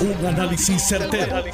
Un 0.00 0.26
análisis 0.26 0.82
certero, 0.88 1.44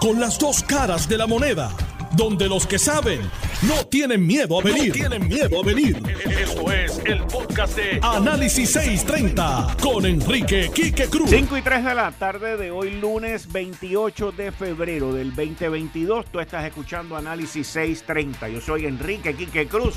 Con 0.00 0.18
las 0.18 0.36
dos 0.36 0.64
caras 0.64 1.08
de 1.08 1.16
la 1.16 1.28
moneda. 1.28 1.70
Donde 2.16 2.48
los 2.48 2.66
que 2.66 2.76
saben 2.78 3.20
no 3.62 3.86
tienen 3.86 4.26
miedo 4.26 4.58
a 4.58 4.62
venir. 4.64 4.92
tienen 4.92 5.28
miedo 5.28 5.60
a 5.62 5.64
venir. 5.64 6.02
Esto 6.28 6.72
es 6.72 7.00
el 7.04 7.22
podcast 7.22 7.76
de 7.76 8.00
Análisis 8.02 8.72
630 8.72 9.76
con 9.80 10.04
Enrique 10.04 10.70
Quique 10.74 11.06
Cruz. 11.06 11.30
5 11.30 11.56
y 11.56 11.62
3 11.62 11.84
de 11.84 11.94
la 11.94 12.10
tarde 12.10 12.56
de 12.56 12.72
hoy, 12.72 12.90
lunes 13.00 13.50
28 13.52 14.32
de 14.32 14.50
febrero 14.50 15.14
del 15.14 15.34
2022. 15.34 16.26
Tú 16.32 16.40
estás 16.40 16.64
escuchando 16.64 17.16
Análisis 17.16 17.66
630. 17.68 18.48
Yo 18.48 18.60
soy 18.60 18.86
Enrique 18.86 19.34
Quique 19.34 19.68
Cruz 19.68 19.94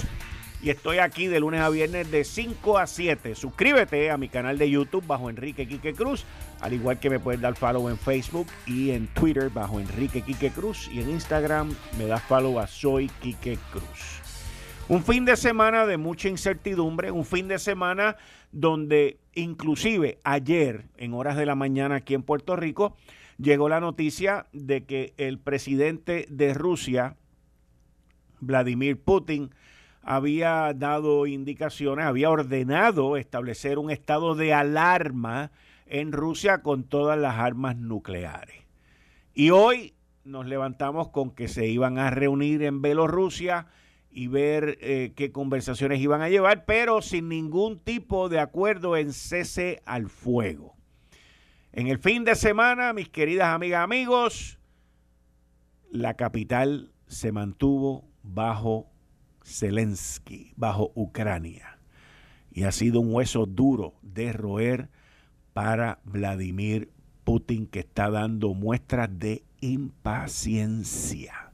y 0.66 0.72
estoy 0.72 0.98
aquí 0.98 1.28
de 1.28 1.40
lunes 1.40 1.62
a 1.62 1.70
viernes 1.70 2.10
de 2.10 2.24
5 2.24 2.80
a 2.80 2.88
7. 2.88 3.36
Suscríbete 3.36 4.10
a 4.10 4.18
mi 4.18 4.30
canal 4.30 4.58
de 4.58 4.68
YouTube 4.68 5.06
bajo 5.06 5.30
Enrique 5.30 5.68
Quique 5.68 5.94
Cruz, 5.94 6.26
al 6.60 6.74
igual 6.74 7.00
que 7.00 7.12
me 7.12 7.20
puedes 7.20 7.40
dar 7.40 7.56
follow 7.56 7.88
en 7.88 8.00
Facebook 8.00 8.48
y 8.66 8.90
en 8.90 9.06
Twitter 9.06 9.52
bajo 9.52 9.80
Enrique 9.80 10.24
Quique 10.24 10.50
Cruz 10.50 10.90
y 10.92 11.02
en 11.02 11.12
Instagram 11.12 11.72
me 12.00 12.08
das 12.08 12.24
follow 12.24 12.60
a 12.60 12.66
Soy 12.66 13.10
Quique 13.22 13.60
Cruz. 13.72 14.22
Un 14.90 15.04
fin 15.04 15.24
de 15.24 15.38
semana 15.38 15.86
de 15.86 15.98
mucha 15.98 16.30
incertidumbre, 16.30 17.12
un 17.12 17.26
fin 17.26 17.48
de 17.48 17.60
semana 17.60 18.18
donde 18.52 19.20
inclusive 19.36 20.18
ayer 20.24 20.86
en 20.98 21.14
horas 21.14 21.38
de 21.38 21.46
la 21.46 21.54
mañana 21.54 21.98
aquí 21.98 22.16
en 22.16 22.24
Puerto 22.24 22.56
Rico 22.56 22.98
llegó 23.38 23.70
la 23.70 23.82
noticia 23.82 24.48
de 24.52 24.84
que 24.84 25.14
el 25.18 25.38
presidente 25.38 26.26
de 26.28 26.56
Rusia, 26.56 27.18
Vladimir 28.40 29.00
Putin, 29.00 29.52
había 30.06 30.72
dado 30.76 31.26
indicaciones, 31.26 32.06
había 32.06 32.30
ordenado 32.30 33.18
establecer 33.18 33.80
un 33.80 33.90
estado 33.90 34.36
de 34.36 34.54
alarma 34.54 35.52
en 35.88 36.12
Rusia 36.12 36.62
con 36.62 36.84
todas 36.84 37.18
las 37.18 37.40
armas 37.40 37.76
nucleares. 37.76 38.64
Y 39.34 39.50
hoy 39.50 39.96
nos 40.24 40.46
levantamos 40.46 41.10
con 41.10 41.32
que 41.32 41.48
se 41.48 41.68
iban 41.68 41.98
a 41.98 42.12
reunir 42.12 42.62
en 42.62 42.84
Bielorrusia 42.84 43.66
y 44.12 44.28
ver 44.28 44.78
eh, 44.80 45.14
qué 45.16 45.32
conversaciones 45.32 46.00
iban 46.00 46.22
a 46.22 46.30
llevar, 46.30 46.66
pero 46.66 47.02
sin 47.02 47.28
ningún 47.28 47.80
tipo 47.80 48.30
de 48.30 48.40
acuerdo 48.40 48.96
en 48.98 49.12
cese 49.12 49.82
al 49.86 50.08
fuego. 50.08 50.76
En 51.74 51.88
el 51.88 51.98
fin 51.98 52.24
de 52.24 52.36
semana, 52.36 52.94
mis 52.94 53.10
queridas 53.10 53.48
amigas, 53.48 53.84
amigos, 53.84 54.60
la 55.92 56.14
capital 56.14 56.92
se 57.08 57.32
mantuvo 57.32 58.08
bajo 58.22 58.88
Zelensky 59.46 60.54
bajo 60.58 60.92
Ucrania. 60.96 61.78
Y 62.52 62.64
ha 62.64 62.72
sido 62.72 63.00
un 63.00 63.14
hueso 63.14 63.46
duro 63.46 63.94
de 64.02 64.34
roer 64.34 64.90
para 65.54 66.00
Vladimir 66.04 66.90
Putin, 67.24 67.68
que 67.68 67.80
está 67.80 68.10
dando 68.10 68.54
muestras 68.54 69.10
de 69.18 69.44
impaciencia. 69.62 71.52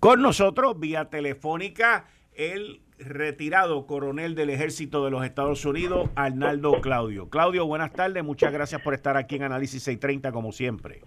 Con 0.00 0.22
nosotros, 0.22 0.78
vía 0.78 1.10
telefónica, 1.10 2.06
el 2.34 2.82
retirado 2.98 3.86
coronel 3.86 4.34
del 4.34 4.50
ejército 4.50 5.04
de 5.04 5.10
los 5.10 5.24
Estados 5.24 5.64
Unidos, 5.64 6.10
Arnaldo 6.14 6.80
Claudio. 6.80 7.28
Claudio, 7.28 7.66
buenas 7.66 7.92
tardes, 7.92 8.22
muchas 8.24 8.52
gracias 8.52 8.80
por 8.82 8.94
estar 8.94 9.16
aquí 9.16 9.36
en 9.36 9.44
Análisis 9.44 9.82
630 9.82 10.32
como 10.32 10.52
siempre. 10.52 11.02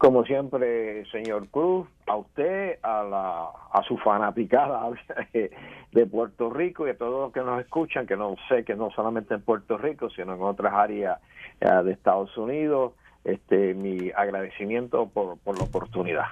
Como 0.00 0.24
siempre, 0.24 1.04
señor 1.10 1.48
Cruz, 1.48 1.86
a 2.06 2.16
usted, 2.16 2.78
a, 2.82 3.02
la, 3.02 3.50
a 3.70 3.82
su 3.86 3.98
fanaticada 3.98 4.88
de 5.92 6.06
Puerto 6.06 6.48
Rico 6.48 6.86
y 6.86 6.90
a 6.92 6.96
todos 6.96 7.24
los 7.24 7.32
que 7.34 7.40
nos 7.40 7.60
escuchan, 7.60 8.06
que 8.06 8.16
no 8.16 8.34
sé 8.48 8.64
que 8.64 8.74
no 8.74 8.90
solamente 8.92 9.34
en 9.34 9.42
Puerto 9.42 9.76
Rico, 9.76 10.08
sino 10.08 10.34
en 10.34 10.40
otras 10.40 10.72
áreas 10.72 11.20
eh, 11.60 11.68
de 11.84 11.92
Estados 11.92 12.34
Unidos, 12.38 12.94
este, 13.24 13.74
mi 13.74 14.10
agradecimiento 14.16 15.06
por, 15.06 15.36
la 15.58 15.64
oportunidad. 15.64 16.28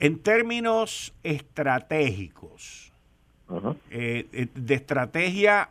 En 0.00 0.18
términos 0.22 1.14
estratégicos, 1.22 2.94
eh, 3.90 4.26
eh, 4.32 4.46
de 4.54 4.74
estrategia 4.74 5.68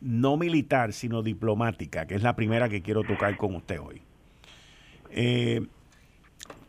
no 0.00 0.38
militar, 0.38 0.94
sino 0.94 1.22
diplomática, 1.22 2.06
que 2.06 2.14
es 2.14 2.22
la 2.22 2.34
primera 2.34 2.70
que 2.70 2.80
quiero 2.80 3.02
tocar 3.02 3.36
con 3.36 3.54
usted 3.54 3.78
hoy. 3.78 4.07
Eh, 5.10 5.66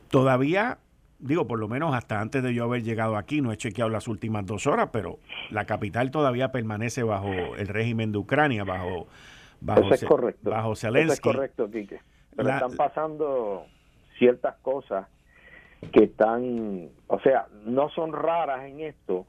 todavía, 0.10 0.80
digo, 1.20 1.48
por 1.48 1.60
lo 1.60 1.68
menos 1.68 1.94
hasta 1.94 2.20
antes 2.20 2.44
de 2.44 2.54
yo 2.54 2.64
haber 2.64 2.84
llegado 2.84 3.18
aquí, 3.18 3.42
no 3.42 3.52
he 3.52 3.58
chequeado 3.58 3.90
las 3.90 4.08
últimas 4.08 4.46
dos 4.46 4.68
horas, 4.68 4.90
pero 4.92 5.20
la 5.50 5.66
capital 5.66 6.12
todavía 6.12 6.52
permanece 6.52 7.04
bajo 7.04 7.32
el 7.32 7.68
régimen 7.68 8.12
de 8.12 8.18
Ucrania, 8.18 8.64
bajo, 8.64 9.08
bajo, 9.62 9.94
es 9.94 10.04
correcto. 10.04 10.50
bajo 10.50 10.76
Zelensky. 10.76 11.14
es 11.14 11.36
correcto, 11.36 11.70
Quique. 11.70 12.02
Pero 12.36 12.50
están 12.50 12.76
pasando 12.76 13.66
ciertas 14.18 14.56
cosas 14.58 15.08
que 15.92 16.06
están, 16.06 16.90
o 17.08 17.20
sea, 17.22 17.48
no 17.66 17.90
son 17.90 18.14
raras 18.14 18.66
en 18.66 18.82
esto, 18.82 19.26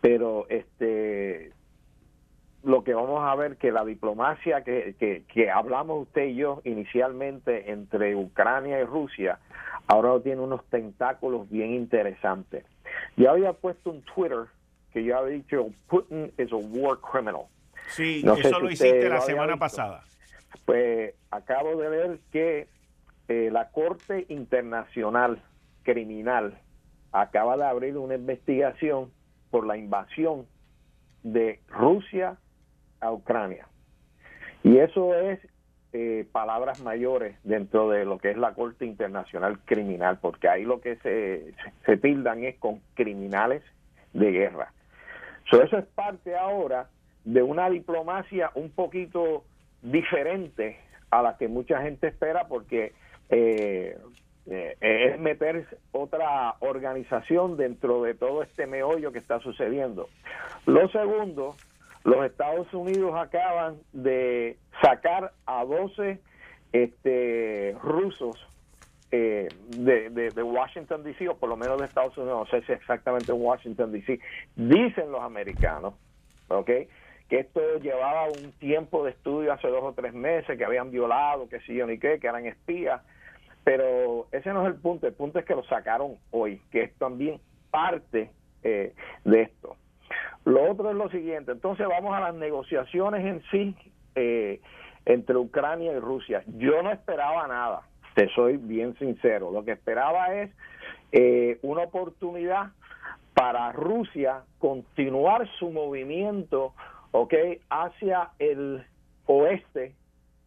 pero 0.00 0.46
este 0.48 1.52
lo 2.62 2.82
que 2.82 2.94
vamos 2.94 3.22
a 3.22 3.34
ver 3.36 3.56
que 3.56 3.70
la 3.70 3.84
diplomacia 3.84 4.62
que, 4.62 4.94
que, 5.28 5.50
hablamos 5.50 6.02
usted 6.02 6.26
y 6.26 6.36
yo 6.36 6.60
inicialmente 6.64 7.70
entre 7.70 8.16
Ucrania 8.16 8.80
y 8.80 8.84
Rusia 8.84 9.38
ahora 9.86 10.20
tiene 10.22 10.42
unos 10.42 10.64
tentáculos 10.66 11.48
bien 11.48 11.72
interesantes. 11.72 12.64
Yo 13.16 13.30
había 13.30 13.52
puesto 13.52 13.90
un 13.90 14.02
Twitter 14.02 14.46
que 14.92 15.04
yo 15.04 15.16
había 15.16 15.36
dicho 15.36 15.68
Putin 15.88 16.32
is 16.36 16.52
a 16.52 16.56
war 16.56 16.98
criminal. 16.98 17.46
Sí, 17.88 18.22
eso 18.24 18.60
lo 18.60 18.70
hiciste 18.70 19.08
la 19.08 19.20
semana 19.20 19.56
pasada. 19.56 20.02
Pues 20.64 21.14
acabo 21.30 21.76
de 21.76 21.88
ver 21.88 22.18
que 22.32 22.68
eh, 23.28 23.50
la 23.52 23.70
Corte 23.70 24.26
Internacional 24.28 25.42
Criminal 25.84 26.58
acaba 27.12 27.56
de 27.56 27.64
abrir 27.64 27.96
una 27.96 28.14
investigación 28.14 29.10
por 29.50 29.66
la 29.66 29.76
invasión 29.76 30.46
de 31.22 31.60
Rusia 31.68 32.36
a 33.00 33.12
Ucrania. 33.12 33.66
Y 34.62 34.78
eso 34.78 35.14
es 35.14 35.40
eh, 35.92 36.26
palabras 36.32 36.80
mayores 36.82 37.36
dentro 37.44 37.88
de 37.90 38.04
lo 38.04 38.18
que 38.18 38.30
es 38.30 38.36
la 38.36 38.52
Corte 38.54 38.84
Internacional 38.84 39.58
Criminal, 39.64 40.18
porque 40.20 40.48
ahí 40.48 40.64
lo 40.64 40.80
que 40.80 40.96
se, 40.96 41.54
se 41.86 41.96
tildan 41.96 42.44
es 42.44 42.56
con 42.58 42.80
criminales 42.94 43.62
de 44.12 44.30
guerra. 44.30 44.72
eso 45.46 45.78
es 45.78 45.86
parte 45.86 46.36
ahora 46.36 46.88
de 47.24 47.42
una 47.42 47.70
diplomacia 47.70 48.50
un 48.54 48.70
poquito 48.70 49.44
diferente 49.82 50.78
a 51.10 51.22
la 51.22 51.36
que 51.36 51.48
mucha 51.48 51.80
gente 51.82 52.08
espera, 52.08 52.48
porque 52.48 52.92
eh, 53.30 53.96
eh, 54.46 54.76
es 54.80 55.18
meter 55.18 55.66
otra 55.92 56.54
organización 56.60 57.56
dentro 57.56 58.02
de 58.02 58.14
todo 58.14 58.42
este 58.42 58.66
meollo 58.66 59.12
que 59.12 59.18
está 59.18 59.40
sucediendo. 59.40 60.08
Lo 60.66 60.88
segundo 60.88 61.56
los 62.08 62.24
Estados 62.24 62.72
Unidos 62.72 63.14
acaban 63.16 63.76
de 63.92 64.56
sacar 64.82 65.32
a 65.46 65.64
12 65.64 66.20
este, 66.72 67.76
rusos 67.82 68.38
eh, 69.10 69.48
de, 69.68 70.42
Washington 70.42 71.02
DC, 71.02 71.28
o 71.28 71.36
por 71.36 71.48
lo 71.48 71.56
menos 71.56 71.78
de 71.78 71.86
Estados 71.86 72.16
Unidos, 72.18 72.46
no 72.46 72.46
sé 72.46 72.64
si 72.66 72.72
exactamente 72.72 73.32
en 73.32 73.40
Washington 73.40 73.92
DC, 73.92 74.20
dicen 74.56 75.10
los 75.10 75.22
americanos, 75.22 75.94
¿ok? 76.48 76.70
Que 77.28 77.40
esto 77.40 77.60
llevaba 77.80 78.28
un 78.28 78.52
tiempo 78.52 79.04
de 79.04 79.10
estudio 79.10 79.52
hace 79.52 79.68
dos 79.68 79.82
o 79.82 79.92
tres 79.92 80.12
meses, 80.14 80.56
que 80.56 80.64
habían 80.64 80.90
violado, 80.90 81.48
que 81.48 81.60
sí 81.60 81.74
yo 81.74 81.86
ni 81.86 81.98
qué, 81.98 82.18
que 82.18 82.26
eran 82.26 82.46
espías, 82.46 83.02
pero 83.64 84.26
ese 84.32 84.52
no 84.52 84.62
es 84.66 84.74
el 84.74 84.80
punto, 84.80 85.06
el 85.06 85.14
punto 85.14 85.38
es 85.38 85.44
que 85.44 85.54
lo 85.54 85.64
sacaron 85.64 86.16
hoy, 86.30 86.60
que 86.70 86.84
es 86.84 86.94
también 86.96 87.40
parte 87.70 88.30
eh, 88.62 88.94
de 89.24 89.42
esto. 89.42 89.76
Lo 90.44 90.70
otro 90.70 90.90
es 90.90 90.96
lo 90.96 91.10
siguiente, 91.10 91.52
entonces 91.52 91.86
vamos 91.86 92.14
a 92.14 92.20
las 92.20 92.34
negociaciones 92.34 93.24
en 93.24 93.42
sí 93.50 93.76
eh, 94.14 94.60
entre 95.04 95.36
Ucrania 95.36 95.92
y 95.92 95.98
Rusia. 95.98 96.42
Yo 96.46 96.82
no 96.82 96.90
esperaba 96.90 97.46
nada, 97.46 97.82
te 98.14 98.28
soy 98.34 98.56
bien 98.56 98.96
sincero, 98.98 99.50
lo 99.50 99.64
que 99.64 99.72
esperaba 99.72 100.34
es 100.34 100.50
eh, 101.12 101.58
una 101.62 101.82
oportunidad 101.82 102.72
para 103.34 103.72
Rusia 103.72 104.42
continuar 104.58 105.48
su 105.58 105.70
movimiento 105.70 106.74
ok 107.12 107.34
hacia 107.70 108.30
el 108.38 108.84
oeste 109.26 109.94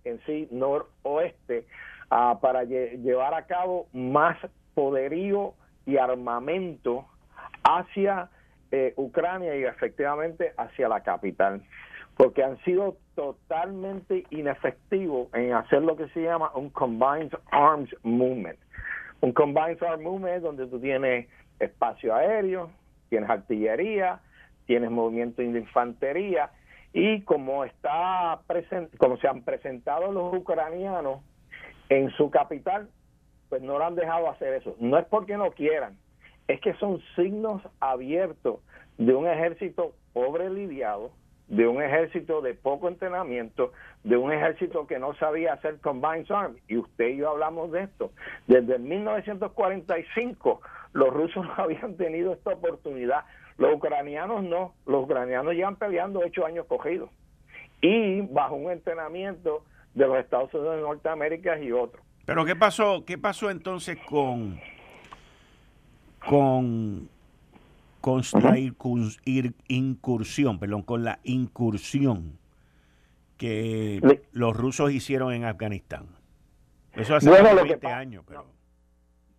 en 0.04 0.20
sí 0.26 0.48
noroeste 0.52 1.66
uh, 2.12 2.40
para 2.40 2.64
llevar 2.64 3.34
a 3.34 3.46
cabo 3.46 3.88
más 3.94 4.38
poderío 4.74 5.54
y 5.86 5.98
armamento 5.98 7.06
hacia 7.64 8.30
eh, 8.72 8.94
Ucrania 8.96 9.56
y 9.56 9.64
efectivamente 9.64 10.54
hacia 10.58 10.88
la 10.88 11.02
capital, 11.02 11.62
porque 12.18 12.44
han 12.44 12.58
sido 12.64 12.98
totalmente 13.16 14.26
inefectivos 14.30 15.28
en 15.34 15.54
hacer 15.54 15.82
lo 15.82 15.96
que 15.96 16.08
se 16.10 16.24
llama 16.24 16.52
un 16.56 16.70
Combined 16.70 17.34
Arms 17.52 17.90
Movement. 18.04 18.60
Un 19.22 19.34
Combined 19.34 19.82
Arms 19.84 20.04
Movement 20.04 20.38
es 20.38 20.44
donde 20.44 20.68
tú 20.68 20.80
tienes 20.80 21.28
espacio 21.60 22.16
aéreo, 22.16 22.72
tienes 23.10 23.30
artillería, 23.30 24.20
tienes 24.66 24.90
movimiento 24.90 25.42
de 25.42 25.48
infantería 25.48 26.50
y 26.94 27.22
como 27.22 27.64
está 27.66 28.40
como 28.98 29.18
se 29.18 29.28
han 29.28 29.44
presentado 29.44 30.12
los 30.12 30.34
ucranianos 30.34 31.20
en 31.90 32.10
su 32.12 32.30
capital, 32.30 32.90
pues 33.50 33.62
no 33.62 33.78
lo 33.78 33.86
han 33.86 33.96
dejado 33.96 34.30
hacer 34.30 34.54
eso. 34.54 34.76
No 34.80 34.98
es 34.98 35.06
porque 35.06 35.36
no 35.38 35.52
quieran, 35.52 35.98
es 36.52 36.60
que 36.60 36.74
son 36.76 37.02
signos 37.16 37.62
abiertos 37.80 38.60
de 38.98 39.14
un 39.14 39.28
ejército 39.28 39.94
pobre 40.14 40.50
lidiado, 40.50 41.12
de 41.48 41.68
un 41.68 41.82
ejército 41.82 42.42
de 42.42 42.54
poco 42.54 42.90
entrenamiento, 42.90 43.72
de 44.04 44.18
un 44.18 44.32
ejército 44.32 44.86
que 44.86 45.00
no 45.00 45.14
sabía 45.16 45.54
hacer 45.54 45.80
combined 45.80 46.30
arms. 46.30 46.58
Y 46.68 46.78
usted 46.78 47.10
y 47.10 47.18
yo 47.18 47.30
hablamos 47.30 47.72
de 47.72 47.84
esto. 47.84 48.12
Desde 48.48 48.80
1945 48.80 50.62
los 50.94 51.14
rusos 51.14 51.46
no 51.46 51.54
habían 51.58 51.96
tenido 51.96 52.34
esta 52.34 52.52
oportunidad. 52.52 53.24
Los 53.58 53.76
ucranianos 53.76 54.44
no. 54.44 54.74
Los 54.86 55.06
ucranianos 55.06 55.54
llevan 55.54 55.78
peleando 55.78 56.20
ocho 56.20 56.46
años 56.46 56.66
cogidos. 56.68 57.10
Y 57.82 58.22
bajo 58.22 58.56
un 58.56 58.72
entrenamiento 58.72 59.64
de 59.94 60.08
los 60.08 60.18
Estados 60.18 60.54
Unidos 60.54 60.76
de 60.76 60.82
Norteamérica 60.82 61.58
y 61.60 61.72
otros. 61.72 62.04
Pero 62.26 62.46
¿qué 62.46 62.56
pasó, 62.56 63.04
qué 63.06 63.18
pasó 63.18 63.50
entonces 63.50 63.98
con, 64.08 64.60
con 66.26 67.10
con 68.02 68.24
la 68.42 68.58
incursión, 69.68 70.60
perdón, 70.60 70.82
con 70.82 71.04
la 71.04 71.20
incursión 71.24 72.40
que 73.38 74.20
los 74.34 74.58
rusos 74.58 74.92
hicieron 74.92 75.34
en 75.34 75.46
Afganistán. 75.46 76.08
Eso 76.94 77.16
hace 77.16 77.30
20 77.30 77.88
años, 77.88 78.24
pero... 78.28 78.46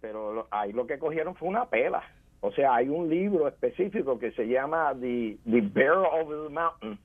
Pero 0.01 0.49
ahí 0.51 0.73
lo 0.73 0.87
que 0.87 0.99
cogieron 0.99 1.37
fue 1.37 1.49
una 1.49 1.67
pela. 1.67 2.03
O 2.41 2.51
sea, 2.51 2.75
hay 2.75 2.89
un 2.89 3.09
libro 3.09 3.47
específico 3.47 4.19
que 4.19 4.33
se 4.33 4.49
llama 4.49 4.93
The, 5.01 5.39
the 5.49 5.61
Bear 5.61 5.99
of 5.99 6.29
the 6.29 6.53
Mountain, 6.53 6.99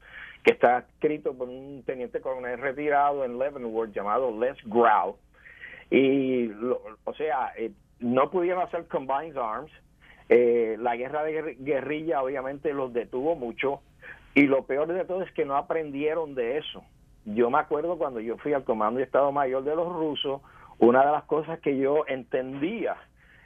que 0.43 0.53
está 0.53 0.79
escrito 0.79 1.35
por 1.35 1.47
un 1.47 1.83
teniente 1.85 2.21
coronel 2.21 2.59
retirado 2.59 3.23
en 3.23 3.37
Leavenworth 3.37 3.93
llamado 3.93 4.31
Les 4.39 4.57
Grau. 4.65 5.17
Y, 5.91 6.49
o 7.03 7.13
sea, 7.15 7.53
eh, 7.55 7.71
no 7.99 8.29
pudieron 8.29 8.61
hacer 8.63 8.87
combined 8.87 9.37
arms, 9.37 9.71
eh, 10.29 10.75
la 10.79 10.95
guerra 10.95 11.23
de 11.23 11.55
guerrilla 11.59 12.21
obviamente 12.21 12.73
los 12.73 12.91
detuvo 12.91 13.35
mucho 13.35 13.81
y 14.35 14.43
lo 14.43 14.65
peor 14.65 14.87
de 14.87 15.05
todo 15.05 15.21
es 15.21 15.31
que 15.31 15.45
no 15.45 15.55
aprendieron 15.55 16.35
de 16.35 16.57
eso. 16.57 16.83
Yo 17.25 17.49
me 17.49 17.59
acuerdo 17.59 17.97
cuando 17.97 18.19
yo 18.19 18.37
fui 18.37 18.53
al 18.53 18.63
Comando 18.63 18.99
de 18.99 19.05
Estado 19.05 19.31
Mayor 19.31 19.63
de 19.63 19.75
los 19.75 19.91
rusos, 19.91 20.41
una 20.79 21.05
de 21.05 21.11
las 21.11 21.23
cosas 21.23 21.59
que 21.59 21.77
yo 21.77 22.05
entendía 22.07 22.97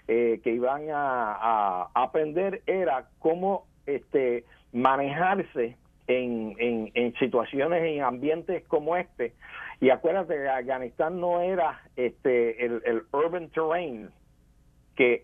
eh, 0.08 0.42
que 0.44 0.52
iban 0.52 0.88
a, 0.92 1.88
aprender 1.94 2.62
era 2.66 3.08
cómo 3.20 3.66
este, 3.86 4.44
manejarse 4.74 5.78
en, 6.08 6.56
en, 6.58 7.14
situaciones, 7.16 7.84
en 7.84 8.04
ambientes 8.04 8.64
como 8.68 8.98
este. 8.98 9.34
Y 9.80 9.90
acuérdate 9.90 10.36
que 10.36 10.50
Afganistán 10.50 11.20
no 11.22 11.40
era 11.40 11.82
este, 11.96 12.66
el 12.66 13.04
urban 13.14 13.50
terrain, 13.50 14.10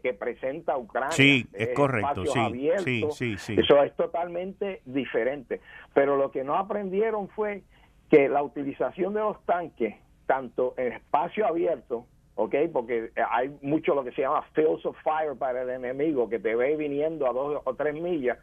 que, 0.01 0.13
presenta 0.13 0.77
Ucrania. 0.77 1.11
Sí, 1.11 1.47
es, 1.53 1.69
correcto, 1.69 2.25
sí, 2.25 3.05
sí, 3.11 3.37
sí, 3.37 3.55
Eso 3.59 3.83
es 3.83 3.95
totalmente 3.95 4.81
diferente. 4.85 5.61
Pero 5.93 6.17
lo 6.17 6.31
que 6.31 6.43
no 6.43 6.55
aprendieron 6.55 7.29
fue 7.29 7.63
que 8.09 8.29
la 8.29 8.41
utilización 8.41 9.13
de 9.13 9.19
los 9.19 9.43
tanques, 9.45 9.95
tanto 10.25 10.73
en 10.77 10.93
espacio 10.93 11.45
abierto, 11.45 12.05
¿ok? 12.35 12.55
Porque 12.73 13.11
hay 13.29 13.55
mucho 13.61 13.93
lo 13.93 14.03
que 14.03 14.11
se 14.11 14.21
llama 14.21 14.43
fields 14.53 14.85
of 14.85 14.97
fire 15.03 15.37
para 15.37 15.61
el 15.61 15.69
enemigo, 15.69 16.29
que 16.29 16.39
te 16.39 16.55
ve 16.55 16.75
viniendo 16.75 17.29
a 17.29 17.33
dos 17.33 17.61
o 17.63 17.75
tres 17.75 17.93
millas, 17.93 18.37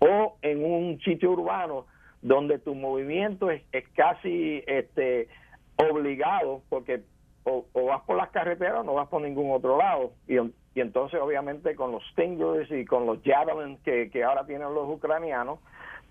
o 0.00 0.36
en 0.42 0.64
un 0.64 1.00
sitio 1.00 1.30
urbano 1.30 1.86
donde 2.22 2.58
tu 2.58 2.74
movimiento 2.74 3.50
es, 3.50 3.62
es 3.72 3.86
casi 3.90 4.62
este 4.66 5.28
obligado, 5.76 6.62
porque 6.68 7.02
o, 7.44 7.64
vas 7.86 8.02
por 8.02 8.16
las 8.16 8.30
carreteras 8.30 8.80
o 8.80 8.84
no 8.84 8.94
vas 8.94 9.08
por 9.08 9.22
ningún 9.22 9.50
otro 9.50 9.76
lado. 9.76 10.12
Y, 10.28 10.36
entonces, 10.74 11.20
obviamente, 11.20 11.74
con 11.74 11.92
los 11.92 12.02
Stingers 12.12 12.70
y 12.70 12.84
con 12.84 13.04
los 13.04 13.18
Javelin 13.24 13.78
que, 13.78 14.08
que 14.10 14.24
ahora 14.24 14.46
tienen 14.46 14.72
los 14.72 14.88
ucranianos, 14.88 15.58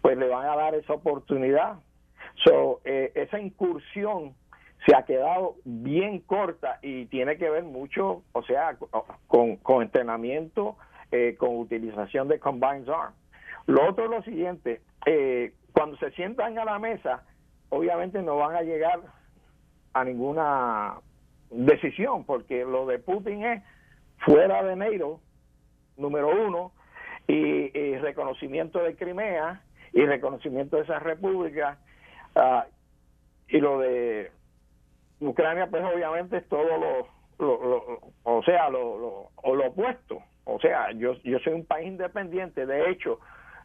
pues 0.01 0.17
le 0.17 0.27
van 0.27 0.47
a 0.47 0.55
dar 0.55 0.75
esa 0.75 0.93
oportunidad. 0.93 1.77
So, 2.43 2.81
eh, 2.83 3.11
esa 3.15 3.39
incursión 3.39 4.35
se 4.85 4.95
ha 4.95 5.03
quedado 5.03 5.55
bien 5.65 6.19
corta 6.19 6.79
y 6.81 7.05
tiene 7.07 7.37
que 7.37 7.49
ver 7.49 7.63
mucho, 7.63 8.23
o 8.31 8.43
sea, 8.43 8.77
con, 9.27 9.57
con 9.57 9.81
entrenamiento, 9.81 10.77
eh, 11.11 11.35
con 11.37 11.57
utilización 11.57 12.27
de 12.27 12.39
combined 12.39 12.89
arms. 12.89 13.15
Lo 13.65 13.87
otro 13.87 14.05
es 14.05 14.09
lo 14.09 14.21
siguiente, 14.23 14.81
eh, 15.05 15.53
cuando 15.73 15.97
se 15.97 16.11
sientan 16.11 16.57
a 16.57 16.65
la 16.65 16.79
mesa, 16.79 17.23
obviamente 17.69 18.21
no 18.21 18.37
van 18.37 18.55
a 18.55 18.61
llegar 18.61 18.99
a 19.93 20.03
ninguna 20.03 20.95
decisión, 21.51 22.25
porque 22.25 22.63
lo 22.63 22.85
de 22.85 22.99
Putin 22.99 23.43
es 23.43 23.63
fuera 24.19 24.63
de 24.63 24.75
NATO, 24.75 25.19
número 25.97 26.29
uno, 26.29 26.71
y, 27.27 27.95
reconocimiento 27.97 28.79
de 28.79 28.95
Crimea 28.95 29.61
y 29.93 30.05
reconocimiento 30.05 30.77
de 30.77 30.83
esa 30.83 30.99
república, 30.99 31.77
ah, 32.35 32.65
y 33.47 33.59
lo 33.59 33.79
de 33.79 34.31
Ucrania, 35.19 35.67
pues 35.67 35.83
obviamente 35.83 36.37
es 36.37 36.47
todo 36.47 36.77
lo, 36.77 37.07
o 38.23 38.43
sea, 38.43 38.69
lo, 38.69 39.29
lo, 39.43 39.55
lo 39.55 39.67
opuesto. 39.67 40.21
O 40.45 40.59
sea, 40.59 40.91
yo, 40.91 41.13
yo 41.23 41.39
soy 41.39 41.53
un 41.53 41.65
país 41.65 41.87
independiente, 41.87 42.65
de 42.65 42.89
hecho, 42.89 43.19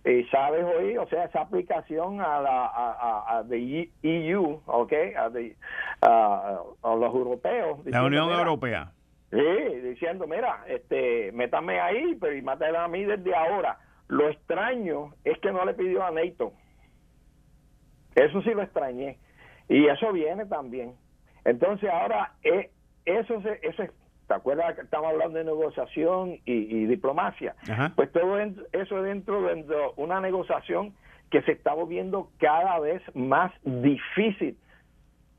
y 0.05 0.25
sabes 0.25 0.65
hoy, 0.65 0.99
o 0.99 1.07
sea, 1.09 1.25
esa 1.25 1.41
aplicación 1.41 2.21
a 2.21 2.41
la 2.41 2.67
a, 2.67 3.39
a, 3.39 3.43
de 3.43 3.91
EU, 4.03 4.61
¿ok? 4.67 4.93
A, 5.17 5.31
de, 5.31 5.57
a, 6.03 6.61
los 6.83 7.15
europeos. 7.15 7.79
La 7.87 8.05
Unión 8.05 8.31
Europea. 8.31 8.93
Sí, 9.31 9.81
diciendo, 9.83 10.27
mira, 10.27 10.63
este, 10.69 11.33
métame 11.33 11.81
ahí, 11.81 12.17
pero 12.21 12.37
y 12.37 12.43
mátame 12.43 12.77
a 12.77 12.87
mí 12.87 13.05
desde 13.05 13.35
ahora. 13.35 13.79
Lo 14.09 14.29
extraño 14.29 15.15
es 15.25 15.39
que 15.39 15.51
no 15.51 15.65
le 15.65 15.73
pidió 15.73 16.05
a 16.05 16.11
NATO. 16.11 16.53
Eso 18.15 18.43
sí 18.43 18.51
lo 18.51 18.63
extrañé. 18.63 19.19
Y 19.69 19.87
eso 19.87 20.13
viene 20.13 20.45
también. 20.45 20.95
Entonces 21.45 21.89
ahora, 21.91 22.35
eh, 22.45 22.71
eso, 23.07 23.41
se, 23.41 23.59
eso 23.63 23.85
¿Te 24.35 24.39
acuerdas 24.39 24.75
que 24.75 24.81
estamos 24.81 25.13
hablando 25.13 25.39
de 25.39 25.45
negociación 25.45 26.41
y, 26.45 26.87
diplomacia? 26.87 27.55
Pues 27.95 28.11
todo 28.11 28.37
eso 28.73 29.01
dentro 29.01 29.43
de 29.43 29.77
una 29.95 30.21
negociación 30.21 30.93
que 31.31 31.41
se 31.43 31.53
está 31.53 31.73
volviendo 31.73 32.31
cada 32.41 32.81
vez 32.81 33.01
más 33.15 33.53
difícil 33.63 34.59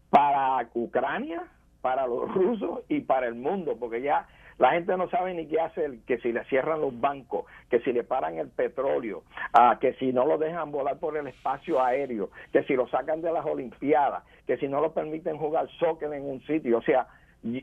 para 0.09 0.69
Ucrania, 0.73 1.43
para 1.81 2.07
los 2.07 2.33
rusos 2.33 2.83
y 2.87 3.01
para 3.01 3.27
el 3.27 3.35
mundo, 3.35 3.75
porque 3.77 4.01
ya 4.01 4.27
la 4.59 4.71
gente 4.71 4.95
no 4.95 5.09
sabe 5.09 5.33
ni 5.33 5.45
qué 5.45 5.59
hacer, 5.59 5.99
que 6.07 6.17
si 6.19 6.31
le 6.31 6.45
cierran 6.45 6.79
los 6.79 6.97
bancos, 6.97 7.43
que 7.69 7.81
si 7.81 7.91
le 7.91 8.05
paran 8.05 8.37
el 8.37 8.47
petróleo, 8.47 9.23
ah, 9.51 9.77
que 9.81 9.95
si 9.95 10.13
no 10.13 10.25
lo 10.25 10.37
dejan 10.37 10.71
volar 10.71 10.99
por 10.99 11.17
el 11.17 11.27
espacio 11.27 11.83
aéreo, 11.83 12.29
que 12.53 12.63
si 12.63 12.75
lo 12.75 12.87
sacan 12.87 13.21
de 13.21 13.33
las 13.33 13.45
Olimpiadas, 13.45 14.23
que 14.47 14.55
si 14.55 14.69
no 14.69 14.79
lo 14.79 14.93
permiten 14.93 15.35
jugar 15.35 15.67
soccer 15.79 16.13
en 16.13 16.23
un 16.23 16.39
sitio. 16.43 16.77
O 16.77 16.81
sea, 16.81 17.07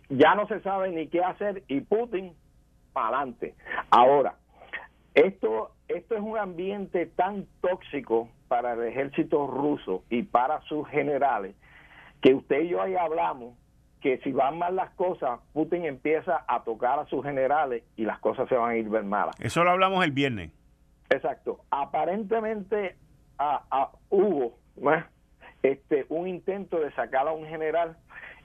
ya 0.08 0.34
no 0.34 0.46
se 0.46 0.60
sabe 0.60 0.90
ni 0.90 1.08
qué 1.08 1.22
hacer 1.22 1.62
y 1.68 1.80
Putin 1.80 2.32
para 2.92 3.18
adelante. 3.18 3.54
Ahora, 3.90 4.36
esto, 5.14 5.72
esto 5.88 6.14
es 6.14 6.20
un 6.20 6.38
ambiente 6.38 7.06
tan 7.06 7.46
tóxico 7.60 8.28
para 8.48 8.74
el 8.74 8.82
ejército 8.84 9.46
ruso 9.46 10.04
y 10.08 10.22
para 10.22 10.60
sus 10.62 10.86
generales 10.88 11.54
que 12.20 12.34
usted 12.34 12.62
y 12.62 12.68
yo 12.68 12.80
ahí 12.80 12.94
hablamos 12.94 13.54
que 14.00 14.18
si 14.18 14.32
van 14.32 14.58
mal 14.58 14.74
las 14.74 14.90
cosas, 14.90 15.40
Putin 15.52 15.84
empieza 15.84 16.44
a 16.48 16.64
tocar 16.64 16.98
a 16.98 17.06
sus 17.06 17.24
generales 17.24 17.84
y 17.96 18.04
las 18.04 18.18
cosas 18.18 18.48
se 18.48 18.56
van 18.56 18.70
a 18.70 18.76
ir 18.76 18.88
ver 18.88 19.04
malas. 19.04 19.36
Eso 19.40 19.62
lo 19.62 19.70
hablamos 19.70 20.04
el 20.04 20.10
viernes. 20.10 20.50
Exacto. 21.10 21.60
Aparentemente 21.70 22.96
hubo 24.08 24.58
este 25.62 26.06
un 26.08 26.26
intento 26.26 26.80
de 26.80 26.92
sacar 26.92 27.28
a 27.28 27.32
un 27.32 27.46
general 27.46 27.96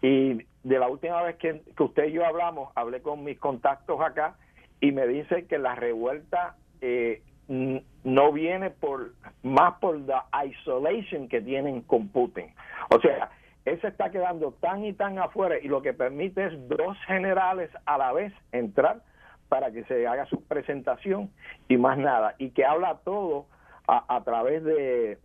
y 0.01 0.45
de 0.63 0.79
la 0.79 0.87
última 0.87 1.21
vez 1.23 1.37
que, 1.37 1.61
usted 1.79 2.05
y 2.05 2.13
yo 2.13 2.25
hablamos, 2.25 2.71
hablé 2.75 3.01
con 3.01 3.23
mis 3.23 3.39
contactos 3.39 3.99
acá 4.01 4.35
y 4.79 4.91
me 4.91 5.07
dice 5.07 5.45
que 5.45 5.57
la 5.57 5.75
revuelta 5.75 6.55
eh, 6.81 7.21
no 7.47 8.31
viene 8.33 8.69
por 8.69 9.13
más 9.43 9.75
por 9.79 9.97
la 9.99 10.25
isolation 10.45 11.29
que 11.29 11.41
tienen 11.41 11.81
con 11.81 12.09
Putin. 12.09 12.53
O 12.89 12.99
sea, 12.99 13.31
él 13.65 13.79
se 13.81 13.87
está 13.87 14.11
quedando 14.11 14.51
tan 14.59 14.83
y 14.85 14.93
tan 14.93 15.17
afuera 15.19 15.57
y 15.59 15.67
lo 15.67 15.81
que 15.81 15.93
permite 15.93 16.45
es 16.45 16.67
dos 16.67 16.97
generales 17.05 17.69
a 17.85 17.97
la 17.97 18.11
vez 18.11 18.33
entrar 18.51 19.01
para 19.49 19.71
que 19.71 19.83
se 19.85 20.05
haga 20.05 20.25
su 20.25 20.43
presentación 20.43 21.31
y 21.69 21.77
más 21.77 21.97
nada. 21.97 22.35
Y 22.37 22.49
que 22.49 22.65
habla 22.65 22.99
todo 23.03 23.45
a, 23.87 24.15
a 24.15 24.23
través 24.23 24.63
de, 24.63 25.17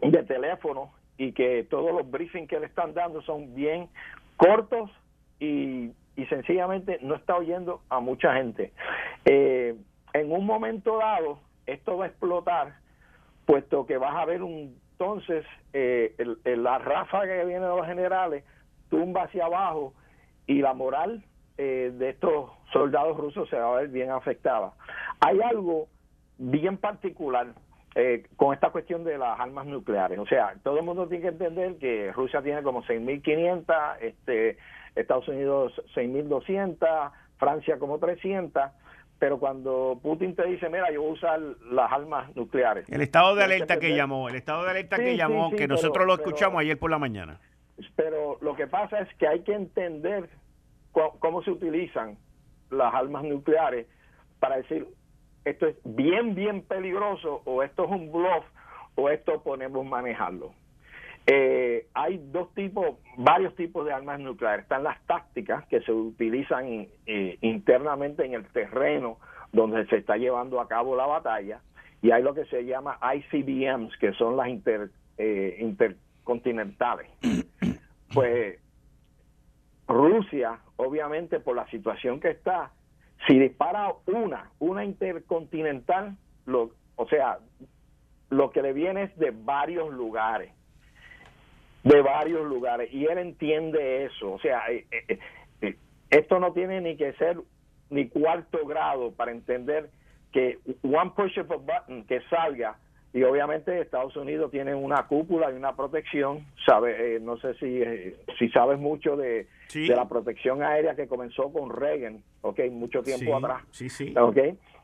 de 0.00 0.22
teléfono 0.24 0.92
y 1.16 1.32
que 1.32 1.64
todos 1.64 1.92
los 1.92 2.10
briefings 2.10 2.48
que 2.48 2.60
le 2.60 2.66
están 2.66 2.94
dando 2.94 3.22
son 3.22 3.54
bien 3.54 3.88
cortos 4.36 4.90
y, 5.38 5.92
y 6.16 6.26
sencillamente 6.28 6.98
no 7.02 7.14
está 7.14 7.36
oyendo 7.36 7.82
a 7.88 8.00
mucha 8.00 8.34
gente. 8.34 8.72
Eh, 9.24 9.76
en 10.12 10.32
un 10.32 10.46
momento 10.46 10.98
dado, 10.98 11.38
esto 11.66 11.96
va 11.98 12.06
a 12.06 12.08
explotar, 12.08 12.74
puesto 13.46 13.86
que 13.86 13.96
vas 13.96 14.14
a 14.14 14.24
ver 14.24 14.42
un 14.42 14.76
entonces 14.94 15.44
eh, 15.72 16.14
la 16.44 16.78
ráfaga 16.78 17.36
que 17.36 17.44
viene 17.44 17.66
de 17.66 17.76
los 17.76 17.86
generales 17.86 18.44
tumba 18.90 19.24
hacia 19.24 19.46
abajo 19.46 19.92
y 20.46 20.60
la 20.60 20.72
moral 20.72 21.24
eh, 21.58 21.92
de 21.98 22.10
estos 22.10 22.52
soldados 22.72 23.16
rusos 23.16 23.48
se 23.48 23.56
va 23.56 23.72
a 23.72 23.80
ver 23.80 23.88
bien 23.88 24.10
afectada. 24.10 24.72
Hay 25.20 25.40
algo 25.40 25.88
bien 26.38 26.76
particular 26.76 27.54
eh, 27.94 28.26
con 28.36 28.54
esta 28.54 28.70
cuestión 28.70 29.04
de 29.04 29.18
las 29.18 29.38
armas 29.38 29.66
nucleares. 29.66 30.18
O 30.18 30.26
sea, 30.26 30.54
todo 30.62 30.78
el 30.78 30.84
mundo 30.84 31.06
tiene 31.06 31.22
que 31.22 31.28
entender 31.28 31.76
que 31.78 32.12
Rusia 32.12 32.42
tiene 32.42 32.62
como 32.62 32.82
6.500, 32.82 33.96
este, 34.00 34.58
Estados 34.94 35.28
Unidos 35.28 35.72
6.200, 35.94 37.12
Francia 37.38 37.78
como 37.78 37.98
300 37.98 38.70
pero 39.18 39.38
cuando 39.38 39.98
Putin 40.02 40.34
te 40.34 40.44
dice, 40.44 40.68
mira, 40.68 40.90
yo 40.92 41.00
voy 41.00 41.10
a 41.10 41.14
usar 41.14 41.40
las 41.70 41.90
armas 41.90 42.34
nucleares. 42.36 42.86
El 42.90 43.00
estado 43.00 43.34
de 43.34 43.44
alerta 43.44 43.78
que 43.78 43.94
llamó, 43.96 44.28
el 44.28 44.34
estado 44.34 44.64
de 44.64 44.70
alerta 44.70 44.96
que 44.96 45.16
llamó, 45.16 45.50
que 45.50 45.66
nosotros 45.66 46.06
lo 46.06 46.14
escuchamos 46.14 46.60
ayer 46.60 46.78
por 46.78 46.90
la 46.90 46.98
mañana. 46.98 47.40
Pero 47.96 48.38
lo 48.42 48.54
que 48.54 48.66
pasa 48.66 49.00
es 49.00 49.08
que 49.14 49.26
hay 49.26 49.40
que 49.40 49.54
entender 49.54 50.28
cómo 50.92 51.42
se 51.42 51.50
utilizan 51.50 52.18
las 52.70 52.92
armas 52.94 53.24
nucleares 53.24 53.86
para 54.40 54.56
decir, 54.56 54.86
esto 55.44 55.66
es 55.66 55.76
bien, 55.84 56.34
bien 56.34 56.62
peligroso 56.62 57.42
o 57.44 57.62
esto 57.62 57.84
es 57.84 57.90
un 57.90 58.10
bluff 58.10 58.44
o 58.94 59.10
esto 59.10 59.42
podemos 59.42 59.84
manejarlo. 59.84 60.52
Eh, 61.26 61.86
hay 61.94 62.18
dos 62.32 62.52
tipos, 62.54 62.96
varios 63.16 63.54
tipos 63.54 63.86
de 63.86 63.92
armas 63.92 64.20
nucleares. 64.20 64.64
Están 64.64 64.84
las 64.84 65.00
tácticas 65.06 65.66
que 65.66 65.80
se 65.80 65.92
utilizan 65.92 66.86
eh, 67.06 67.38
internamente 67.40 68.24
en 68.24 68.34
el 68.34 68.44
terreno 68.48 69.18
donde 69.52 69.86
se 69.86 69.96
está 69.96 70.16
llevando 70.16 70.60
a 70.60 70.68
cabo 70.68 70.96
la 70.96 71.06
batalla 71.06 71.60
y 72.02 72.10
hay 72.10 72.22
lo 72.22 72.34
que 72.34 72.44
se 72.46 72.64
llama 72.66 72.98
ICBMs, 73.00 73.96
que 73.96 74.12
son 74.12 74.36
las 74.36 74.48
eh, 75.16 75.56
intercontinentales. 75.60 77.08
Pues 78.12 78.58
Rusia, 79.88 80.58
obviamente 80.76 81.40
por 81.40 81.56
la 81.56 81.66
situación 81.70 82.20
que 82.20 82.30
está, 82.30 82.70
si 83.26 83.38
dispara 83.38 83.92
una, 84.06 84.50
una 84.58 84.84
intercontinental, 84.84 86.16
lo, 86.46 86.72
o 86.96 87.08
sea, 87.08 87.38
lo 88.30 88.50
que 88.50 88.62
le 88.62 88.72
viene 88.72 89.04
es 89.04 89.16
de 89.18 89.30
varios 89.30 89.92
lugares, 89.92 90.52
de 91.82 92.02
varios 92.02 92.46
lugares, 92.46 92.92
y 92.92 93.06
él 93.06 93.18
entiende 93.18 94.04
eso, 94.04 94.32
o 94.32 94.38
sea, 94.38 94.62
eh, 94.70 94.86
eh, 94.90 95.18
eh, 95.60 95.76
esto 96.10 96.38
no 96.40 96.52
tiene 96.52 96.80
ni 96.80 96.96
que 96.96 97.12
ser 97.14 97.38
ni 97.90 98.08
cuarto 98.08 98.66
grado 98.66 99.12
para 99.12 99.30
entender 99.30 99.90
que 100.32 100.58
one 100.82 101.12
push 101.14 101.38
of 101.38 101.50
a 101.50 101.56
button 101.56 102.04
que 102.04 102.20
salga 102.28 102.76
y 103.14 103.22
obviamente 103.22 103.80
Estados 103.80 104.14
Unidos 104.16 104.50
tiene 104.50 104.74
una 104.74 105.06
cúpula 105.06 105.50
y 105.50 105.54
una 105.54 105.74
protección 105.74 106.44
sabe 106.66 107.18
no 107.20 107.38
sé 107.38 107.54
si 107.54 107.82
si 108.38 108.50
sabes 108.50 108.78
mucho 108.78 109.16
de 109.16 109.46
de 109.82 109.96
la 109.96 110.08
protección 110.08 110.62
aérea 110.62 110.94
que 110.94 111.08
comenzó 111.08 111.52
con 111.52 111.70
Reagan, 111.70 112.22
ok, 112.42 112.60
mucho 112.70 113.02
tiempo 113.02 113.36
atrás. 113.36 113.62
Sí, 113.70 113.88
sí. 113.88 114.14
Ok, 114.16 114.38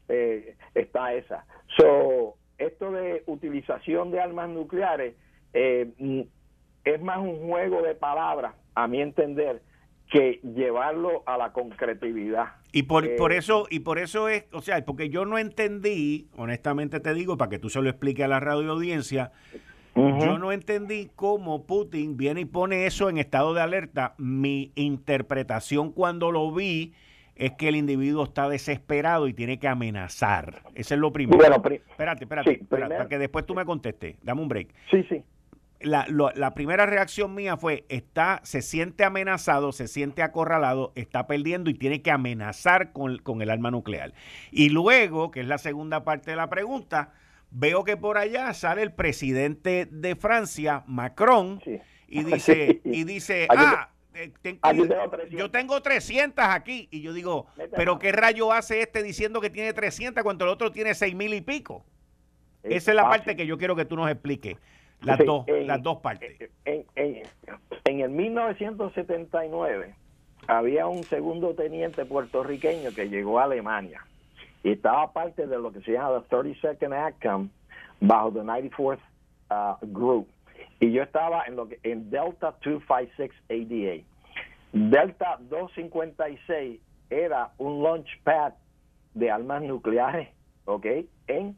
eh, 0.09 0.57
está 0.75 1.15
esa. 1.15 1.47
So, 1.77 2.35
esto 2.59 2.91
de 2.91 3.23
utilización 3.27 4.11
de 4.11 4.21
armas 4.21 4.49
nucleares 4.49 5.15
eh, 5.53 6.27
es 6.85 7.03
más 7.03 7.19
un 7.19 7.49
juego 7.49 7.83
de 7.83 7.95
palabras, 7.95 8.55
a 8.75 8.87
mi 8.89 9.01
entender, 9.01 9.63
que 10.11 10.41
llevarlo 10.43 11.23
a 11.27 11.39
la 11.39 11.53
concretividad. 11.53 12.49
Y 12.73 12.83
por, 12.83 13.07
eh, 13.07 13.15
por 13.17 13.33
eso 13.33 13.67
y 13.71 13.81
por 13.81 13.99
eso 13.99 14.29
es, 14.29 14.45
o 14.53 14.61
sea, 14.61 14.85
porque 14.85 15.09
yo 15.09 15.25
no 15.25 15.39
entendí, 15.39 16.29
honestamente 16.37 17.01
te 17.01 17.15
digo, 17.15 17.37
para 17.37 17.49
que 17.49 17.59
tú 17.59 17.71
se 17.71 17.81
lo 17.81 17.89
expliques 17.89 18.25
a 18.25 18.29
la 18.29 18.41
radio 18.41 18.73
audiencia, 18.73 19.33
yo 19.95 20.39
no 20.39 20.53
entendí 20.53 21.11
cómo 21.15 21.67
Putin 21.67 22.17
viene 22.17 22.43
y 22.43 22.45
pone 22.45 22.87
eso 22.87 23.09
en 23.09 23.19
estado 23.19 23.55
de 23.55 23.61
alerta. 23.61 24.15
Mi 24.19 24.73
interpretación 24.75 25.93
cuando 25.93 26.31
lo 26.31 26.53
vi 26.53 26.95
es 27.37 27.53
que 27.53 27.69
el 27.69 27.77
individuo 27.77 28.25
está 28.25 28.49
desesperado 28.49 29.27
y 29.27 29.35
tiene 29.35 29.59
que 29.59 29.67
amenazar. 29.67 30.63
Eso 30.75 30.95
es 30.95 31.01
lo 31.01 31.13
primero. 31.13 31.43
espérate, 31.43 32.23
espérate, 32.23 32.65
para 32.69 33.09
que 33.09 33.19
después 33.19 33.47
tú 33.47 33.55
me 33.55 33.65
contestes. 33.65 34.17
Dame 34.23 34.43
un 34.43 34.49
break. 34.49 34.69
Sí, 34.91 35.05
sí. 35.09 35.23
La, 35.81 36.07
la, 36.09 36.55
primera 36.55 36.85
reacción 36.85 37.35
mía 37.35 37.57
fue, 37.57 37.87
está, 37.89 38.41
se 38.45 38.61
siente 38.61 39.05
amenazado, 39.05 39.73
se 39.73 39.89
siente 39.89 40.23
acorralado, 40.23 40.93
está 40.95 41.27
perdiendo 41.27 41.71
y 41.71 41.75
tiene 41.75 42.03
que 42.03 42.11
amenazar 42.11 42.93
con, 42.93 43.19
con 43.19 43.41
el 43.41 43.51
arma 43.51 43.71
nuclear. 43.71 44.13
Y 44.51 44.69
luego, 44.69 45.31
que 45.31 45.41
es 45.41 45.47
la 45.47 45.59
segunda 45.59 46.05
parte 46.05 46.33
de 46.33 46.37
la 46.37 46.51
pregunta, 46.51 47.13
veo 47.51 47.85
que 47.85 47.97
por 47.97 48.19
allá 48.19 48.53
sale 48.53 48.83
el 48.83 48.93
presidente 48.93 49.89
de 49.91 50.17
Francia, 50.17 50.85
Macron, 50.87 51.61
y 52.07 52.25
dice, 52.25 52.81
y 52.85 53.05
dice, 53.05 53.47
ah, 53.51 53.89
eh, 54.15 54.33
yo 55.31 55.51
tengo 55.51 55.81
300 55.81 56.45
aquí. 56.45 56.89
Y 56.91 57.01
yo 57.01 57.13
digo, 57.13 57.47
pero 57.77 57.99
¿qué 57.99 58.13
rayo 58.13 58.53
hace 58.53 58.83
este 58.83 59.03
diciendo 59.03 59.41
que 59.41 59.51
tiene 59.51 59.73
300 59.73 60.23
cuando 60.23 60.45
el 60.45 60.51
otro 60.51 60.73
tiene 60.73 60.95
6 60.95 61.15
mil 61.15 61.33
y 61.35 61.41
pico? 61.41 61.85
Esa 62.63 62.91
es 62.91 62.95
la 62.95 63.09
parte 63.09 63.37
que 63.37 63.47
yo 63.47 63.57
quiero 63.57 63.75
que 63.75 63.85
tú 63.85 63.97
nos 63.97 64.11
expliques. 64.11 64.59
Las, 65.03 65.19
dos, 65.19 65.47
las 65.49 65.83
dos 65.83 65.99
partes. 65.99 66.51
En, 66.65 66.85
en 66.95 68.01
el 68.01 68.11
1979 68.11 69.95
había 70.47 70.87
un 70.87 71.05
segundo 71.09 71.55
teniente 71.55 72.05
puertorriqueño 72.05 72.93
que 72.95 73.09
llegó 73.09 73.39
a 73.39 73.45
Alemania 73.45 74.05
y 74.63 74.73
estaba 74.73 75.13
parte 75.13 75.47
de 75.47 75.59
lo 75.59 75.73
que 75.73 75.81
se 75.81 75.93
llama 75.93 76.23
the 76.29 76.37
32nd 76.37 76.93
ACCAM 76.93 77.51
bajo 78.01 78.33
the 78.33 78.41
94th 78.41 78.99
uh, 79.51 79.87
Group. 79.87 80.29
Y 80.81 80.93
yo 80.93 81.03
estaba 81.03 81.45
en 81.47 81.57
lo 81.57 81.69
que 81.69 81.79
en 81.83 82.11
Delta 82.11 82.55
256 82.63 83.31
ADA. 83.49 84.05
Delta 84.73 85.39
256 85.49 86.81
era 87.11 87.51
un 87.59 87.83
launch 87.83 88.09
pad 88.23 88.53
de 89.15 89.31
armas 89.31 89.63
nucleares, 89.63 90.29
¿ok? 90.65 90.87
En, 91.27 91.57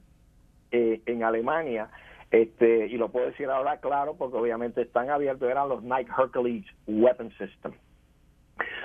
eh, 0.70 1.02
en 1.06 1.22
Alemania. 1.22 1.88
Este, 2.32 2.86
y 2.86 2.96
lo 2.96 3.10
puedo 3.10 3.26
decir 3.26 3.48
ahora 3.48 3.78
claro 3.78 4.16
porque 4.16 4.36
obviamente 4.36 4.82
están 4.82 5.10
abiertos, 5.10 5.48
eran 5.48 5.68
los 5.68 5.84
Night 5.84 6.08
Hercules 6.18 6.64
Weapon 6.88 7.30
System. 7.38 7.72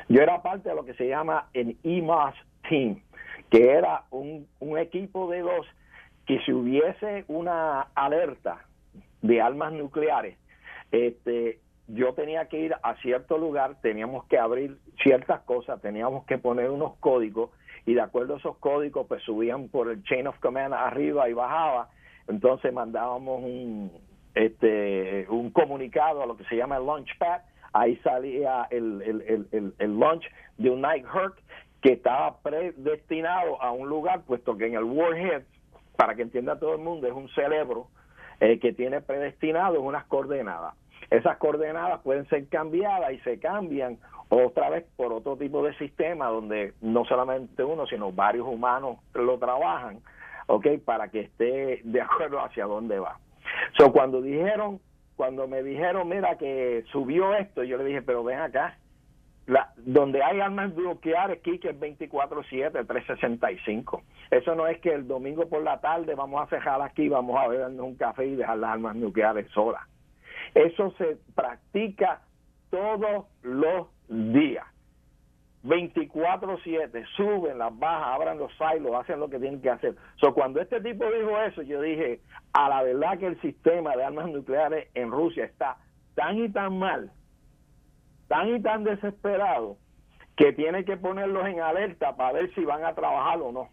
Yo 0.10 0.22
era 0.22 0.42
parte 0.44 0.70
de 0.70 0.76
lo 0.76 0.86
que 0.86 0.94
se 0.94 1.08
llama 1.08 1.50
el 1.54 1.78
EMOS 1.84 2.36
Team 2.70 3.02
que 3.50 3.72
era 3.72 4.04
un, 4.12 4.48
un 4.60 4.78
equipo 4.78 5.30
de 5.30 5.42
dos 5.42 5.66
que 6.26 6.40
si 6.42 6.52
hubiese 6.52 7.24
una 7.28 7.88
alerta 7.96 8.66
de 9.22 9.42
armas 9.42 9.72
nucleares, 9.74 10.38
este, 10.92 11.60
yo 11.88 12.14
tenía 12.14 12.48
que 12.50 12.60
ir 12.60 12.76
a 12.84 12.96
cierto 12.98 13.38
lugar, 13.38 13.78
teníamos 13.82 14.26
que 14.26 14.38
abrir 14.38 14.78
ciertas 15.02 15.42
cosas, 15.42 15.82
teníamos 15.82 16.26
que 16.26 16.38
poner 16.38 16.70
unos 16.70 16.98
códigos 16.98 17.52
y 17.86 17.94
de 17.94 18.02
acuerdo 18.02 18.36
a 18.36 18.38
esos 18.38 18.58
códigos 18.58 19.08
pues 19.08 19.24
subían 19.24 19.70
por 19.70 19.90
el 19.90 20.04
chain 20.04 20.28
of 20.28 20.38
command 20.40 20.74
arriba 20.74 21.30
y 21.30 21.34
bajaba, 21.34 21.90
entonces 22.28 22.74
mandábamos 22.74 23.42
un 23.44 23.92
este 24.36 25.26
un 25.30 25.50
comunicado 25.52 26.22
a 26.22 26.26
lo 26.26 26.38
que 26.38 26.44
se 26.46 26.56
llama 26.56 26.78
el 26.78 26.86
launchpad, 26.86 27.42
ahí 27.74 27.96
salía 27.98 28.68
el, 28.70 29.02
el, 29.52 29.74
el, 29.78 30.00
launch 30.00 30.26
de 30.58 30.70
un 30.70 30.82
Night 30.82 31.06
Herc 31.06 31.36
que 31.82 31.94
estaba 31.94 32.38
predestinado 32.38 33.62
a 33.62 33.72
un 33.72 33.88
lugar, 33.88 34.22
puesto 34.22 34.58
que 34.58 34.68
en 34.68 34.76
el 34.76 34.84
Warhead, 34.84 35.44
para 35.96 36.16
que 36.16 36.24
entienda 36.24 36.60
todo 36.60 36.74
el 36.74 36.82
mundo, 36.82 37.08
es 37.08 37.14
un 37.14 37.30
cerebro 37.30 37.88
eh, 38.40 38.60
que 38.60 38.74
tiene 38.74 39.02
predestinado 39.02 39.82
unas 39.82 40.06
coordenadas. 40.06 40.76
Esas 41.10 41.38
coordenadas 41.38 42.02
pueden 42.02 42.28
ser 42.28 42.48
cambiadas 42.50 43.14
y 43.14 43.20
se 43.20 43.40
cambian 43.40 43.98
otra 44.30 44.70
vez 44.70 44.86
por 44.98 45.14
otro 45.14 45.38
tipo 45.38 45.64
de 45.64 45.74
sistema 45.78 46.28
donde 46.28 46.74
no 46.82 47.06
solamente 47.06 47.64
uno, 47.64 47.88
sino 47.88 48.12
varios 48.12 48.46
humanos 48.46 48.98
lo 49.14 49.38
trabajan, 49.38 50.00
¿ok? 50.48 50.68
Para 50.84 51.10
que 51.10 51.22
esté 51.22 51.82
de 51.84 52.02
acuerdo 52.02 52.40
hacia 52.44 52.66
dónde 52.66 53.00
va. 53.00 53.20
So, 53.78 53.92
cuando 53.92 54.22
dijeron, 54.22 54.80
cuando 55.16 55.48
me 55.48 55.64
dijeron, 55.64 56.10
mira, 56.10 56.38
que 56.38 56.84
subió 56.92 57.34
esto, 57.36 57.64
yo 57.64 57.78
le 57.78 57.86
dije, 57.86 58.02
pero 58.02 58.24
ven 58.24 58.40
acá, 58.40 58.78
la, 59.48 59.72
donde 59.78 60.22
hay 60.22 60.42
armas 60.42 60.76
nucleares, 60.76 61.40
que 61.42 61.56
es 61.56 61.62
24-7, 61.62 62.86
365. 62.86 64.04
Eso 64.30 64.56
no 64.56 64.68
es 64.68 64.80
que 64.80 64.94
el 64.94 65.08
domingo 65.08 65.48
por 65.48 65.64
la 65.64 65.80
tarde 65.80 66.16
vamos 66.16 66.44
a 66.44 66.48
cejar 66.48 66.82
aquí, 66.82 67.08
vamos 67.08 67.38
a 67.40 67.48
bebernos 67.48 67.86
un 67.86 67.96
café 67.96 68.26
y 68.26 68.36
dejar 68.36 68.58
las 68.58 68.72
armas 68.72 68.96
nucleares 68.96 69.50
solas. 69.52 69.82
Eso 70.54 70.94
se 70.98 71.18
practica 71.34 72.22
todos 72.70 73.26
los 73.42 73.88
días. 74.10 74.66
24-7, 75.68 77.06
suben 77.16 77.58
las 77.58 77.78
bajas, 77.78 78.16
abran 78.16 78.38
los 78.38 78.52
silos, 78.58 78.94
hacen 78.96 79.20
lo 79.20 79.30
que 79.30 79.40
tienen 79.40 79.62
que 79.62 79.70
hacer. 79.70 79.96
So, 80.20 80.34
cuando 80.34 80.62
este 80.62 80.82
tipo 80.82 81.06
dijo 81.12 81.40
eso, 81.42 81.62
yo 81.62 81.82
dije, 81.82 82.22
a 82.54 82.70
la 82.70 82.84
verdad 82.84 83.20
que 83.20 83.28
el 83.28 83.42
sistema 83.42 83.96
de 83.96 84.04
armas 84.04 84.30
nucleares 84.30 84.90
en 84.94 85.12
Rusia 85.12 85.46
está 85.46 85.78
tan 86.16 86.38
y 86.38 86.50
tan 86.50 86.80
mal 86.80 87.12
tan 88.28 88.56
y 88.56 88.62
tan 88.62 88.84
desesperado 88.84 89.78
que 90.36 90.54
tiene 90.54 90.86
que 90.86 90.98
ponerlos 90.98 91.48
en 91.48 91.62
alerta 91.62 92.16
para 92.16 92.34
ver 92.34 92.54
si 92.54 92.64
van 92.64 92.86
a 92.86 92.94
trabajar 92.94 93.42
o 93.42 93.52
no. 93.52 93.70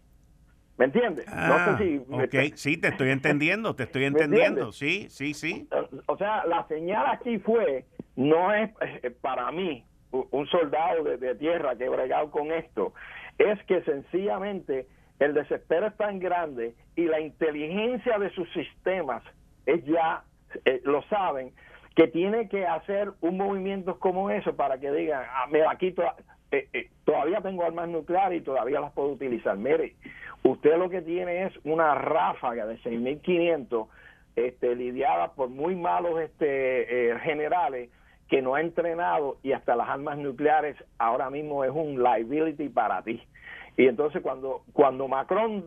¿Me 0.77 0.85
entiendes? 0.85 1.25
no 1.27 1.33
sé 1.33 1.69
ah, 1.69 1.77
si 1.77 2.51
sí, 2.57 2.77
te 2.77 2.89
estoy 2.89 3.09
entendiendo, 3.11 3.75
te 3.75 3.83
estoy 3.83 4.05
entendiendo, 4.05 4.71
sí, 4.71 5.07
sí, 5.09 5.33
sí. 5.33 5.69
O 6.07 6.17
sea, 6.17 6.45
la 6.45 6.67
señal 6.67 7.05
aquí 7.07 7.37
fue, 7.39 7.85
no 8.15 8.53
es 8.53 8.71
eh, 8.81 9.11
para 9.21 9.51
mí, 9.51 9.85
un 10.31 10.47
soldado 10.47 11.03
de, 11.03 11.35
tierra 11.35 11.75
que 11.75 11.85
he 11.85 11.89
bregado 11.89 12.31
con 12.31 12.51
esto, 12.51 12.93
es 13.37 13.61
que 13.65 13.81
sencillamente 13.83 14.87
el 15.19 15.33
desespero 15.33 15.87
es 15.87 15.97
tan 15.97 16.19
grande 16.19 16.73
y 16.95 17.05
la 17.05 17.19
inteligencia 17.19 18.17
de 18.19 18.29
sus 18.31 18.51
sistemas 18.53 19.23
es 19.65 19.83
ya, 19.85 20.23
eh, 20.65 20.81
lo 20.83 21.01
saben, 21.03 21.51
que 21.95 22.07
tiene 22.07 22.49
que 22.49 22.65
hacer 22.65 23.11
un 23.21 23.37
movimiento 23.37 23.99
como 23.99 24.29
eso 24.29 24.55
para 24.55 24.77
que 24.79 24.91
digan, 24.91 25.23
ah, 25.29 25.47
me 25.49 25.65
aquí 25.65 25.95
eh, 26.51 26.67
eh, 26.73 26.89
todavía 27.05 27.41
tengo 27.41 27.63
armas 27.63 27.87
nucleares 27.87 28.41
y 28.41 28.43
todavía 28.43 28.81
las 28.81 28.91
puedo 28.91 29.09
utilizar. 29.09 29.57
Mire, 29.57 29.95
usted 30.43 30.77
lo 30.77 30.89
que 30.89 31.01
tiene 31.01 31.43
es 31.43 31.53
una 31.63 31.95
ráfaga 31.95 32.65
de 32.65 32.77
6.500 32.79 33.87
este, 34.35 34.75
lidiada 34.75 35.31
por 35.31 35.49
muy 35.49 35.75
malos 35.75 36.19
este, 36.19 37.17
generales 37.23 37.89
que 38.35 38.41
no 38.41 38.55
ha 38.55 38.59
entrenado 38.59 39.37
y 39.43 39.53
hasta 39.53 39.77
las 39.77 39.87
armas 39.87 40.17
nucleares 40.17 40.75
ahora 40.97 41.29
mismo 41.29 41.63
es 41.63 41.71
un 41.71 42.03
liability 42.03 42.67
para 42.67 43.01
ti. 43.01 43.21
Y 43.77 43.87
entonces 43.87 44.21
cuando, 44.21 44.63
cuando 44.73 45.07
Macron, 45.07 45.63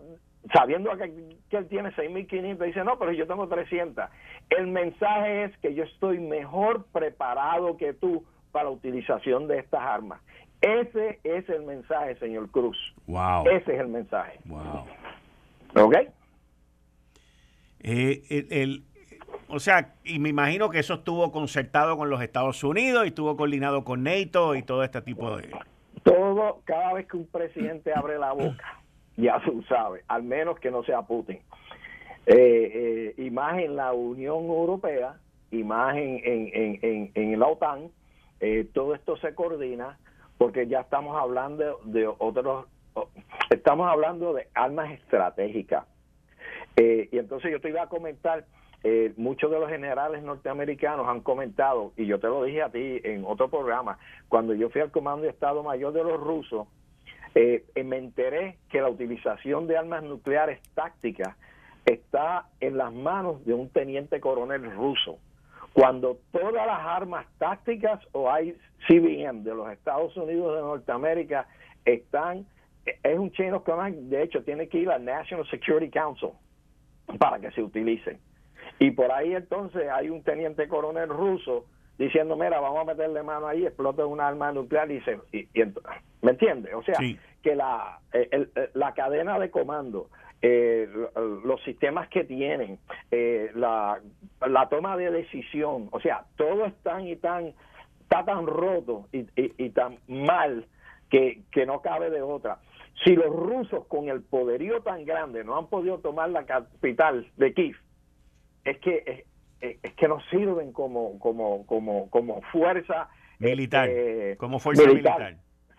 sabiendo 0.53 0.95
que, 0.99 1.39
que 1.49 1.57
él 1.57 1.67
tiene 1.69 1.93
6.500, 1.93 2.59
dice, 2.59 2.85
no, 2.85 2.99
pero 2.99 3.13
yo 3.13 3.27
tengo 3.27 3.49
300, 3.49 4.05
el 4.51 4.67
mensaje 4.67 5.45
es 5.45 5.57
que 5.61 5.73
yo 5.73 5.85
estoy 5.85 6.19
mejor 6.19 6.85
preparado 6.93 7.79
que 7.79 7.95
tú 7.95 8.27
para 8.53 8.67
la 8.67 8.73
utilización 8.73 9.49
de 9.49 9.61
estas 9.61 9.81
armas. 9.81 10.21
Ese 10.61 11.21
es 11.25 11.49
el 11.49 11.63
mensaje, 11.63 12.17
señor 12.17 12.51
Cruz. 12.51 12.77
Wow. 13.07 13.49
Ese 13.49 13.77
es 13.77 13.81
el 13.81 13.89
mensaje. 13.89 14.41
Wow. 14.45 14.85
¿Ok? 15.87 15.95
Eh, 17.81 18.47
el, 18.51 18.85
o 19.49 19.59
sea, 19.59 19.95
y 20.05 20.19
me 20.19 20.29
imagino 20.29 20.71
que 20.71 20.79
eso 20.79 20.95
estuvo 20.95 21.31
concertado 21.33 21.97
con 21.97 22.11
los 22.11 22.23
Estados 22.23 22.63
Unidos 22.65 23.05
y 23.05 23.09
estuvo 23.09 23.37
coordinado 23.37 23.85
con 23.85 24.03
NATO 24.03 24.55
y 24.55 24.63
todo 24.63 24.85
este 24.85 25.03
tipo 25.03 25.37
de... 25.37 25.51
Todo, 26.03 26.61
cada 26.65 26.95
vez 26.95 27.07
que 27.07 27.17
un 27.17 27.27
presidente 27.27 27.93
abre 27.95 28.19
la 28.19 28.33
boca, 28.33 28.81
ya 29.17 29.41
se 29.45 29.63
sabe, 29.69 30.05
al 30.09 30.23
menos 30.23 30.59
que 30.61 30.71
no 30.71 30.83
sea 30.85 31.03
Putin. 31.03 31.41
Eh, 32.27 33.15
y 33.17 33.31
más 33.31 33.59
en 33.59 33.77
la 33.77 33.93
Unión 33.93 34.45
Europea, 34.45 35.17
y 35.51 35.65
más 35.65 35.97
en, 35.97 36.21
en, 36.25 36.79
en, 36.83 37.11
en 37.15 37.41
la 37.41 37.47
OTAN, 37.47 37.91
eh, 38.41 38.69
todo 38.73 38.95
esto 38.95 39.17
se 39.17 39.35
coordina 39.35 39.99
porque 40.37 40.69
ya 40.69 40.81
estamos 40.81 41.21
hablando 41.21 41.81
de 41.85 42.07
otros, 42.07 42.67
estamos 43.51 43.89
hablando 43.89 44.35
de 44.35 44.49
armas 44.55 44.93
estratégicas. 44.93 45.85
Eh, 46.77 47.09
y 47.11 47.19
entonces 47.19 47.51
yo 47.51 47.61
te 47.61 47.71
iba 47.71 47.83
a 47.83 47.89
comentar, 47.89 48.45
eh, 48.85 49.13
muchos 49.17 49.51
de 49.51 49.59
los 49.59 49.69
generales 49.69 50.23
norteamericanos 50.23 51.07
han 51.09 51.21
comentado, 51.21 51.93
y 51.97 52.07
yo 52.07 52.19
te 52.21 52.29
lo 52.29 52.45
dije 52.45 52.63
a 52.63 52.71
ti 52.71 53.01
en 53.05 53.25
otro 53.25 53.49
programa, 53.49 53.99
cuando 54.29 54.55
yo 54.55 54.71
fui 54.71 54.81
al 54.81 54.91
Comando 54.91 55.25
de 55.25 55.31
Estado 55.31 55.63
Mayor 55.63 55.93
de 55.93 56.05
los 56.05 56.21
rusos, 56.21 56.69
eh, 57.35 57.65
me 57.85 57.99
enteré 57.99 58.59
que 58.71 58.81
la 58.81 58.89
utilización 58.89 59.67
de 59.67 59.77
armas 59.77 60.03
nucleares 60.03 60.61
tácticas 60.75 61.37
está 61.85 62.49
en 62.61 62.77
las 62.77 62.93
manos 62.93 63.45
de 63.45 63.55
un 63.55 63.69
teniente 63.71 64.21
coronel 64.21 64.71
ruso 64.73 65.19
cuando 65.73 66.19
todas 66.33 66.67
las 66.67 66.81
armas 66.81 67.27
tácticas 67.39 68.01
o 68.13 68.31
hay 68.31 68.57
CBM 68.89 69.45
de 69.45 69.55
los 69.55 69.71
Estados 69.71 70.17
Unidos 70.17 70.57
de 70.57 70.63
Norteamérica 70.63 71.47
están, 71.85 72.47
es 72.85 73.19
un 73.19 73.31
chino 73.31 73.63
que 73.63 73.73
de 73.73 74.23
hecho 74.25 74.43
tiene 74.43 74.69
que 74.69 74.79
ir 74.79 74.91
al 74.91 75.05
National 75.05 75.49
Security 75.49 75.91
Council 75.91 76.31
para 77.19 77.39
que 77.39 77.51
se 77.53 77.63
utilicen. 77.63 78.19
Y 78.79 78.91
por 78.93 79.13
ahí 79.13 79.35
entonces 79.35 79.89
hay 79.91 80.11
un 80.11 80.23
teniente 80.23 80.69
coronel 80.69 81.09
ruso 81.09 81.67
diciendo, 81.99 82.37
mira, 82.37 82.61
vamos 82.61 82.81
a 82.81 82.85
meterle 82.85 83.23
mano 83.23 83.49
ahí, 83.49 83.67
explota 83.67 84.07
un 84.07 84.21
arma 84.21 84.53
nuclear 84.53 84.91
y 84.91 85.01
se... 85.01 85.19
Y, 85.33 85.49
¿Me 86.23 86.33
entiende? 86.33 86.75
O 86.75 86.83
sea, 86.83 86.97
que 87.43 87.55
la, 87.55 88.01
eh, 88.13 88.49
la 88.75 88.95
cadena 88.95 89.39
de 89.39 89.51
comando 89.51 90.09
eh, 90.41 90.89
los 91.45 91.63
sistemas 91.65 92.09
que 92.09 92.25
tienen, 92.25 92.79
eh, 93.11 93.51
la, 93.55 94.01
la 94.47 94.69
toma 94.69 94.97
de 94.97 95.11
decisión, 95.11 95.89
o 95.91 96.01
sea, 96.01 96.25
todo 96.37 96.67
es 96.67 96.75
tan 96.83 97.07
y 97.07 97.17
tan, 97.17 97.53
está 98.03 98.25
tan 98.25 98.47
roto 98.47 99.07
y, 99.13 99.27
y, 99.37 99.71
tan 99.71 99.99
mal 100.07 100.67
que, 101.11 101.43
que 101.51 101.67
no 101.67 101.83
cabe 101.83 102.11
de 102.11 102.23
otra. 102.23 102.59
Si 103.05 103.17
los 103.17 103.35
rusos 103.35 103.87
con 103.87 104.09
el 104.09 104.23
poderío 104.23 104.81
tan 104.83 105.05
grande 105.05 105.43
no 105.43 105.57
han 105.57 105.67
podido 105.67 105.99
tomar 105.99 106.31
la 106.31 106.45
capital 106.47 107.27
de 107.37 107.53
Kiev, 107.53 107.77
es 108.71 108.79
que 108.79 109.25
es, 109.61 109.77
es 109.83 109.95
que 109.95 110.09
no 110.09 110.21
sirven 110.31 110.73
como 110.73 111.19
como 111.19 111.67
como 111.67 112.09
como 112.11 112.43
fuerza 112.53 113.09
militar, 113.39 113.89
este, 113.89 114.37
como 114.37 114.59
fuerza 114.59 114.87
militar. 114.87 115.37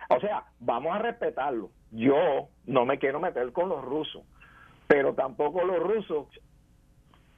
O 0.09 0.19
sea, 0.19 0.45
vamos 0.59 0.95
a 0.95 0.99
respetarlo. 0.99 1.69
Yo 1.91 2.49
no 2.65 2.85
me 2.85 2.97
quiero 2.97 3.19
meter 3.19 3.51
con 3.51 3.69
los 3.69 3.83
rusos, 3.83 4.23
pero 4.87 5.13
tampoco 5.13 5.63
los 5.63 5.81
rusos, 5.81 6.27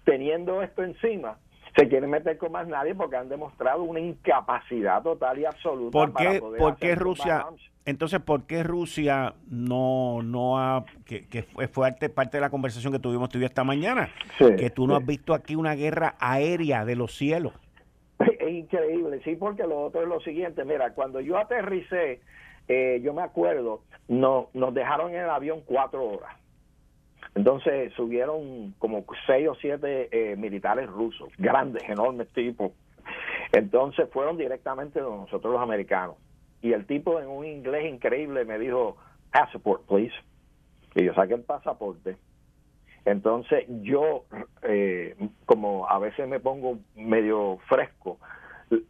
teniendo 0.05 0.61
esto 0.61 0.83
encima, 0.83 1.37
se 1.75 1.87
quieren 1.87 2.09
meter 2.09 2.37
con 2.37 2.51
más 2.51 2.67
nadie 2.67 2.93
porque 2.95 3.15
han 3.15 3.29
demostrado 3.29 3.83
una 3.83 3.99
incapacidad 3.99 5.01
total 5.01 5.39
y 5.39 5.45
absoluta. 5.45 5.91
¿Por 5.91 6.13
qué, 6.13 6.41
para 6.41 6.57
¿por 6.57 6.75
qué 6.77 6.95
Rusia? 6.95 7.45
Entonces, 7.85 8.19
¿por 8.19 8.43
qué 8.43 8.61
Rusia 8.63 9.33
no, 9.49 10.21
no 10.21 10.59
ha, 10.59 10.85
que, 11.05 11.27
que 11.27 11.43
fue, 11.43 11.67
parte, 11.67 12.09
parte 12.09 12.37
de 12.37 12.41
la 12.41 12.49
conversación 12.49 12.93
que 12.93 12.99
tuvimos 12.99 13.29
tú 13.29 13.39
esta 13.39 13.63
mañana, 13.63 14.09
que 14.37 14.69
tú 14.69 14.85
no 14.85 14.95
has 14.95 15.05
visto 15.05 15.33
aquí 15.33 15.55
una 15.55 15.73
guerra 15.73 16.15
aérea 16.19 16.85
de 16.85 16.95
los 16.95 17.15
cielos? 17.15 17.53
Es 18.19 18.51
increíble, 18.51 19.19
sí, 19.23 19.35
porque 19.35 19.63
lo 19.63 19.81
otro 19.81 20.03
es 20.03 20.07
lo 20.07 20.19
siguiente, 20.19 20.63
mira, 20.63 20.93
cuando 20.93 21.21
yo 21.21 21.37
aterricé, 21.39 22.21
eh, 22.67 23.01
yo 23.03 23.13
me 23.13 23.23
acuerdo, 23.23 23.81
no, 24.07 24.49
nos 24.53 24.73
dejaron 24.75 25.09
en 25.11 25.21
el 25.21 25.29
avión 25.29 25.61
cuatro 25.65 26.03
horas 26.07 26.40
entonces 27.35 27.93
subieron 27.93 28.73
como 28.77 29.05
seis 29.25 29.47
o 29.47 29.55
siete 29.55 30.09
eh, 30.11 30.35
militares 30.35 30.89
rusos, 30.89 31.29
grandes, 31.37 31.83
enormes 31.87 32.27
tipos. 32.29 32.71
Entonces 33.53 34.09
fueron 34.11 34.37
directamente 34.37 34.99
nosotros 34.99 35.53
los 35.53 35.61
americanos. 35.61 36.15
Y 36.61 36.73
el 36.73 36.85
tipo 36.85 37.19
en 37.19 37.27
un 37.27 37.45
inglés 37.45 37.85
increíble 37.91 38.45
me 38.45 38.59
dijo, 38.59 38.97
passport, 39.31 39.85
please. 39.87 40.13
Y 40.95 41.05
yo 41.05 41.13
saqué 41.13 41.35
el 41.35 41.43
pasaporte. 41.43 42.17
Entonces 43.05 43.65
yo, 43.81 44.25
eh, 44.63 45.15
como 45.45 45.87
a 45.89 45.97
veces 45.99 46.27
me 46.27 46.39
pongo 46.39 46.79
medio 46.95 47.57
fresco, 47.67 48.19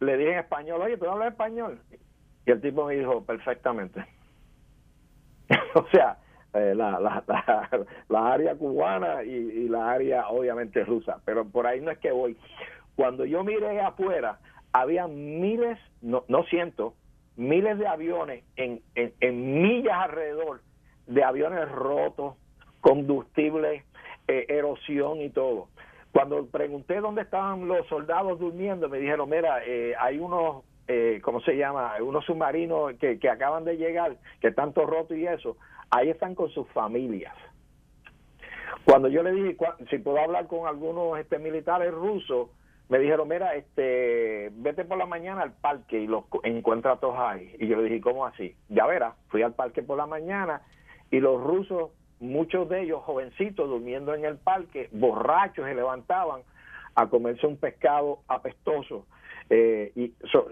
le 0.00 0.16
dije 0.16 0.32
en 0.32 0.38
español, 0.40 0.82
oye, 0.82 0.96
¿tú 0.98 1.08
hablas 1.08 1.32
español? 1.32 1.80
Y 2.44 2.50
el 2.50 2.60
tipo 2.60 2.86
me 2.86 2.96
dijo, 2.96 3.24
perfectamente. 3.24 4.04
o 5.74 5.86
sea, 5.92 6.18
eh, 6.54 6.74
la, 6.74 7.00
la, 7.00 7.86
la, 8.08 8.32
área 8.32 8.54
cubana 8.54 9.22
y, 9.22 9.68
la 9.68 9.90
área 9.90 10.28
obviamente 10.28 10.84
rusa, 10.84 11.18
pero 11.24 11.46
por 11.46 11.66
ahí 11.66 11.80
no 11.80 11.90
es 11.90 11.98
que 11.98 12.12
voy. 12.12 12.36
Cuando 12.94 13.24
yo 13.24 13.42
miré 13.42 13.80
afuera, 13.80 14.38
había 14.72 15.06
miles, 15.06 15.78
no, 16.02 16.24
no 16.28 16.44
cientos, 16.44 16.94
miles 17.36 17.78
de 17.78 17.86
aviones 17.86 18.44
en, 18.56 18.82
en, 18.94 19.62
millas 19.62 19.94
alrededor, 19.94 20.60
de 21.06 21.24
aviones 21.24 21.70
rotos, 21.70 22.34
combustibles, 22.80 23.84
eh, 24.28 24.46
erosión 24.48 25.20
y 25.22 25.30
todo. 25.30 25.68
Cuando 26.12 26.46
pregunté 26.46 27.00
dónde 27.00 27.22
estaban 27.22 27.66
los 27.66 27.86
soldados 27.88 28.38
durmiendo, 28.38 28.90
me 28.90 28.98
dijeron, 28.98 29.30
mira, 29.30 29.64
eh, 29.64 29.94
hay 29.98 30.18
unos, 30.18 30.64
eh, 30.86 31.20
¿cómo 31.24 31.40
se 31.40 31.56
llama? 31.56 31.94
Unos 32.02 32.26
submarinos 32.26 32.92
que, 32.98 33.18
que 33.18 33.30
acaban 33.30 33.64
de 33.64 33.78
llegar, 33.78 34.18
que 34.40 34.48
están 34.48 34.74
todos 34.74 34.90
rotos 34.90 35.16
y 35.16 35.26
eso 35.26 35.56
ahí 35.92 36.08
están 36.10 36.34
con 36.34 36.50
sus 36.50 36.66
familias. 36.70 37.34
Cuando 38.84 39.08
yo 39.08 39.22
le 39.22 39.32
dije 39.32 39.56
si 39.90 39.98
puedo 39.98 40.18
hablar 40.18 40.48
con 40.48 40.66
algunos 40.66 41.18
este, 41.18 41.38
militares 41.38 41.92
rusos, 41.92 42.48
me 42.88 42.98
dijeron, 42.98 43.28
mira, 43.28 43.54
este, 43.54 44.50
vete 44.54 44.84
por 44.84 44.98
la 44.98 45.06
mañana 45.06 45.42
al 45.42 45.52
parque 45.52 46.00
y 46.00 46.06
los 46.06 46.24
encuentra 46.42 46.96
todos 46.96 47.18
ahí. 47.18 47.54
Y 47.58 47.68
yo 47.68 47.76
le 47.76 47.84
dije, 47.84 48.00
¿cómo 48.00 48.26
así? 48.26 48.56
Ya 48.68 48.86
verás, 48.86 49.14
fui 49.28 49.42
al 49.42 49.54
parque 49.54 49.82
por 49.82 49.96
la 49.96 50.06
mañana 50.06 50.62
y 51.10 51.20
los 51.20 51.40
rusos, 51.40 51.90
muchos 52.18 52.68
de 52.68 52.82
ellos 52.82 53.02
jovencitos, 53.02 53.68
durmiendo 53.68 54.14
en 54.14 54.24
el 54.24 54.38
parque, 54.38 54.88
borrachos, 54.92 55.64
se 55.66 55.74
levantaban 55.74 56.42
a 56.94 57.08
comerse 57.08 57.46
un 57.46 57.56
pescado 57.56 58.20
apestoso 58.28 59.06
eh, 59.54 59.92
y 59.94 60.14
so, 60.30 60.48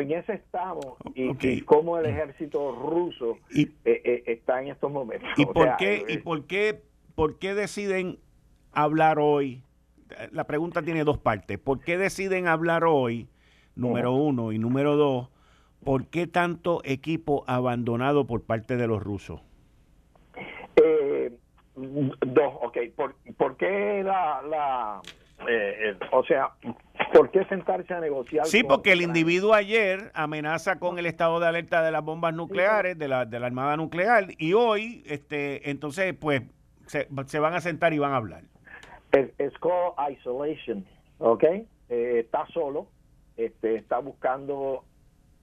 en 0.00 0.10
ese 0.10 0.32
estado 0.32 0.96
y, 1.14 1.60
cómo 1.60 1.98
el 1.98 2.06
ejército 2.06 2.72
ruso 2.72 3.38
eh, 3.54 3.70
eh, 3.84 4.24
está 4.26 4.60
en 4.60 4.72
estos 4.72 4.90
momentos. 4.90 5.28
¿Y 5.36 5.46
por 5.54 5.76
qué 5.76 6.04
y 6.08 6.18
por 6.18 6.46
qué 6.46 6.82
por 7.14 7.38
qué 7.38 7.54
deciden 7.54 8.18
hablar 8.72 9.20
hoy? 9.20 9.62
La 10.32 10.48
pregunta 10.48 10.82
tiene 10.82 11.04
dos 11.04 11.18
partes. 11.18 11.60
¿Por 11.60 11.78
qué 11.84 11.96
deciden 11.96 12.48
hablar 12.48 12.82
hoy? 12.82 13.28
Número 13.76 14.14
uno 14.14 14.50
y 14.50 14.58
número 14.58 14.96
dos. 14.96 15.28
¿Por 15.84 16.08
qué 16.08 16.26
tanto 16.26 16.80
equipo 16.82 17.44
abandonado 17.46 18.26
por 18.26 18.42
parte 18.42 18.76
de 18.76 18.88
los 18.88 19.00
rusos? 19.00 19.40
Dos, 21.76 22.52
ok. 22.62 22.78
¿Por, 22.96 23.14
por 23.36 23.56
qué 23.56 24.02
la, 24.02 24.42
la 24.42 25.00
eh, 25.48 25.96
o 26.12 26.24
sea, 26.24 26.50
¿por 27.12 27.30
qué 27.30 27.44
sentarse 27.44 27.92
a 27.94 28.00
negociar? 28.00 28.46
Sí, 28.46 28.62
porque 28.62 28.92
el 28.92 29.02
individuo 29.02 29.54
ayer 29.54 30.10
amenaza 30.14 30.78
con 30.78 30.98
el 30.98 31.06
estado 31.06 31.40
de 31.40 31.46
alerta 31.46 31.82
de 31.82 31.90
las 31.90 32.04
bombas 32.04 32.34
nucleares, 32.34 32.98
de 32.98 33.08
la, 33.08 33.26
de 33.26 33.40
la 33.40 33.46
Armada 33.46 33.76
Nuclear, 33.76 34.26
y 34.38 34.52
hoy, 34.52 35.02
este, 35.06 35.70
entonces, 35.70 36.14
pues, 36.18 36.42
se, 36.86 37.38
van 37.38 37.54
a 37.54 37.60
sentar 37.60 37.92
y 37.92 37.98
van 37.98 38.12
a 38.12 38.16
hablar. 38.16 38.42
Es, 39.12 39.52
called 39.58 40.18
isolation, 40.18 40.84
¿ok? 41.18 41.44
Eh, 41.44 41.66
está 42.20 42.46
solo, 42.48 42.86
este, 43.36 43.76
está 43.76 43.98
buscando 43.98 44.84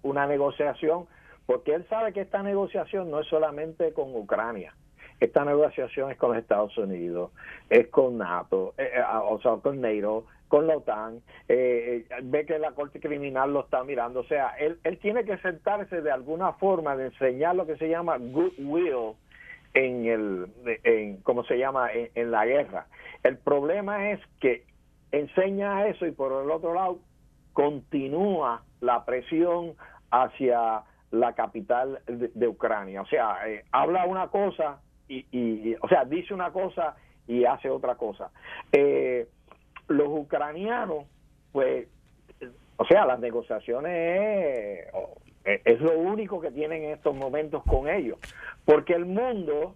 una 0.04 0.28
negociación, 0.28 1.06
porque 1.46 1.74
él 1.74 1.86
sabe 1.90 2.14
que 2.14 2.22
esta 2.22 2.44
negociación 2.44 3.10
no 3.12 3.20
es 3.20 3.28
solamente 3.28 3.94
con 3.94 4.16
Ucrania, 4.16 4.74
esta 5.20 5.44
negociación 5.44 6.12
es 6.12 6.18
con 6.18 6.32
los 6.32 6.40
Estados 6.40 6.78
Unidos, 6.78 7.32
es 7.70 7.88
con 7.88 8.18
NATO, 8.18 8.74
eh, 8.78 8.92
eh, 8.96 9.04
o 9.24 9.40
sea, 9.42 9.56
con 9.56 9.82
NATO, 9.82 10.26
con 10.48 10.68
la 10.68 10.78
OTAN, 10.78 11.22
eh, 11.48 12.06
ve 12.24 12.46
que 12.46 12.60
la 12.60 12.72
Corte 12.72 13.00
Criminal 13.00 13.54
lo 13.54 13.62
está 13.62 13.84
mirando. 13.84 14.22
O 14.22 14.26
sea, 14.26 14.56
él, 14.58 14.80
él 14.84 14.98
tiene 15.00 15.26
que 15.26 15.38
sentarse 15.40 16.02
de 16.02 16.12
alguna 16.12 16.54
forma 16.54 16.96
de 16.96 17.08
enseñar 17.08 17.56
lo 17.56 17.66
que 17.66 17.78
se 17.78 17.90
llama 17.90 18.18
goodwill 18.18 19.16
en 19.74 20.06
el, 20.06 20.48
en, 20.84 21.18
¿cómo 21.18 21.44
se 21.44 21.58
llama?, 21.58 21.90
en, 21.92 22.32
la 22.32 22.46
guerra. 22.46 22.88
El 23.24 23.38
problema 23.38 24.12
es 24.12 24.20
que 24.40 24.64
enseña 25.12 25.88
eso 25.88 26.06
y 26.06 26.12
por 26.12 26.44
el 26.44 26.50
otro 26.50 26.74
lado 26.74 27.00
continúa 27.54 28.64
la 28.82 29.06
presión 29.06 29.74
hacia 30.12 30.84
la 31.12 31.34
capital 31.34 32.00
de, 32.08 32.48
Ucrania. 32.48 33.02
O 33.02 33.08
sea, 33.08 33.38
habla 33.72 34.06
una 34.06 34.28
cosa 34.28 34.80
y, 35.08 35.76
o 35.76 35.88
sea, 35.88 36.06
dice 36.06 36.34
una 36.34 36.52
cosa 36.52 36.96
y 37.28 37.46
hace 37.46 37.70
otra 37.70 37.96
cosa. 37.96 38.32
Eh, 38.72 39.28
los 39.88 40.08
ucranianos, 40.10 41.06
pues, 41.52 41.88
o 42.78 42.86
sea, 42.86 43.06
las 43.06 43.20
negociaciones 43.20 44.88
es, 45.44 45.62
es 45.66 45.82
lo 45.82 45.98
único 45.98 46.40
que 46.42 46.52
tienen 46.52 46.84
en 46.84 46.92
estos 46.92 47.16
momentos 47.16 47.64
con 47.64 47.88
ellos, 47.88 48.18
porque 48.66 48.94
el 48.94 49.06
mundo 49.06 49.76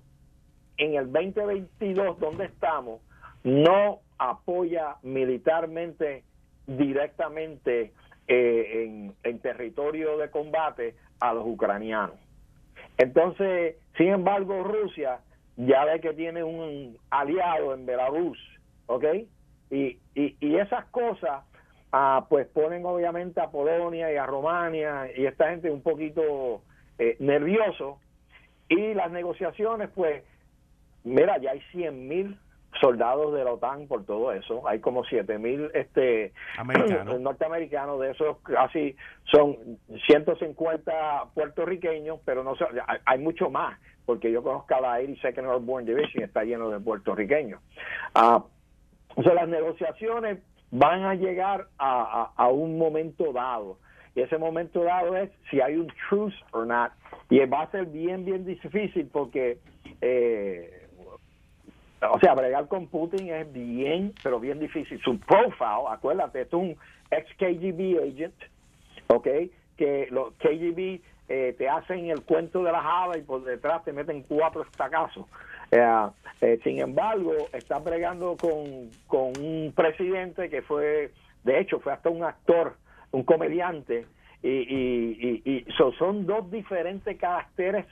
en 0.78 0.95
el 0.95 1.12
2022, 1.12 2.19
donde 2.19 2.45
estamos, 2.45 3.02
no 3.43 4.00
apoya 4.17 4.95
militarmente 5.04 6.24
directamente 6.67 7.91
eh, 8.28 8.84
en, 8.86 9.15
en 9.24 9.39
territorio 9.39 10.17
de 10.17 10.30
combate 10.30 10.95
a 11.19 11.34
los 11.34 11.45
ucranianos. 11.45 12.15
Entonces, 12.97 13.76
sin 13.97 14.10
embargo, 14.10 14.63
Rusia 14.63 15.19
ya 15.58 15.86
ve 15.86 16.00
que 16.02 16.13
tiene 16.13 16.43
un 16.43 16.97
aliado 17.10 17.74
en 17.74 17.86
Belarus, 17.86 18.39
¿ok? 18.88 19.06
Y, 19.71 19.97
y, 20.13 20.55
esas 20.57 20.86
cosas, 20.88 21.45
ah, 21.93 22.25
pues 22.29 22.45
ponen 22.47 22.86
obviamente 22.86 23.39
a 23.39 23.49
Polonia 23.49 24.12
y 24.12 24.17
a 24.17 24.25
Romania 24.25 25.10
y 25.15 25.25
esta 25.25 25.49
gente 25.49 25.71
un 25.71 25.81
poquito 25.81 26.62
eh, 26.99 27.15
nervioso. 27.19 27.99
Y 28.67 28.93
las 28.93 29.12
negociaciones, 29.12 29.89
pues, 29.95 30.23
mira, 31.03 31.38
ya 31.38 31.51
hay 31.51 31.62
100 31.71 32.07
mil 32.07 32.38
soldados 32.79 33.34
de 33.34 33.43
la 33.43 33.53
OTAN 33.53 33.88
por 33.88 34.05
todo 34.05 34.31
eso. 34.31 34.67
Hay 34.67 34.79
como 34.79 35.03
7 35.03 35.38
mil 35.39 35.71
este, 35.73 36.34
norteamericanos, 37.19 37.99
de 37.99 38.12
esos 38.12 38.38
casi 38.39 38.95
son 39.31 39.57
150 40.05 41.25
puertorriqueños, 41.34 42.19
pero 42.25 42.43
no 42.43 42.55
hay, 42.88 42.97
hay 43.05 43.19
mucho 43.19 43.49
más, 43.49 43.79
porque 44.05 44.31
yo 44.31 44.43
conozco 44.43 44.75
a 44.75 44.81
la 44.81 45.01
82nd 45.01 45.51
Airborne 45.51 45.89
Division, 45.89 46.23
está 46.23 46.43
lleno 46.43 46.69
de 46.69 46.79
puertorriqueños. 46.79 47.62
Uh, 48.15 48.41
o 49.15 49.24
sea, 49.24 49.34
las 49.34 49.47
negociaciones 49.47 50.39
van 50.71 51.04
a 51.04 51.15
llegar 51.15 51.67
a, 51.78 52.47
un 52.50 52.78
momento 52.78 53.34
dado. 53.34 53.78
Y 54.15 54.21
ese 54.21 54.38
momento 54.38 54.84
dado 54.84 55.15
es 55.15 55.30
si 55.50 55.62
hay 55.62 55.76
un 55.76 55.91
truce 56.10 56.38
o 56.52 56.65
no. 56.65 56.89
Y 57.30 57.39
va 57.45 57.62
a 57.62 57.71
ser 57.71 57.86
bien, 57.86 58.26
bien 58.26 58.45
difícil 58.45 59.08
porque 59.12 59.58
eh, 60.02 60.82
o 62.10 62.19
sea, 62.19 62.34
bregar 62.34 62.67
con 62.67 62.88
Putin 62.88 63.30
es 63.30 63.52
bien, 63.52 64.13
pero 64.24 64.39
bien 64.39 64.60
difícil. 64.60 65.00
Su 65.04 65.19
profile, 65.19 65.88
acuérdate, 65.89 66.41
es 66.41 66.54
un 66.54 66.76
ex 67.12 67.30
KGB 67.38 68.00
agent, 68.04 68.36
¿ok? 69.08 69.28
Que 69.78 70.08
los 70.10 70.34
KGB 70.34 71.02
eh, 71.30 71.56
te 71.58 71.69
hacen 71.69 72.10
el 72.10 72.24
cuento 72.24 72.63
de 72.63 72.71
la 72.71 72.82
java 72.82 73.17
y 73.17 73.21
por 73.21 73.43
detrás 73.43 73.84
te 73.84 73.93
meten 73.93 74.24
cuatro 74.24 74.63
estacazos. 74.63 75.26
Eh, 75.71 76.60
sin 76.63 76.79
embargo, 76.79 77.34
está 77.53 77.79
bregando 77.79 78.36
con, 78.36 78.89
con 79.07 79.31
un 79.41 79.73
presidente 79.75 80.49
que 80.49 80.62
fue, 80.62 81.12
de 81.43 81.60
hecho, 81.60 81.79
fue 81.79 81.93
hasta 81.93 82.10
un 82.10 82.23
actor, 82.23 82.75
un 83.12 83.23
comediante, 83.23 84.05
y, 84.43 85.41
y 85.45 85.65
son 85.97 86.25
dos 86.25 86.49
diferentes 86.49 87.17
caracteres 87.17 87.86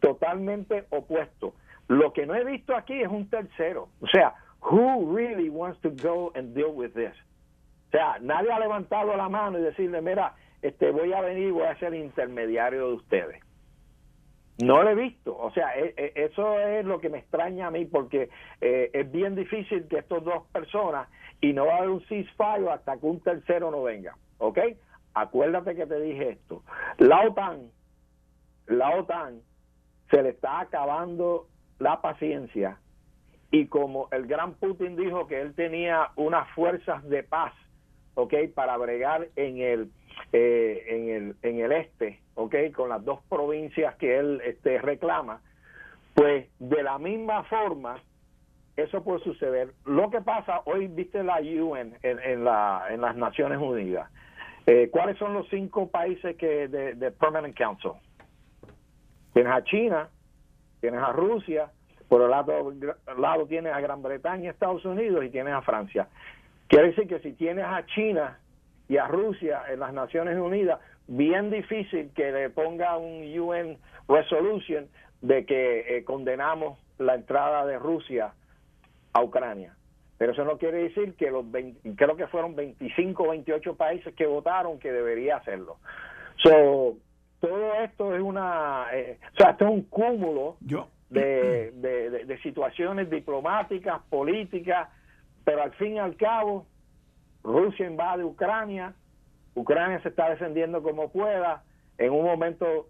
totalmente 0.00 0.84
opuestos. 0.90 1.54
Lo 1.88 2.12
que 2.12 2.26
no 2.26 2.34
he 2.34 2.44
visto 2.44 2.76
aquí 2.76 3.00
es 3.00 3.08
un 3.08 3.28
tercero. 3.28 3.88
O 4.00 4.06
sea, 4.08 4.34
who 4.60 5.14
really 5.14 5.48
wants 5.48 5.80
to 5.82 5.90
go 5.90 6.32
and 6.34 6.54
deal 6.54 6.72
with 6.74 6.92
this? 6.94 7.14
O 7.88 7.90
sea, 7.92 8.18
nadie 8.20 8.50
ha 8.50 8.58
levantado 8.58 9.16
la 9.16 9.28
mano 9.28 9.58
y 9.58 9.62
decirle, 9.62 10.00
mira, 10.00 10.34
este, 10.62 10.90
voy 10.90 11.12
a 11.12 11.20
venir 11.20 11.48
y 11.48 11.50
voy 11.52 11.66
a 11.66 11.78
ser 11.78 11.94
intermediario 11.94 12.88
de 12.88 12.94
ustedes. 12.94 13.43
No 14.62 14.82
lo 14.82 14.90
he 14.90 14.94
visto. 14.94 15.36
O 15.36 15.50
sea, 15.50 15.76
e, 15.76 15.94
e, 15.96 16.12
eso 16.24 16.58
es 16.60 16.84
lo 16.84 17.00
que 17.00 17.08
me 17.08 17.18
extraña 17.18 17.66
a 17.66 17.70
mí 17.70 17.84
porque 17.86 18.30
eh, 18.60 18.90
es 18.92 19.10
bien 19.10 19.34
difícil 19.34 19.86
que 19.88 19.98
estos 19.98 20.24
dos 20.24 20.46
personas 20.52 21.08
y 21.40 21.52
no 21.52 21.66
va 21.66 21.74
a 21.74 21.78
haber 21.78 21.90
un 21.90 22.00
ceasefire 22.02 22.70
hasta 22.70 22.96
que 22.96 23.06
un 23.06 23.20
tercero 23.20 23.70
no 23.70 23.82
venga. 23.82 24.16
¿Ok? 24.38 24.58
Acuérdate 25.14 25.74
que 25.74 25.86
te 25.86 26.00
dije 26.00 26.30
esto. 26.30 26.62
La 26.98 27.26
OTAN, 27.26 27.70
la 28.66 28.96
OTAN 28.96 29.40
se 30.10 30.22
le 30.22 30.30
está 30.30 30.60
acabando 30.60 31.48
la 31.78 32.00
paciencia 32.00 32.78
y 33.50 33.66
como 33.66 34.08
el 34.10 34.26
gran 34.26 34.54
Putin 34.54 34.96
dijo 34.96 35.26
que 35.26 35.40
él 35.40 35.54
tenía 35.54 36.10
unas 36.16 36.48
fuerzas 36.54 37.08
de 37.08 37.22
paz, 37.22 37.52
¿ok? 38.14 38.34
Para 38.52 38.76
bregar 38.76 39.28
en 39.36 39.58
el, 39.58 39.92
eh, 40.32 40.84
en 40.88 41.08
el, 41.08 41.36
en 41.42 41.60
el 41.60 41.72
este, 41.72 42.20
¿ok? 42.34 42.54
Con 42.74 42.88
las 42.88 43.04
dos 43.04 43.20
provincias 43.28 43.94
que 43.96 44.18
él 44.18 44.40
este, 44.44 44.78
reclama, 44.78 45.40
pues 46.14 46.48
de 46.58 46.82
la 46.82 46.98
misma 46.98 47.44
forma 47.44 48.00
eso 48.76 49.04
puede 49.04 49.20
suceder. 49.20 49.72
Lo 49.84 50.10
que 50.10 50.20
pasa, 50.20 50.62
hoy 50.64 50.88
viste 50.88 51.22
la 51.22 51.40
UN 51.40 51.96
en, 52.02 52.18
en, 52.18 52.44
la, 52.44 52.86
en 52.90 53.00
las 53.00 53.14
Naciones 53.16 53.58
Unidas. 53.58 54.10
Eh, 54.66 54.88
¿Cuáles 54.90 55.18
son 55.18 55.34
los 55.34 55.48
cinco 55.48 55.88
países 55.90 56.36
que 56.36 56.68
de, 56.68 57.10
Permanent 57.12 57.56
Council? 57.56 57.92
Tienes 59.32 59.52
a 59.52 59.62
China, 59.64 60.08
tienes 60.80 61.00
a 61.00 61.12
Rusia, 61.12 61.70
por 62.08 62.22
el 62.22 62.30
lado, 62.30 62.72
lado 63.18 63.46
tienes 63.46 63.72
a 63.72 63.80
Gran 63.80 64.02
Bretaña, 64.02 64.50
Estados 64.50 64.84
Unidos 64.84 65.24
y 65.24 65.30
tienes 65.30 65.54
a 65.54 65.62
Francia. 65.62 66.08
Quiere 66.66 66.88
decir 66.88 67.06
que 67.06 67.20
si 67.20 67.32
tienes 67.32 67.64
a 67.64 67.84
China 67.86 68.38
y 68.88 68.96
a 68.96 69.06
Rusia 69.06 69.62
en 69.70 69.80
las 69.80 69.92
Naciones 69.92 70.38
Unidas, 70.38 70.80
bien 71.06 71.50
difícil 71.50 72.10
que 72.14 72.32
le 72.32 72.50
ponga 72.50 72.96
un 72.96 73.22
UN 73.38 73.78
resolution 74.08 74.88
de 75.20 75.44
que 75.46 75.96
eh, 75.96 76.04
condenamos 76.04 76.78
la 76.98 77.14
entrada 77.14 77.64
de 77.66 77.78
Rusia 77.78 78.32
a 79.12 79.22
Ucrania. 79.22 79.74
Pero 80.18 80.32
eso 80.32 80.44
no 80.44 80.58
quiere 80.58 80.84
decir 80.84 81.14
que 81.14 81.30
los 81.30 81.44
creo 81.96 82.16
que 82.16 82.26
fueron 82.28 82.54
25 82.54 83.22
o 83.22 83.30
28 83.30 83.74
países 83.76 84.14
que 84.14 84.26
votaron 84.26 84.78
que 84.78 84.92
debería 84.92 85.36
hacerlo. 85.36 85.78
So, 86.42 86.96
todo 87.40 87.74
esto 87.82 88.14
es 88.14 88.22
una, 88.22 88.86
eh, 88.92 89.18
o 89.32 89.36
sea, 89.36 89.50
esto 89.50 89.64
es 89.66 89.70
un 89.70 89.82
cúmulo 89.82 90.56
de, 91.10 91.72
de, 91.72 92.38
situaciones 92.42 93.10
diplomáticas, 93.10 94.00
políticas, 94.08 94.88
pero 95.44 95.62
al 95.62 95.72
fin 95.72 95.94
y 95.94 95.98
al 95.98 96.16
cabo, 96.16 96.66
Rusia 97.42 97.86
invade 97.86 98.24
Ucrania, 98.24 98.94
Ucrania 99.54 100.00
se 100.00 100.08
está 100.08 100.30
defendiendo 100.30 100.82
como 100.82 101.10
pueda, 101.10 101.62
en 101.98 102.12
un 102.12 102.24
momento 102.24 102.88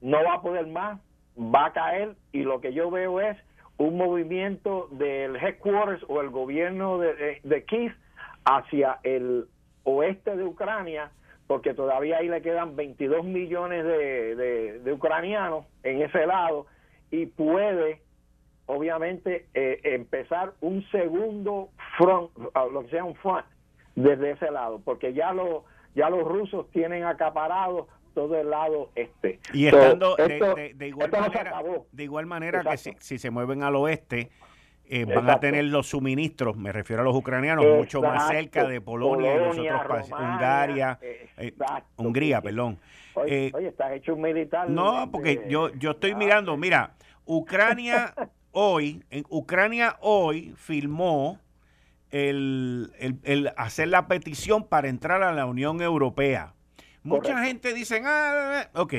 no 0.00 0.22
va 0.24 0.34
a 0.34 0.42
poder 0.42 0.66
más, 0.66 1.00
va 1.38 1.66
a 1.66 1.72
caer 1.72 2.14
y 2.32 2.42
lo 2.42 2.60
que 2.60 2.72
yo 2.72 2.90
veo 2.90 3.20
es 3.20 3.36
un 3.76 3.96
movimiento 3.96 4.88
del 4.92 5.36
headquarters 5.36 6.04
o 6.08 6.20
el 6.20 6.30
gobierno 6.30 6.98
de, 6.98 7.40
de 7.42 7.64
Kiev 7.64 7.92
hacia 8.44 9.00
el 9.02 9.46
oeste 9.84 10.36
de 10.36 10.44
Ucrania 10.44 11.10
porque 11.46 11.74
todavía 11.74 12.18
ahí 12.18 12.28
le 12.28 12.42
quedan 12.42 12.76
22 12.76 13.24
millones 13.24 13.84
de, 13.84 14.80
de, 14.82 14.92
ucranianos 14.92 15.66
en 15.82 16.02
ese 16.02 16.26
lado 16.26 16.66
y 17.10 17.26
puede 17.26 18.00
obviamente 18.66 19.46
eh, 19.52 19.80
empezar 19.84 20.54
un 20.60 20.82
segundo 20.90 21.68
front, 21.98 22.30
lo 22.72 22.82
que 22.84 22.90
sea 22.90 23.04
un 23.04 23.14
front 23.16 23.44
desde 23.94 24.32
ese 24.32 24.50
lado, 24.50 24.80
porque 24.82 25.12
ya 25.12 25.32
lo, 25.32 25.64
ya 25.94 26.10
los 26.10 26.26
rusos 26.26 26.70
tienen 26.70 27.04
acaparado 27.04 27.88
todo 28.14 28.38
el 28.38 28.50
lado 28.50 28.90
este. 28.94 29.40
Y 29.52 29.66
estando 29.66 30.16
de, 30.16 30.86
igual 30.86 31.10
manera, 31.10 31.62
de 31.90 32.04
igual 32.04 32.26
manera 32.26 32.62
que 32.62 32.76
si, 32.76 32.92
si, 33.00 33.18
se 33.18 33.30
mueven 33.30 33.62
al 33.62 33.74
oeste, 33.76 34.30
eh, 34.86 35.06
van 35.06 35.30
a 35.30 35.40
tener 35.40 35.64
los 35.64 35.88
suministros, 35.88 36.56
me 36.56 36.70
refiero 36.70 37.02
a 37.02 37.04
los 37.04 37.16
ucranianos, 37.16 37.64
mucho 37.64 38.02
más 38.02 38.28
cerca 38.28 38.68
de 38.68 38.80
Polonia, 38.82 39.34
y 39.34 39.38
los 39.38 39.58
otros 39.58 39.82
países, 39.88 40.12
Hungría, 40.12 40.98
eh, 41.00 41.54
Hungría, 41.96 42.40
perdón. 42.42 42.78
Oye, 43.14 43.46
eh, 43.46 43.52
estás 43.66 43.92
hecho 43.92 44.14
un 44.14 44.20
militar. 44.20 44.68
No, 44.68 45.10
porque 45.10 45.46
yo, 45.48 45.72
yo 45.74 45.92
estoy 45.92 46.10
ah, 46.10 46.16
mirando, 46.16 46.56
mira, 46.58 46.94
Ucrania 47.24 48.12
hoy, 48.52 49.02
en 49.10 49.24
Ucrania 49.30 49.96
hoy 50.00 50.52
filmó 50.56 51.38
el, 52.14 52.92
el, 53.24 53.52
hacer 53.56 53.88
la 53.88 54.06
petición 54.06 54.68
para 54.68 54.88
entrar 54.88 55.24
a 55.24 55.32
la 55.32 55.46
Unión 55.46 55.82
Europea. 55.82 56.54
Mucha 57.02 57.44
gente 57.44 57.74
dice, 57.74 58.00
ah, 58.04 58.70
ok. 58.74 58.94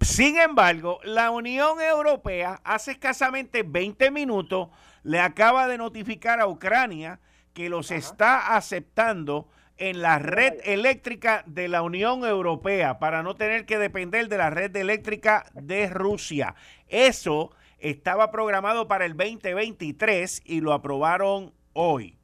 Sin 0.00 0.38
embargo, 0.38 0.98
la 1.04 1.30
Unión 1.30 1.78
Europea 1.80 2.60
hace 2.64 2.92
escasamente 2.92 3.64
20 3.64 4.10
minutos 4.10 4.68
le 5.02 5.20
acaba 5.20 5.68
de 5.68 5.76
notificar 5.76 6.40
a 6.40 6.46
Ucrania 6.46 7.20
que 7.52 7.68
los 7.68 7.90
está 7.90 8.56
aceptando 8.56 9.48
en 9.76 10.00
la 10.00 10.18
red 10.18 10.54
eléctrica 10.64 11.44
de 11.46 11.68
la 11.68 11.82
Unión 11.82 12.24
Europea 12.24 12.98
para 12.98 13.22
no 13.22 13.36
tener 13.36 13.66
que 13.66 13.76
depender 13.78 14.28
de 14.28 14.38
la 14.38 14.48
red 14.48 14.74
eléctrica 14.74 15.44
de 15.52 15.90
Rusia. 15.90 16.54
Eso 16.88 17.50
estaba 17.78 18.30
programado 18.30 18.88
para 18.88 19.04
el 19.04 19.16
2023 19.16 20.42
y 20.46 20.62
lo 20.62 20.72
aprobaron 20.72 21.52
hoy. 21.74 22.17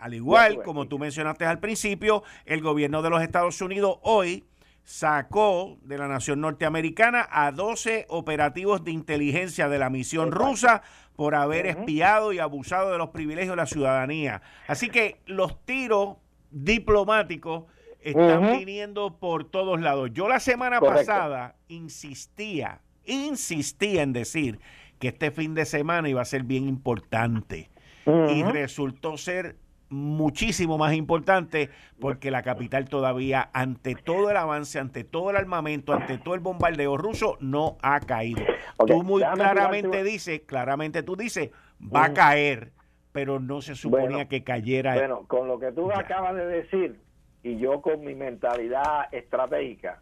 Al 0.00 0.14
igual, 0.14 0.62
como 0.62 0.88
tú 0.88 0.98
mencionaste 0.98 1.44
al 1.44 1.60
principio, 1.60 2.22
el 2.46 2.62
gobierno 2.62 3.02
de 3.02 3.10
los 3.10 3.22
Estados 3.22 3.60
Unidos 3.60 3.98
hoy 4.00 4.46
sacó 4.82 5.76
de 5.82 5.98
la 5.98 6.08
nación 6.08 6.40
norteamericana 6.40 7.28
a 7.30 7.52
12 7.52 8.06
operativos 8.08 8.82
de 8.82 8.92
inteligencia 8.92 9.68
de 9.68 9.78
la 9.78 9.90
misión 9.90 10.32
rusa 10.32 10.82
por 11.16 11.34
haber 11.34 11.66
espiado 11.66 12.32
y 12.32 12.38
abusado 12.38 12.90
de 12.90 12.96
los 12.96 13.10
privilegios 13.10 13.52
de 13.52 13.56
la 13.56 13.66
ciudadanía. 13.66 14.40
Así 14.66 14.88
que 14.88 15.20
los 15.26 15.62
tiros 15.66 16.16
diplomáticos 16.50 17.64
están 18.00 18.56
viniendo 18.58 19.18
por 19.18 19.44
todos 19.44 19.82
lados. 19.82 20.08
Yo 20.14 20.30
la 20.30 20.40
semana 20.40 20.80
pasada 20.80 21.56
insistía, 21.68 22.80
insistía 23.04 24.02
en 24.02 24.14
decir 24.14 24.60
que 24.98 25.08
este 25.08 25.30
fin 25.30 25.54
de 25.54 25.66
semana 25.66 26.08
iba 26.08 26.22
a 26.22 26.24
ser 26.24 26.44
bien 26.44 26.66
importante. 26.66 27.68
Y 28.06 28.42
resultó 28.42 29.18
ser 29.18 29.56
muchísimo 29.90 30.78
más 30.78 30.94
importante 30.94 31.68
porque 32.00 32.30
la 32.30 32.42
capital 32.42 32.88
todavía, 32.88 33.50
ante 33.52 33.94
todo 33.94 34.30
el 34.30 34.36
avance, 34.36 34.78
ante 34.78 35.04
todo 35.04 35.30
el 35.30 35.36
armamento, 35.36 35.92
ante 35.92 36.16
todo 36.16 36.34
el 36.34 36.40
bombardeo 36.40 36.96
ruso, 36.96 37.36
no 37.40 37.76
ha 37.82 38.00
caído. 38.00 38.42
tú 38.86 39.02
muy 39.02 39.22
claramente 39.22 40.02
dices, 40.02 40.42
claramente 40.46 41.02
tú 41.02 41.16
dices, 41.16 41.50
va 41.82 42.06
a 42.06 42.14
caer, 42.14 42.72
pero 43.12 43.40
no 43.40 43.60
se 43.60 43.74
suponía 43.74 44.28
que 44.28 44.44
cayera. 44.44 44.94
Bueno, 44.94 45.26
con 45.26 45.48
lo 45.48 45.58
que 45.58 45.72
tú 45.72 45.90
acabas 45.92 46.34
de 46.36 46.46
decir, 46.46 47.00
y 47.42 47.58
yo 47.58 47.82
con 47.82 48.00
mi 48.00 48.14
mentalidad 48.14 49.12
estratégica, 49.12 50.00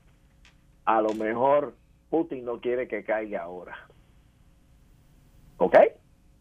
a 0.85 1.01
lo 1.01 1.14
mejor 1.14 1.74
Putin 2.11 2.44
no 2.44 2.61
quiere 2.61 2.88
que 2.88 3.05
caiga 3.05 3.42
ahora. 3.42 3.77
¿Ok? 5.59 5.77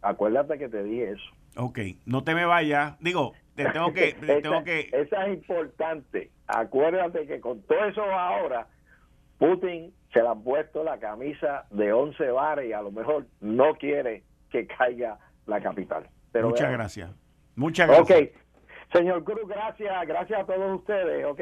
Acuérdate 0.01 0.57
que 0.57 0.69
te 0.69 0.83
dije 0.83 1.11
eso. 1.11 1.36
Ok, 1.57 1.79
no 2.05 2.23
te 2.23 2.35
me 2.35 2.45
vayas. 2.45 2.97
Digo, 2.99 3.33
te 3.55 3.65
tengo 3.71 3.91
que... 3.93 4.13
tengo 4.13 4.63
que... 4.63 4.89
Esa 4.93 5.27
es 5.27 5.33
importante. 5.33 6.31
Acuérdate 6.47 7.25
que 7.27 7.39
con 7.39 7.61
todo 7.63 7.83
eso 7.85 8.03
ahora, 8.03 8.67
Putin 9.37 9.93
se 10.13 10.21
le 10.21 10.27
ha 10.27 10.35
puesto 10.35 10.83
la 10.83 10.97
camisa 10.99 11.65
de 11.71 11.91
11 11.91 12.31
bares 12.31 12.69
y 12.69 12.73
a 12.73 12.81
lo 12.81 12.91
mejor 12.91 13.25
no 13.41 13.75
quiere 13.75 14.23
que 14.49 14.65
caiga 14.67 15.17
la 15.45 15.59
capital. 15.61 16.07
Pero 16.31 16.49
Muchas 16.49 16.71
gracias. 16.71 17.11
Muchas 17.55 17.87
gracias. 17.87 18.21
Ok. 18.21 18.47
Señor 18.93 19.23
Cruz, 19.23 19.47
gracias. 19.47 20.07
Gracias 20.07 20.39
a 20.39 20.45
todos 20.45 20.79
ustedes, 20.79 21.25
¿ok? 21.25 21.41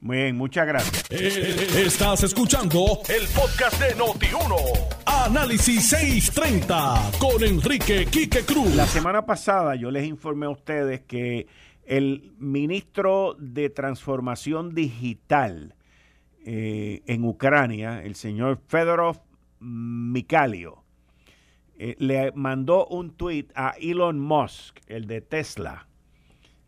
Muy 0.00 0.16
bien, 0.16 0.36
muchas 0.36 0.66
gracias. 0.66 1.10
Eh, 1.10 1.86
estás 1.86 2.24
escuchando 2.24 2.98
el 3.08 3.26
podcast 3.28 3.80
de 3.80 3.94
Noti1. 3.94 5.01
Análisis 5.24 5.88
630 5.88 7.12
con 7.20 7.44
Enrique 7.44 8.06
Quique 8.10 8.44
Cruz. 8.44 8.74
La 8.74 8.86
semana 8.86 9.24
pasada 9.24 9.76
yo 9.76 9.92
les 9.92 10.04
informé 10.08 10.46
a 10.46 10.50
ustedes 10.50 11.02
que 11.02 11.46
el 11.84 12.32
ministro 12.38 13.36
de 13.38 13.70
Transformación 13.70 14.74
Digital 14.74 15.76
eh, 16.44 17.02
en 17.06 17.24
Ucrania, 17.24 18.02
el 18.02 18.16
señor 18.16 18.60
Fedorov 18.66 19.20
Mikhailio, 19.60 20.82
eh, 21.78 21.94
le 22.00 22.32
mandó 22.32 22.86
un 22.86 23.12
tweet 23.12 23.46
a 23.54 23.74
Elon 23.80 24.18
Musk, 24.18 24.80
el 24.88 25.06
de 25.06 25.20
Tesla 25.20 25.86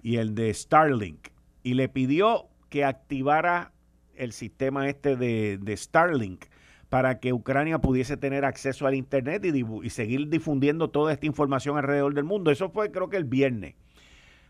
y 0.00 0.18
el 0.18 0.36
de 0.36 0.54
Starlink, 0.54 1.28
y 1.64 1.74
le 1.74 1.88
pidió 1.88 2.46
que 2.68 2.84
activara 2.84 3.72
el 4.14 4.32
sistema 4.32 4.88
este 4.88 5.16
de, 5.16 5.76
Starlink 5.76 6.44
para 6.94 7.18
que 7.18 7.32
Ucrania 7.32 7.80
pudiese 7.80 8.16
tener 8.16 8.44
acceso 8.44 8.86
al 8.86 8.94
Internet 8.94 9.44
y, 9.44 9.90
seguir 9.90 10.28
difundiendo 10.28 10.90
toda 10.90 11.12
esta 11.12 11.26
información 11.26 11.76
alrededor 11.76 12.14
del 12.14 12.22
mundo. 12.22 12.52
Eso 12.52 12.70
fue 12.70 12.92
creo 12.92 13.10
que 13.10 13.16
el 13.16 13.24
viernes. 13.24 13.74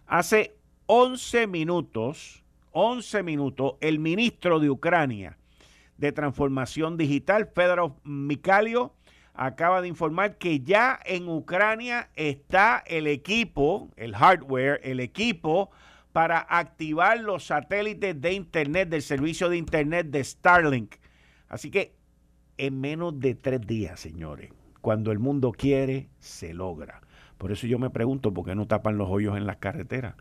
Hace 0.07 0.55
11 0.85 1.47
minutos, 1.47 2.45
11 2.73 3.23
minutos, 3.23 3.77
el 3.81 3.99
ministro 3.99 4.61
de 4.61 4.69
Ucrania 4.69 5.39
de 5.97 6.13
Transformación 6.13 6.99
Digital, 6.99 7.47
Fedorov 7.47 7.95
Mikhailio, 8.05 8.93
acaba 9.33 9.81
de 9.81 9.89
informar 9.89 10.37
que 10.37 10.61
ya 10.61 11.01
en 11.07 11.31
Ucrania 11.31 12.11
está 12.15 12.85
el 12.87 13.07
equipo, 13.07 13.89
el 13.97 14.15
hardware, 14.15 14.83
el 14.85 15.01
equipo 15.01 15.71
para 16.13 16.41
activar 16.41 17.21
los 17.21 17.47
satélites 17.47 18.21
de 18.21 18.35
Internet, 18.35 18.91
del 18.91 19.01
servicio 19.01 19.49
de 19.49 19.57
Internet 19.57 20.09
de 20.09 20.23
Starlink. 20.23 20.97
Así 21.49 21.71
que 21.71 22.04
en 22.59 22.81
menos 22.81 23.19
de 23.21 23.35
tres 23.35 23.67
días, 23.67 24.01
señores, 24.01 24.53
cuando 24.81 25.13
el 25.13 25.19
mundo 25.19 25.53
quiere, 25.53 26.09
se 26.19 26.55
logra. 26.55 27.01
Por 27.39 27.53
eso 27.53 27.67
yo 27.67 27.79
me 27.79 27.91
pregunto 27.91 28.33
por 28.33 28.45
qué 28.45 28.55
no 28.55 28.67
tapan 28.67 28.97
los 28.99 29.09
hoyos 29.09 29.37
en 29.37 29.47
las 29.47 29.57
carreteras. 29.57 30.15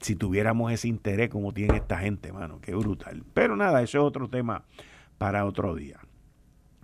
Si 0.00 0.16
tuviéramos 0.16 0.72
ese 0.72 0.88
interés 0.88 1.28
como 1.28 1.52
tiene 1.52 1.76
esta 1.76 1.98
gente, 1.98 2.32
mano, 2.32 2.60
qué 2.60 2.74
brutal. 2.74 3.24
Pero 3.34 3.56
nada, 3.56 3.82
eso 3.82 3.98
es 3.98 4.04
otro 4.04 4.28
tema 4.28 4.64
para 5.18 5.44
otro 5.44 5.74
día. 5.74 6.00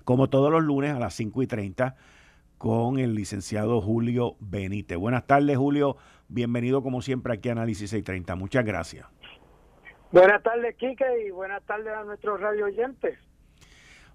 Como 0.04 0.28
todos 0.28 0.50
los 0.52 0.62
lunes 0.62 0.94
a 0.94 0.98
las 0.98 1.14
5 1.14 1.42
y 1.42 1.46
30 1.46 1.96
con 2.58 2.98
el 2.98 3.14
licenciado 3.14 3.80
Julio 3.80 4.36
Benítez. 4.40 4.98
Buenas 4.98 5.26
tardes, 5.26 5.56
Julio. 5.56 5.96
Bienvenido 6.28 6.82
como 6.82 7.02
siempre 7.02 7.32
aquí 7.34 7.48
a 7.48 7.52
Análisis 7.52 7.90
630. 7.90 8.36
Muchas 8.36 8.64
gracias. 8.64 9.06
Buenas 10.12 10.42
tardes, 10.42 10.76
Quique, 10.76 11.04
y 11.26 11.30
buenas 11.30 11.62
tardes 11.64 11.92
a 11.92 12.04
nuestros 12.04 12.40
radio 12.40 12.66
oyentes. 12.66 13.18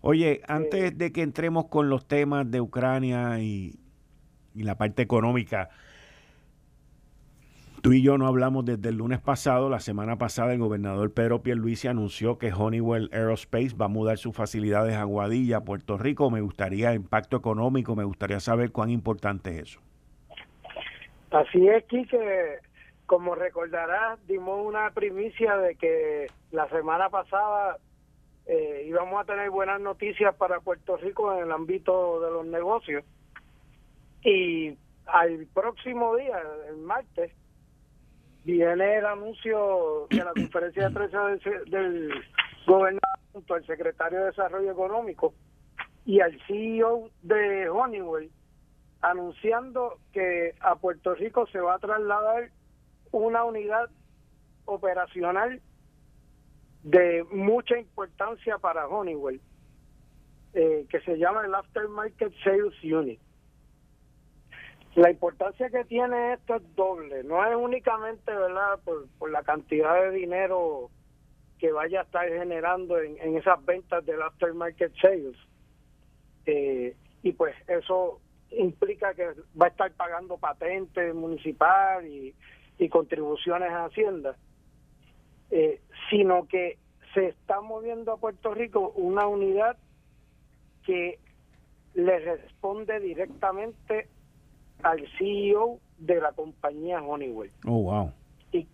Oye, 0.01 0.41
antes 0.47 0.97
de 0.97 1.11
que 1.11 1.21
entremos 1.21 1.65
con 1.65 1.89
los 1.89 2.07
temas 2.07 2.49
de 2.49 2.59
Ucrania 2.59 3.39
y, 3.39 3.79
y 4.53 4.63
la 4.63 4.75
parte 4.75 5.01
económica, 5.01 5.69
Tú 7.81 7.93
y 7.93 8.03
yo 8.03 8.19
no 8.19 8.27
hablamos 8.27 8.63
desde 8.63 8.89
el 8.89 8.97
lunes 8.97 9.19
pasado. 9.21 9.67
La 9.67 9.79
semana 9.79 10.15
pasada 10.17 10.53
el 10.53 10.59
gobernador 10.59 11.11
Pedro 11.13 11.41
Pierluisi 11.41 11.87
anunció 11.87 12.37
que 12.37 12.53
Honeywell 12.53 13.09
Aerospace 13.11 13.75
va 13.75 13.85
a 13.85 13.89
mudar 13.89 14.19
sus 14.19 14.35
facilidades 14.35 14.95
a 14.95 15.03
Guadilla, 15.03 15.61
Puerto 15.61 15.97
Rico. 15.97 16.29
Me 16.29 16.41
gustaría 16.41 16.93
impacto 16.93 17.37
económico, 17.37 17.95
me 17.95 18.03
gustaría 18.03 18.39
saber 18.39 18.71
cuán 18.71 18.91
importante 18.91 19.49
es 19.49 19.61
eso. 19.63 19.79
Así 21.31 21.67
es, 21.67 21.83
que 21.85 22.59
Como 23.07 23.33
recordarás, 23.33 24.19
dimos 24.27 24.63
una 24.63 24.91
primicia 24.91 25.57
de 25.57 25.73
que 25.73 26.27
la 26.51 26.69
semana 26.69 27.09
pasada 27.09 27.77
eh, 28.53 28.83
íbamos 28.85 29.21
a 29.21 29.23
tener 29.23 29.49
buenas 29.49 29.79
noticias 29.79 30.35
para 30.35 30.59
Puerto 30.59 30.97
Rico 30.97 31.33
en 31.33 31.45
el 31.45 31.51
ámbito 31.53 32.19
de 32.19 32.31
los 32.31 32.45
negocios. 32.45 33.05
Y 34.25 34.77
al 35.05 35.47
próximo 35.53 36.17
día, 36.17 36.37
el 36.67 36.75
martes, 36.79 37.31
viene 38.43 38.97
el 38.97 39.05
anuncio 39.05 40.05
de 40.09 40.17
la 40.17 40.33
conferencia 40.33 40.89
de 40.89 40.93
prensa 40.93 41.27
del, 41.67 42.11
gobernador 42.67 43.19
junto 43.31 43.53
al 43.53 43.65
secretario 43.65 44.19
de 44.19 44.25
Desarrollo 44.25 44.69
Económico 44.69 45.33
y 46.05 46.19
al 46.19 46.37
CEO 46.45 47.09
de 47.21 47.69
Honeywell 47.69 48.29
anunciando 48.99 49.97
que 50.11 50.55
a 50.59 50.75
Puerto 50.75 51.15
Rico 51.15 51.47
se 51.47 51.61
va 51.61 51.75
a 51.75 51.79
trasladar 51.79 52.49
una 53.11 53.45
unidad 53.45 53.89
operacional 54.65 55.61
de 56.83 57.23
mucha 57.31 57.77
importancia 57.77 58.57
para 58.57 58.87
Honeywell, 58.87 59.39
eh, 60.53 60.85
que 60.89 60.99
se 61.01 61.17
llama 61.17 61.45
el 61.45 61.53
Aftermarket 61.53 62.33
Sales 62.43 62.73
Unit. 62.83 63.19
La 64.95 65.09
importancia 65.09 65.69
que 65.69 65.85
tiene 65.85 66.33
esto 66.33 66.55
es 66.55 66.75
doble, 66.75 67.23
no 67.23 67.45
es 67.45 67.55
únicamente 67.55 68.29
verdad 68.33 68.77
por, 68.83 69.31
la 69.31 69.41
cantidad 69.43 70.01
de 70.01 70.11
dinero 70.11 70.89
que 71.59 71.71
vaya 71.71 72.01
a 72.01 72.03
estar 72.03 72.27
generando 72.27 72.99
en, 72.99 73.37
esas 73.37 73.63
ventas 73.63 74.05
del 74.05 74.21
aftermarket 74.21 74.91
sales. 74.99 75.37
Eh, 76.45 76.95
y 77.23 77.31
pues 77.31 77.55
eso 77.67 78.19
implica 78.49 79.13
que 79.13 79.27
va 79.59 79.67
a 79.67 79.69
estar 79.69 79.91
pagando 79.93 80.37
patente 80.37 81.13
municipal 81.13 82.05
y, 82.05 82.35
contribuciones 82.89 83.69
a 83.69 83.85
Hacienda, 83.85 84.35
eh, 85.51 85.81
sino 86.09 86.47
que 86.47 86.77
se 87.13 87.27
está 87.27 87.61
moviendo 87.61 88.13
a 88.13 88.17
Puerto 88.17 88.53
Rico 88.53 88.93
una 88.95 89.27
unidad 89.27 89.77
que 90.85 91.19
le 91.93 92.19
responde 92.19 92.99
directamente 92.99 94.07
al 94.81 95.05
CEO 95.17 95.79
de 95.97 96.21
la 96.21 96.31
compañía 96.31 97.01
Honeywell. 97.01 97.51
Oh, 97.65 97.83
wow. 97.83 98.11
¿Y, 98.51 98.67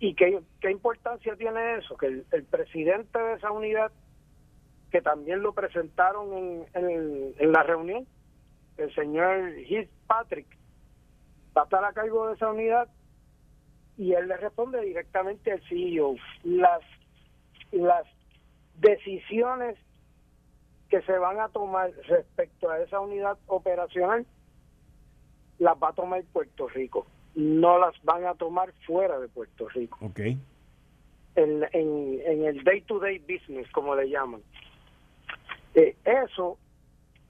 y 0.00 0.14
qué, 0.14 0.42
importancia 0.70 1.36
tiene 1.36 1.76
eso? 1.78 1.96
Que 1.96 2.24
el, 2.30 2.44
presidente 2.44 3.18
de 3.18 3.34
esa 3.34 3.52
unidad, 3.52 3.92
que 4.90 5.00
también 5.00 5.40
lo 5.40 5.52
presentaron 5.52 6.32
en, 6.34 6.66
en, 6.74 7.34
en 7.38 7.52
la 7.52 7.62
reunión, 7.62 8.06
el 8.76 8.92
señor 8.94 9.50
Heath 9.68 9.88
Patrick, 10.06 10.48
va 11.56 11.62
a 11.62 11.64
estar 11.64 11.84
a 11.84 11.92
cargo 11.92 12.26
de 12.26 12.34
esa 12.34 12.50
unidad 12.50 12.88
y 13.96 14.12
él 14.12 14.28
le 14.28 14.36
responde 14.36 14.80
directamente 14.80 15.52
al 15.52 15.62
CEO. 15.68 16.16
Las, 16.42 16.80
las 17.72 18.06
decisiones 18.78 19.76
que 20.88 21.02
se 21.02 21.18
van 21.18 21.40
a 21.40 21.48
tomar 21.48 21.90
respecto 22.08 22.70
a 22.70 22.80
esa 22.80 23.00
unidad 23.00 23.38
operacional 23.46 24.26
las 25.58 25.76
va 25.76 25.90
a 25.90 25.92
tomar 25.92 26.22
Puerto 26.32 26.68
Rico, 26.68 27.06
no 27.34 27.78
las 27.78 27.94
van 28.02 28.26
a 28.26 28.34
tomar 28.34 28.72
fuera 28.86 29.18
de 29.18 29.28
Puerto 29.28 29.68
Rico. 29.68 29.98
Ok. 30.02 30.20
En, 31.36 31.64
en, 31.72 32.44
el 32.44 32.62
day-to-day 32.62 33.18
business, 33.20 33.70
como 33.72 33.94
le 33.96 34.08
llaman. 34.08 34.40
Eh, 35.74 35.96
eso 36.04 36.58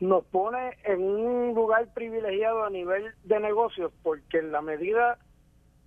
nos 0.00 0.24
pone 0.26 0.76
en 0.84 1.02
un 1.02 1.54
lugar 1.54 1.92
privilegiado 1.94 2.64
a 2.64 2.70
nivel 2.70 3.14
de 3.24 3.40
negocios, 3.40 3.92
porque 4.02 4.38
en 4.38 4.52
la 4.52 4.60
medida 4.60 5.18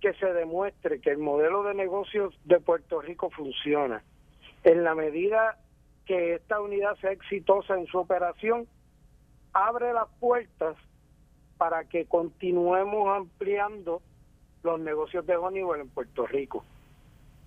que 0.00 0.14
se 0.14 0.32
demuestre 0.32 1.00
que 1.00 1.10
el 1.10 1.18
modelo 1.18 1.62
de 1.62 1.74
negocios 1.74 2.34
de 2.44 2.60
Puerto 2.60 3.00
Rico 3.00 3.30
funciona, 3.30 4.02
en 4.64 4.84
la 4.84 4.94
medida 4.94 5.58
que 6.06 6.34
esta 6.34 6.60
unidad 6.60 6.96
sea 6.96 7.12
exitosa 7.12 7.74
en 7.74 7.86
su 7.86 7.98
operación, 7.98 8.66
abre 9.52 9.92
las 9.92 10.08
puertas 10.20 10.76
para 11.58 11.84
que 11.84 12.06
continuemos 12.06 13.08
ampliando 13.08 14.00
los 14.62 14.80
negocios 14.80 15.26
de 15.26 15.36
Honeywell 15.36 15.80
en 15.80 15.88
Puerto 15.88 16.26
Rico, 16.26 16.64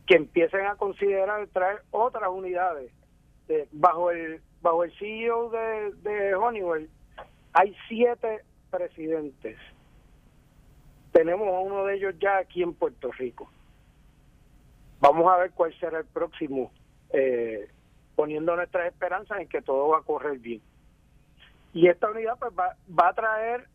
que 0.05 0.15
empiecen 0.15 0.65
a 0.65 0.75
considerar 0.75 1.47
traer 1.47 1.81
otras 1.91 2.29
unidades. 2.29 2.91
bajo 3.71 4.11
el 4.11 4.41
bajo 4.61 4.83
el 4.83 4.93
CEO 4.97 5.49
de 5.49 6.35
Honeywell 6.35 6.89
hay 7.53 7.75
siete 7.87 8.41
presidentes. 8.69 9.57
Tenemos 11.21 11.49
a 11.49 11.59
uno 11.59 11.85
de 11.85 11.97
ellos 11.97 12.15
ya 12.19 12.39
aquí 12.39 12.63
en 12.63 12.73
Puerto 12.73 13.11
Rico. 13.11 13.47
Vamos 15.01 15.31
a 15.31 15.37
ver 15.37 15.51
cuál 15.51 15.71
será 15.79 15.99
el 15.99 16.05
próximo, 16.05 16.71
eh, 17.13 17.69
poniendo 18.15 18.55
nuestras 18.55 18.87
esperanzas 18.87 19.39
en 19.39 19.47
que 19.47 19.61
todo 19.61 19.89
va 19.89 19.99
a 19.99 20.01
correr 20.01 20.39
bien. 20.39 20.63
Y 21.73 21.89
esta 21.89 22.09
unidad 22.09 22.39
pues 22.39 22.51
va, 22.57 22.75
va 22.99 23.09
a 23.09 23.13
traer 23.13 23.67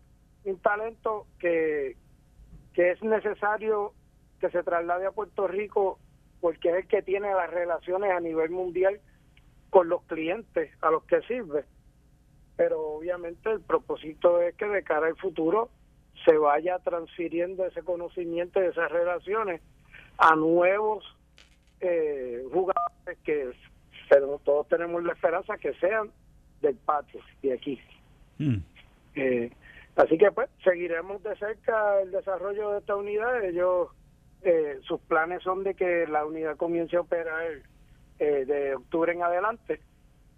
un 0.43 0.59
talento 0.59 1.29
que, 1.39 1.97
que 2.75 2.91
es 2.91 3.03
necesario 3.05 3.93
que 4.41 4.51
se 4.51 4.65
traslade 4.65 5.07
a 5.07 5.13
Puerto 5.13 5.47
Rico 5.47 6.01
porque 6.41 6.71
es 6.71 6.75
el 6.79 6.89
que 6.89 7.03
tiene 7.03 7.33
las 7.33 7.49
relaciones 7.49 8.11
a 8.11 8.19
nivel 8.19 8.51
mundial 8.51 9.01
con 9.71 9.89
los 9.89 10.03
clientes 10.07 10.73
a 10.81 10.91
los 10.91 11.05
que 11.05 11.23
sirve. 11.23 11.65
Pero 12.57 12.81
obviamente 12.81 13.53
el 13.53 13.61
propósito 13.61 14.41
es 14.41 14.57
que 14.57 14.67
de 14.67 14.83
cara 14.83 15.07
al 15.07 15.17
futuro 15.17 15.71
se 16.27 16.37
vaya 16.37 16.79
transfiriendo 16.81 17.65
ese 17.65 17.83
conocimiento 17.83 18.63
y 18.63 18.67
esas 18.67 18.93
relaciones 18.93 19.63
a 20.19 20.37
nuevos 20.37 21.05
eh, 21.81 22.45
jugadores 22.53 23.19
que 23.25 23.53
pero 24.09 24.41
todos 24.45 24.69
tenemos 24.69 25.03
la 25.03 25.15
esperanza 25.15 25.57
que 25.57 25.73
sean 25.75 26.11
del 26.61 26.77
patio 26.77 27.21
de 27.43 27.55
aquí. 27.55 27.81
Mm. 28.39 28.59
Eh, 29.15 29.51
Así 29.97 30.19
que 30.19 30.31
pues 30.31 30.51
seguiremos 30.63 31.23
de 31.23 31.35
cerca 31.37 32.03
el 32.03 32.11
desarrollo 32.11 32.73
de 32.73 32.79
esta 32.79 32.95
unidad. 32.95 33.43
Ellos, 33.43 33.89
eh, 34.43 34.79
sus 34.83 35.01
planes 35.01 35.43
son 35.43 35.65
de 35.65 35.75
que 35.75 36.07
la 36.07 36.27
unidad 36.27 36.57
comience 36.57 36.97
a 36.97 37.01
operar 37.01 37.63
eh, 38.19 38.45
de 38.45 38.75
octubre 38.75 39.13
en 39.13 39.23
adelante. 39.23 39.81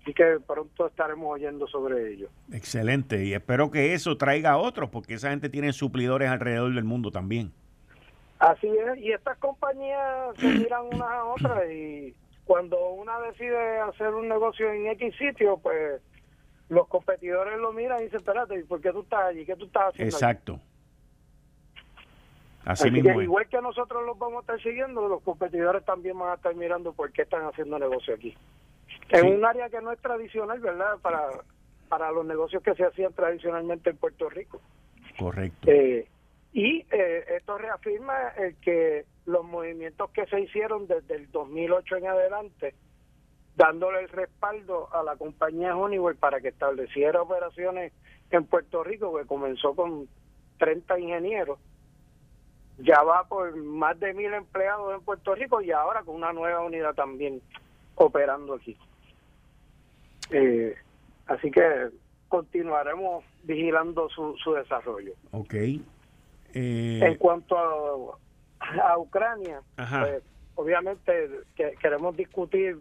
Así 0.02 0.14
que 0.14 0.38
pronto 0.46 0.87
estaremos 0.87 1.30
oyendo 1.30 1.66
sobre 1.66 2.12
ello. 2.12 2.28
Excelente. 2.52 3.24
Y 3.24 3.34
espero 3.34 3.70
que 3.70 3.94
eso 3.94 4.16
traiga 4.16 4.52
a 4.52 4.58
otros, 4.58 4.88
porque 4.90 5.14
esa 5.14 5.30
gente 5.30 5.48
tiene 5.48 5.72
suplidores 5.72 6.30
alrededor 6.30 6.74
del 6.74 6.84
mundo 6.84 7.11
también. 7.11 7.52
Así 8.38 8.68
es. 8.68 8.98
Y 8.98 9.12
estas 9.12 9.37
compañías 9.38 10.37
se 10.37 10.46
miran 10.46 10.87
unas 10.87 11.08
a 11.08 11.24
otras 11.24 11.70
y 11.70 12.14
cuando 12.44 12.90
una 12.90 13.20
decide 13.20 13.80
hacer 13.80 14.14
un 14.14 14.28
negocio 14.28 14.72
en 14.72 14.87
X 14.87 15.14
sitio, 15.16 15.58
pues 15.58 16.00
los 16.68 16.87
competidores 16.88 17.58
lo 17.58 17.72
miran 17.72 18.00
y 18.00 18.04
dicen, 18.04 18.20
espérate, 18.20 18.64
¿por 18.64 18.80
qué 18.80 18.92
tú 18.92 19.00
estás 19.02 19.20
allí? 19.26 19.44
¿Qué 19.44 19.56
tú 19.56 19.66
estás 19.66 19.88
haciendo? 19.88 20.16
Exacto. 20.16 20.61
Así, 22.64 22.90
mismo. 22.90 23.22
igual 23.22 23.48
que 23.48 23.61
nosotros 23.62 24.04
los 24.04 24.18
vamos 24.18 24.38
a 24.38 24.40
estar 24.40 24.62
siguiendo, 24.62 25.08
los 25.08 25.22
competidores 25.22 25.84
también 25.84 26.18
van 26.18 26.32
a 26.32 26.34
estar 26.34 26.54
mirando 26.54 26.92
por 26.92 27.12
qué 27.12 27.22
están 27.22 27.44
haciendo 27.46 27.78
negocio 27.78 28.14
aquí. 28.14 28.37
En 29.10 29.26
un 29.26 29.44
área 29.44 29.68
que 29.68 29.80
no 29.80 29.92
es 29.92 29.98
tradicional, 30.00 30.60
¿verdad? 30.60 30.98
Para, 31.00 31.28
para 31.88 32.12
los 32.12 32.26
negocios 32.26 32.62
que 32.62 32.74
se 32.74 32.84
hacían 32.84 33.12
tradicionalmente 33.12 33.90
en 33.90 33.96
Puerto 33.96 34.28
Rico. 34.28 34.60
Correcto. 35.18 35.70
Eh, 35.70 36.06
y 36.52 36.84
eh, 36.90 37.24
esto 37.36 37.58
reafirma 37.58 38.28
el 38.36 38.56
que 38.56 39.04
los 39.26 39.44
movimientos 39.44 40.10
que 40.10 40.26
se 40.26 40.40
hicieron 40.40 40.86
desde 40.86 41.16
el 41.16 41.30
2008 41.30 41.96
en 41.96 42.06
adelante 42.06 42.74
dándole 43.58 44.02
el 44.02 44.08
respaldo 44.08 44.88
a 44.94 45.02
la 45.02 45.16
compañía 45.16 45.76
Honeywell 45.76 46.16
para 46.16 46.40
que 46.40 46.48
estableciera 46.48 47.20
operaciones 47.20 47.92
en 48.30 48.44
Puerto 48.44 48.84
Rico, 48.84 49.16
que 49.18 49.26
comenzó 49.26 49.74
con 49.74 50.08
30 50.58 50.98
ingenieros, 51.00 51.58
ya 52.78 53.02
va 53.02 53.24
por 53.24 53.56
más 53.56 53.98
de 53.98 54.14
mil 54.14 54.32
empleados 54.32 54.94
en 54.94 55.04
Puerto 55.04 55.34
Rico 55.34 55.60
y 55.60 55.72
ahora 55.72 56.02
con 56.02 56.14
una 56.14 56.32
nueva 56.32 56.60
unidad 56.60 56.94
también 56.94 57.42
operando 57.96 58.54
aquí. 58.54 58.76
Eh, 60.30 60.74
así 61.26 61.50
que 61.50 61.90
continuaremos 62.28 63.24
vigilando 63.44 64.08
su, 64.10 64.36
su 64.36 64.52
desarrollo. 64.52 65.12
Ok. 65.32 65.54
Eh, 65.54 65.80
en 66.54 67.14
cuanto 67.16 67.56
a, 67.56 68.90
a 68.90 68.98
Ucrania, 68.98 69.62
pues, 69.76 70.22
obviamente 70.54 71.30
que 71.54 71.72
queremos 71.80 72.16
discutir 72.16 72.78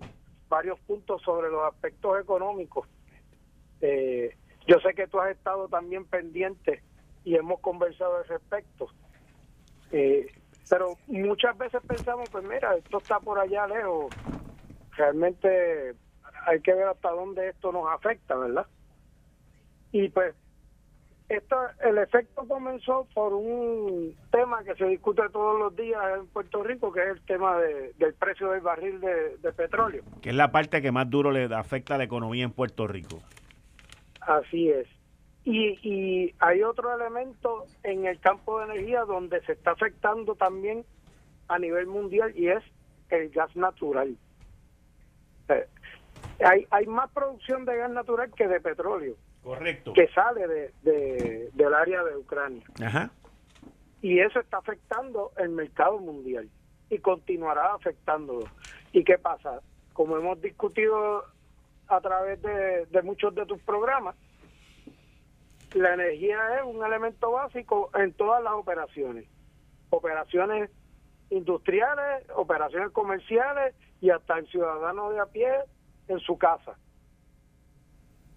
varios 0.49 0.79
puntos 0.79 1.21
sobre 1.21 1.49
los 1.49 1.63
aspectos 1.65 2.21
económicos. 2.21 2.88
Eh, 3.81 4.36
yo 4.65 4.79
sé 4.79 4.93
que 4.93 5.07
tú 5.07 5.19
has 5.19 5.31
estado 5.31 5.67
también 5.67 6.05
pendiente 6.05 6.81
y 7.23 7.36
hemos 7.36 7.60
conversado 7.60 8.17
al 8.17 8.27
respecto. 8.27 8.88
Eh, 9.91 10.27
pero 10.69 10.97
muchas 11.07 11.57
veces 11.57 11.81
pensamos, 11.88 12.29
pues 12.29 12.43
mira, 12.43 12.75
esto 12.75 12.97
está 12.97 13.19
por 13.19 13.39
allá 13.39 13.67
lejos. 13.67 14.13
Realmente 14.97 15.95
hay 16.47 16.62
que 16.62 16.73
ver 16.73 16.88
hasta 16.88 17.12
dónde 17.12 17.49
esto 17.49 17.73
nos 17.73 17.91
afecta, 17.91 18.36
¿verdad? 18.36 18.65
Y 19.91 20.07
pues 20.10 20.33
esto, 21.27 21.57
el 21.83 21.97
efecto 21.97 22.47
comenzó 22.47 23.05
por 23.13 23.33
un 23.33 24.15
tema 24.31 24.63
que 24.63 24.73
se 24.75 24.86
discute 24.86 25.23
todos 25.33 25.60
los 25.60 25.75
días 25.75 26.01
en 26.17 26.27
Puerto 26.27 26.63
Rico, 26.63 26.93
que 26.93 27.01
es 27.01 27.10
el 27.10 27.21
tema 27.25 27.57
del 27.57 28.13
precio 28.13 28.51
del 28.51 28.62
barril 28.62 29.01
de, 29.01 29.51
petróleo. 29.51 30.03
Que 30.21 30.29
es 30.29 30.36
la 30.36 30.53
parte 30.53 30.81
que 30.81 30.93
más 30.93 31.10
duro 31.10 31.31
le 31.31 31.53
afecta 31.53 31.95
a 31.95 31.97
la 31.97 32.05
economía 32.05 32.45
en 32.45 32.51
Puerto 32.51 32.88
Rico. 32.88 33.21
Así 34.21 34.69
es. 34.69 34.88
Y, 35.43 35.77
y 35.81 36.33
hay 36.39 36.63
otro 36.63 36.95
elemento 36.95 37.65
en 37.83 38.05
el 38.05 38.19
campo 38.21 38.60
de 38.60 38.73
energía 38.73 39.01
donde 39.01 39.41
se 39.41 39.51
está 39.51 39.71
afectando 39.71 40.36
también 40.36 40.86
a 41.49 41.59
nivel 41.59 41.88
mundial 41.88 42.32
y 42.38 42.47
es 42.47 42.63
el 43.09 43.30
gas 43.32 43.53
natural. 43.55 44.17
Eh, 45.49 45.67
hay, 46.43 46.67
hay 46.69 46.85
más 46.88 47.09
producción 47.11 47.65
de 47.65 47.77
gas 47.77 47.91
natural 47.91 48.31
que 48.35 48.47
de 48.47 48.59
petróleo. 48.59 49.15
Correcto. 49.43 49.93
que 49.93 50.09
sale 50.09 50.45
de, 50.45 51.49
del 51.53 51.73
área 51.73 52.03
de 52.03 52.17
Ucrania. 52.17 52.65
Ajá. 52.83 53.09
Y 54.01 54.19
eso 54.19 54.41
está 54.41 54.57
afectando 54.57 55.31
el 55.38 55.49
mercado 55.49 55.99
mundial 55.99 56.49
y 56.89 56.97
continuará 56.99 57.73
afectándolo. 57.73 58.45
¿Y 58.91 59.05
qué 59.05 59.17
pasa? 59.17 59.61
Como 59.93 60.17
hemos 60.17 60.41
discutido 60.41 61.23
a 61.88 62.01
través 62.01 62.41
de, 62.41 62.88
de 62.88 63.01
muchos 63.03 63.33
de 63.35 63.45
tus 63.45 63.61
programas, 63.61 64.15
la 65.73 65.93
energía 65.93 66.57
es 66.57 66.63
un 66.65 66.85
elemento 66.85 67.31
básico 67.31 67.89
en 67.95 68.11
todas 68.13 68.43
las 68.43 68.53
operaciones. 68.53 69.25
Operaciones 69.91 70.69
industriales, 71.29 72.25
operaciones 72.35 72.91
comerciales 72.91 73.75
y 74.01 74.09
hasta 74.09 74.38
el 74.39 74.47
ciudadano 74.47 75.09
de 75.11 75.19
a 75.19 75.25
pie 75.25 75.49
en 76.08 76.20
su 76.20 76.38
casa. 76.38 76.78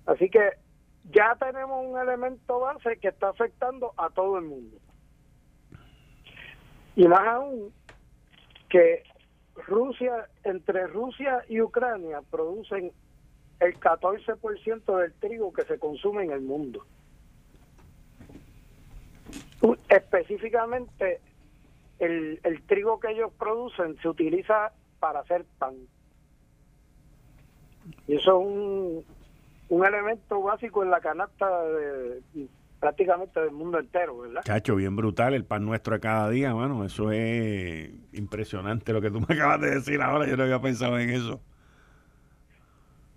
Así 0.07 0.29
que 0.29 0.55
ya 1.05 1.37
tenemos 1.37 1.85
un 1.87 1.99
elemento 1.99 2.61
base 2.61 2.99
que 2.99 3.09
está 3.09 3.29
afectando 3.29 3.93
a 3.97 4.11
todo 4.11 4.39
el 4.39 4.45
mundo. 4.45 4.77
Y 6.97 7.07
más 7.07 7.27
aún 7.27 7.73
que 8.69 9.05
Rusia, 9.67 10.29
entre 10.45 10.87
Rusia 10.87 11.45
y 11.49 11.61
Ucrania 11.61 12.23
producen 12.31 12.93
el 13.61 13.79
14% 13.79 14.97
del 14.97 15.13
trigo 15.15 15.53
que 15.53 15.65
se 15.65 15.79
consume 15.79 16.25
en 16.25 16.33
el 16.33 16.41
mundo. 16.41 16.85
Específicamente, 19.89 21.21
el, 21.99 22.41
el 22.43 22.63
trigo 22.63 22.99
que 22.99 23.11
ellos 23.11 23.33
producen 23.39 23.97
se 24.01 24.09
utiliza 24.09 24.73
para 24.99 25.21
hacer 25.21 25.45
pan. 25.59 25.77
Y 28.07 28.17
eso 28.17 28.41
es 28.41 28.47
un, 28.47 29.05
un 29.69 29.87
elemento 29.87 30.43
básico 30.43 30.83
en 30.83 30.91
la 30.91 31.01
canasta 31.01 31.63
de, 31.65 32.23
prácticamente 32.81 33.41
del 33.41 33.53
mundo 33.53 33.79
entero, 33.79 34.19
¿verdad? 34.19 34.43
Chacho, 34.43 34.75
bien 34.75 34.97
brutal 34.97 35.35
el 35.35 35.45
pan 35.45 35.65
nuestro 35.65 35.95
de 35.95 36.01
cada 36.01 36.29
día, 36.31 36.55
mano. 36.55 36.85
Eso 36.85 37.13
es 37.13 37.91
impresionante 38.13 38.93
lo 38.93 39.01
que 39.01 39.11
tú 39.11 39.21
me 39.21 39.35
acabas 39.35 39.61
de 39.61 39.71
decir 39.71 40.01
ahora. 40.01 40.27
Yo 40.27 40.37
no 40.37 40.43
había 40.43 40.61
pensado 40.61 40.99
en 40.99 41.11
eso. 41.11 41.41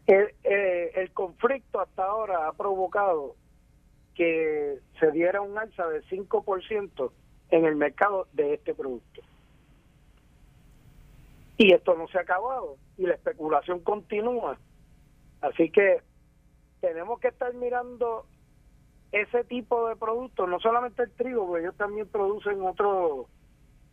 El, 0.05 0.33
eh, 0.43 0.91
el 0.95 1.11
conflicto 1.11 1.79
hasta 1.79 2.03
ahora 2.03 2.47
ha 2.47 2.53
provocado 2.53 3.35
que 4.15 4.79
se 4.99 5.11
diera 5.11 5.41
un 5.41 5.57
alza 5.57 5.87
de 5.87 6.03
5% 6.03 7.11
en 7.49 7.65
el 7.65 7.75
mercado 7.75 8.27
de 8.33 8.55
este 8.55 8.75
producto. 8.75 9.21
Y 11.57 11.73
esto 11.73 11.95
no 11.95 12.07
se 12.09 12.17
ha 12.17 12.21
acabado 12.21 12.77
y 12.97 13.05
la 13.05 13.15
especulación 13.15 13.79
continúa. 13.79 14.57
Así 15.41 15.69
que 15.69 16.01
tenemos 16.81 17.19
que 17.19 17.29
estar 17.29 17.53
mirando 17.53 18.25
ese 19.11 19.43
tipo 19.43 19.87
de 19.87 19.95
productos, 19.95 20.49
no 20.49 20.59
solamente 20.59 21.03
el 21.03 21.11
trigo, 21.11 21.47
porque 21.47 21.63
ellos 21.63 21.77
también 21.77 22.07
producen 22.07 22.61
otros 22.61 23.27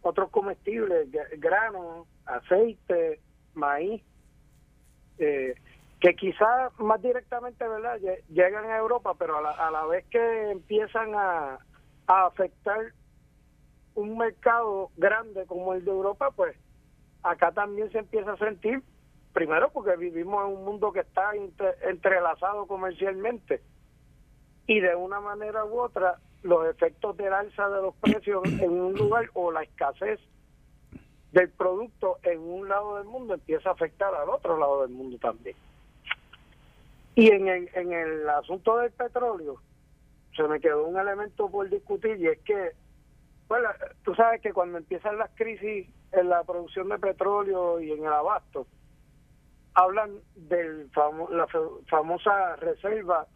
otros 0.02 0.30
comestibles, 0.30 1.08
granos, 1.38 2.08
aceite, 2.24 3.20
maíz, 3.52 4.02
eh, 5.18 5.54
que 6.00 6.16
quizás 6.16 6.72
más 6.78 7.02
directamente 7.02 7.68
verdad 7.68 7.98
llegan 8.30 8.64
a 8.64 8.78
Europa, 8.78 9.14
pero 9.18 9.36
a 9.36 9.42
la, 9.42 9.50
a 9.50 9.70
la 9.70 9.84
vez 9.84 10.06
que 10.06 10.50
empiezan 10.50 11.14
a, 11.14 11.58
a 12.06 12.26
afectar 12.26 12.94
un 13.94 14.16
mercado 14.16 14.90
grande 14.96 15.44
como 15.46 15.74
el 15.74 15.84
de 15.84 15.90
Europa, 15.90 16.30
pues 16.30 16.56
acá 17.22 17.52
también 17.52 17.92
se 17.92 17.98
empieza 17.98 18.32
a 18.32 18.38
sentir, 18.38 18.82
primero 19.32 19.70
porque 19.70 19.96
vivimos 19.96 20.46
en 20.46 20.56
un 20.56 20.64
mundo 20.64 20.92
que 20.92 21.00
está 21.00 21.30
entrelazado 21.82 22.66
comercialmente 22.66 23.62
y 24.66 24.80
de 24.80 24.94
una 24.94 25.20
manera 25.20 25.64
u 25.64 25.80
otra 25.80 26.18
los 26.42 26.66
efectos 26.68 27.16
del 27.16 27.32
alza 27.32 27.68
de 27.68 27.82
los 27.82 27.94
precios 27.96 28.42
en 28.60 28.70
un 28.70 28.94
lugar 28.94 29.30
o 29.34 29.50
la 29.52 29.62
escasez 29.62 30.20
del 31.32 31.48
producto 31.50 32.18
en 32.22 32.40
un 32.40 32.68
lado 32.68 32.96
del 32.96 33.04
mundo 33.04 33.34
empieza 33.34 33.68
a 33.68 33.72
afectar 33.72 34.12
al 34.14 34.28
otro 34.28 34.58
lado 34.58 34.82
del 34.82 34.90
mundo 34.90 35.16
también. 35.18 35.56
Y 37.14 37.30
en 37.30 37.48
el, 37.48 37.70
en 37.74 37.92
el 37.92 38.28
asunto 38.28 38.78
del 38.78 38.90
petróleo, 38.90 39.60
se 40.34 40.42
me 40.44 40.60
quedó 40.60 40.86
un 40.86 40.98
elemento 40.98 41.48
por 41.48 41.68
discutir 41.68 42.20
y 42.20 42.28
es 42.28 42.38
que, 42.40 42.72
bueno, 43.48 43.68
tú 44.04 44.14
sabes 44.14 44.40
que 44.40 44.52
cuando 44.52 44.78
empiezan 44.78 45.18
las 45.18 45.30
crisis 45.34 45.88
en 46.12 46.28
la 46.28 46.42
producción 46.42 46.88
de 46.88 46.98
petróleo 46.98 47.80
y 47.80 47.92
en 47.92 48.04
el 48.04 48.12
abasto, 48.12 48.66
hablan 49.82 50.20
de 50.34 50.88
la 51.30 51.46
famosa 51.88 52.56
reserva 52.56 53.26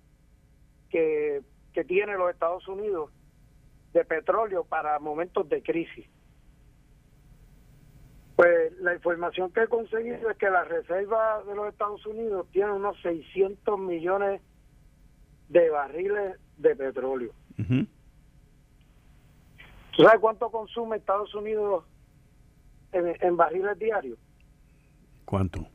que, 0.90 1.42
que 1.72 1.84
tiene 1.84 2.14
los 2.14 2.30
Estados 2.30 2.66
Unidos 2.68 3.10
de 3.92 4.04
petróleo 4.04 4.64
para 4.64 4.98
momentos 4.98 5.48
de 5.48 5.62
crisis. 5.62 6.06
Pues 8.36 8.72
la 8.80 8.94
información 8.94 9.52
que 9.52 9.62
he 9.62 9.68
conseguido 9.68 10.30
es 10.30 10.36
que 10.36 10.50
la 10.50 10.64
reserva 10.64 11.42
de 11.44 11.54
los 11.54 11.68
Estados 11.68 12.04
Unidos 12.04 12.48
tiene 12.50 12.72
unos 12.72 13.00
600 13.02 13.78
millones 13.78 14.42
de 15.48 15.70
barriles 15.70 16.38
de 16.58 16.74
petróleo. 16.74 17.32
¿Tú 19.96 20.02
sabes 20.02 20.20
cuánto 20.20 20.50
consume 20.50 20.96
Estados 20.96 21.32
Unidos 21.34 21.84
en, 22.90 23.16
en 23.20 23.36
barriles 23.36 23.78
diarios? 23.78 24.18
¿Cuánto? 25.24 25.68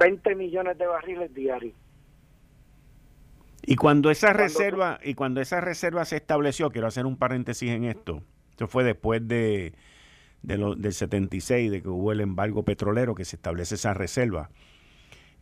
20 0.00 0.34
millones 0.34 0.78
de 0.78 0.86
barriles 0.86 1.32
diarios. 1.34 1.74
Y 3.62 3.76
cuando 3.76 4.10
esa 4.10 4.32
reserva 4.32 4.98
y 5.04 5.14
cuando 5.14 5.40
esa 5.42 5.60
reserva 5.60 6.04
se 6.06 6.16
estableció, 6.16 6.70
quiero 6.70 6.86
hacer 6.86 7.04
un 7.04 7.16
paréntesis 7.16 7.70
en 7.70 7.84
esto. 7.84 8.22
Esto 8.50 8.66
fue 8.66 8.82
después 8.82 9.28
de, 9.28 9.74
del 10.42 10.92
76, 10.92 11.70
de 11.70 11.82
que 11.82 11.88
hubo 11.88 12.12
el 12.12 12.20
embargo 12.20 12.64
petrolero, 12.64 13.14
que 13.14 13.26
se 13.26 13.36
establece 13.36 13.74
esa 13.74 13.92
reserva. 13.92 14.50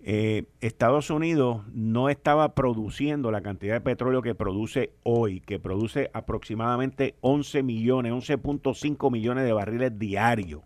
Eh, 0.00 0.44
Estados 0.60 1.10
Unidos 1.10 1.62
no 1.72 2.08
estaba 2.08 2.54
produciendo 2.54 3.30
la 3.30 3.40
cantidad 3.40 3.74
de 3.74 3.80
petróleo 3.80 4.22
que 4.22 4.34
produce 4.34 4.92
hoy, 5.04 5.40
que 5.40 5.58
produce 5.58 6.10
aproximadamente 6.12 7.16
11 7.20 7.62
millones, 7.62 8.12
11.5 8.12 9.10
millones 9.10 9.44
de 9.44 9.52
barriles 9.52 9.98
diarios. 9.98 10.62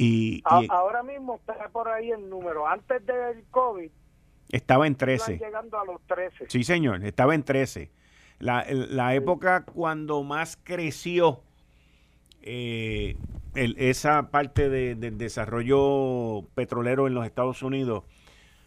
Y, 0.00 0.42
ahora 0.44 1.02
mismo 1.02 1.36
está 1.36 1.68
por 1.68 1.88
ahí 1.88 2.10
el 2.10 2.28
número. 2.28 2.66
Antes 2.66 3.04
del 3.04 3.44
COVID, 3.50 3.90
estaba 4.50 4.86
en 4.86 4.96
13. 4.96 5.38
llegando 5.38 5.78
a 5.78 5.84
los 5.84 6.00
13. 6.06 6.46
Sí, 6.48 6.64
señor, 6.64 7.04
estaba 7.04 7.34
en 7.34 7.42
13. 7.42 7.90
La, 8.38 8.64
la 8.70 9.14
época 9.14 9.64
cuando 9.64 10.22
más 10.22 10.58
creció 10.62 11.42
eh, 12.42 13.16
esa 13.54 14.30
parte 14.30 14.70
del 14.70 15.18
desarrollo 15.18 16.48
petrolero 16.54 17.06
en 17.06 17.14
los 17.14 17.26
Estados 17.26 17.62
Unidos 17.62 18.04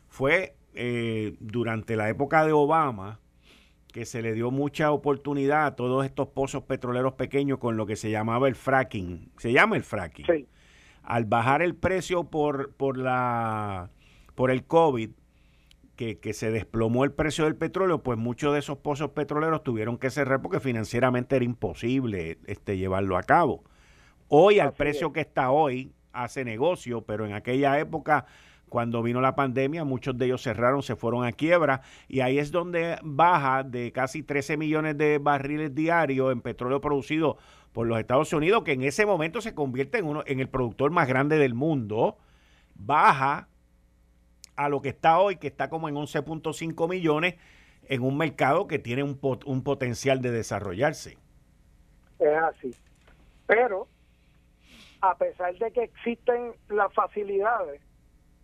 fue 0.09 0.55
eh, 0.75 1.35
durante 1.39 1.95
la 1.95 2.09
época 2.09 2.45
de 2.45 2.51
Obama, 2.51 3.19
que 3.91 4.05
se 4.05 4.21
le 4.21 4.33
dio 4.33 4.51
mucha 4.51 4.91
oportunidad 4.91 5.65
a 5.65 5.75
todos 5.75 6.05
estos 6.05 6.27
pozos 6.27 6.63
petroleros 6.63 7.13
pequeños 7.13 7.57
con 7.57 7.77
lo 7.77 7.85
que 7.85 7.95
se 7.95 8.11
llamaba 8.11 8.47
el 8.47 8.55
fracking. 8.55 9.31
Se 9.37 9.51
llama 9.51 9.75
el 9.75 9.83
fracking. 9.83 10.25
Sí. 10.25 10.47
Al 11.03 11.25
bajar 11.25 11.61
el 11.61 11.75
precio 11.75 12.25
por, 12.25 12.73
por, 12.73 12.97
la, 12.97 13.89
por 14.35 14.51
el 14.51 14.65
COVID, 14.65 15.11
que, 15.95 16.33
se 16.33 16.51
desplomó 16.51 17.03
el 17.03 17.11
precio 17.11 17.45
del 17.45 17.55
petróleo, 17.55 18.03
pues 18.03 18.17
muchos 18.17 18.53
de 18.53 18.59
esos 18.59 18.77
pozos 18.77 19.11
petroleros 19.11 19.63
tuvieron 19.63 19.97
que 19.97 20.09
cerrar 20.09 20.41
porque 20.41 20.59
financieramente 20.59 21.35
era 21.35 21.45
imposible 21.45 22.39
este, 22.45 22.77
llevarlo 22.77 23.17
a 23.17 23.23
cabo. 23.23 23.63
Hoy, 24.27 24.59
al 24.59 24.73
precio 24.73 25.13
que 25.13 25.21
está 25.21 25.51
hoy, 25.51 25.93
hace 26.11 26.43
negocio, 26.43 27.01
pero 27.01 27.25
en 27.25 27.33
aquella 27.33 27.79
época, 27.79 28.25
cuando 28.73 29.03
vino 29.03 29.21
la 29.21 29.35
pandemia, 29.35 29.83
muchos 29.83 30.17
de 30.17 30.25
ellos 30.25 30.41
cerraron, 30.41 30.81
se 30.81 30.95
fueron 30.95 31.25
a 31.25 31.31
quiebra, 31.31 31.81
y 32.07 32.21
ahí 32.21 32.39
es 32.39 32.51
donde 32.51 32.97
baja 33.03 33.61
de 33.61 33.91
casi 33.91 34.23
13 34.23 34.57
millones 34.57 34.97
de 34.97 35.19
barriles 35.19 35.75
diarios 35.75 36.31
en 36.31 36.41
petróleo 36.41 36.81
producido 36.81 37.37
por 37.71 37.85
los 37.85 37.99
Estados 37.99 38.33
Unidos, 38.33 38.63
que 38.63 38.71
en 38.71 38.81
ese 38.81 39.05
momento 39.05 39.41
se 39.41 39.53
convierte 39.53 39.99
en, 39.99 40.05
uno, 40.05 40.23
en 40.25 40.39
el 40.39 40.49
productor 40.49 40.89
más 40.89 41.07
grande 41.07 41.37
del 41.37 41.53
mundo, 41.53 42.17
baja 42.73 43.47
a 44.55 44.69
lo 44.69 44.81
que 44.81 44.89
está 44.89 45.19
hoy, 45.19 45.35
que 45.35 45.45
está 45.45 45.69
como 45.69 45.87
en 45.87 45.93
11.5 45.93 46.89
millones, 46.89 47.35
en 47.87 48.01
un 48.01 48.17
mercado 48.17 48.65
que 48.65 48.79
tiene 48.79 49.03
un, 49.03 49.19
un 49.45 49.63
potencial 49.63 50.19
de 50.19 50.31
desarrollarse. 50.31 51.19
Es 52.17 52.37
así. 52.41 52.75
Pero, 53.45 53.87
a 55.01 55.15
pesar 55.15 55.55
de 55.59 55.71
que 55.71 55.83
existen 55.83 56.53
las 56.69 56.91
facilidades, 56.91 57.79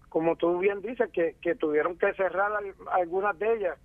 como 0.10 0.36
tú 0.36 0.58
bien 0.60 0.82
dices, 0.82 1.10
que, 1.12 1.36
que 1.42 1.56
tuvieron 1.56 1.98
que 1.98 2.14
cerrar 2.14 2.52
algunas 2.92 3.38
de 3.40 3.54
ellas 3.54 3.78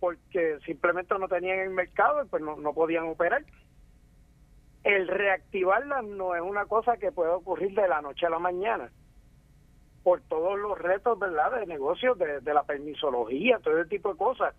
porque 0.00 0.58
simplemente 0.66 1.16
no 1.16 1.28
tenían 1.28 1.60
el 1.60 1.70
mercado 1.70 2.24
y 2.24 2.26
pues 2.26 2.42
no, 2.42 2.56
no 2.56 2.74
podían 2.74 3.04
operar. 3.04 3.44
El 4.82 5.06
reactivarlas 5.06 6.04
no 6.04 6.34
es 6.34 6.42
una 6.42 6.66
cosa 6.66 6.96
que 6.96 7.12
puede 7.12 7.30
ocurrir 7.30 7.72
de 7.74 7.86
la 7.86 8.02
noche 8.02 8.26
a 8.26 8.30
la 8.30 8.40
mañana 8.40 8.90
por 10.02 10.20
todos 10.22 10.58
los 10.58 10.78
retos, 10.78 11.18
¿verdad?, 11.18 11.52
de 11.52 11.66
negocios, 11.66 12.18
de, 12.18 12.40
la 12.52 12.64
permisología, 12.64 13.60
todo 13.60 13.78
ese 13.78 13.90
tipo 13.90 14.10
de 14.12 14.18
cosas. 14.18 14.54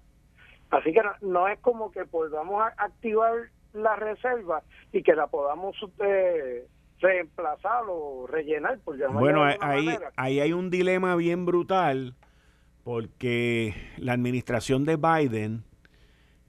Así 0.69 0.93
que 0.93 1.01
no, 1.21 1.47
es 1.47 1.59
como 1.59 1.91
que 1.91 2.05
podamos 2.05 2.63
activar 2.77 3.49
la 3.73 3.95
reserva 3.95 4.63
y 4.91 5.03
que 5.03 5.15
la 5.15 5.27
podamos 5.27 5.75
eh, 5.99 6.65
reemplazar 7.03 7.83
o 7.87 8.25
rellenar, 8.27 8.79
por 8.79 8.97
llamarlo 8.97 9.19
Bueno, 9.19 9.43
ahí, 9.43 9.89
ahí 10.15 10.39
hay 10.39 10.53
un 10.53 10.69
dilema 10.69 11.15
bien 11.15 11.45
brutal 11.45 12.15
porque 12.83 13.75
la 13.97 14.13
administración 14.13 14.85
de 14.85 14.95
Biden 14.95 15.63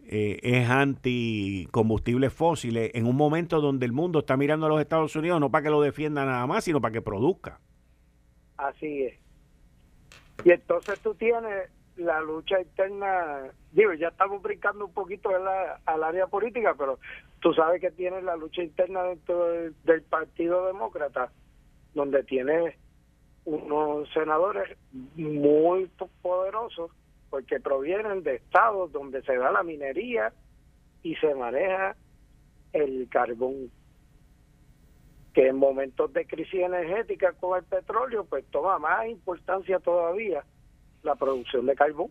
eh, 0.06 0.38
es 0.42 0.70
anti 0.70 1.68
combustibles 1.70 2.32
fósiles 2.32 2.90
en 2.94 3.06
un 3.06 3.16
momento 3.16 3.60
donde 3.60 3.86
el 3.86 3.92
mundo 3.92 4.20
está 4.20 4.36
mirando 4.36 4.66
a 4.66 4.68
los 4.68 4.80
Estados 4.80 5.14
Unidos 5.16 5.40
no 5.40 5.50
para 5.50 5.64
que 5.64 5.70
lo 5.70 5.80
defienda 5.80 6.24
nada 6.24 6.46
más, 6.46 6.64
sino 6.64 6.80
para 6.80 6.92
que 6.92 7.02
produzca. 7.02 7.60
Así 8.56 9.02
es. 9.02 9.18
Y 10.44 10.50
entonces 10.50 11.00
tú 11.00 11.14
tienes 11.14 11.70
la 11.96 12.20
lucha 12.20 12.60
interna, 12.60 13.50
digo, 13.72 13.92
ya 13.94 14.08
estamos 14.08 14.42
brincando 14.42 14.86
un 14.86 14.92
poquito 14.92 15.30
al 15.30 16.02
área 16.02 16.26
política, 16.26 16.74
pero 16.76 16.98
tú 17.40 17.52
sabes 17.54 17.80
que 17.80 17.90
tiene 17.90 18.20
la 18.22 18.36
lucha 18.36 18.62
interna 18.62 19.04
dentro 19.04 19.48
del, 19.84 20.02
Partido 20.02 20.66
Demócrata, 20.66 21.30
donde 21.94 22.24
tiene 22.24 22.76
unos 23.44 24.08
senadores 24.12 24.76
muy 25.14 25.90
poderosos 26.22 26.90
porque 27.30 27.60
provienen 27.60 28.22
de 28.22 28.36
estados 28.36 28.92
donde 28.92 29.22
se 29.22 29.36
da 29.36 29.52
la 29.52 29.62
minería 29.62 30.32
y 31.02 31.14
se 31.16 31.34
maneja 31.34 31.96
el 32.72 33.08
carbón 33.10 33.70
que 35.34 35.48
en 35.48 35.56
momentos 35.56 36.12
de 36.12 36.26
crisis 36.26 36.60
energética 36.60 37.32
con 37.32 37.58
el 37.58 37.64
petróleo, 37.64 38.24
pues 38.24 38.44
toma 38.52 38.78
más 38.78 39.08
importancia 39.08 39.80
todavía 39.80 40.44
la 41.04 41.14
producción 41.14 41.66
de 41.66 41.74
carbón. 41.74 42.10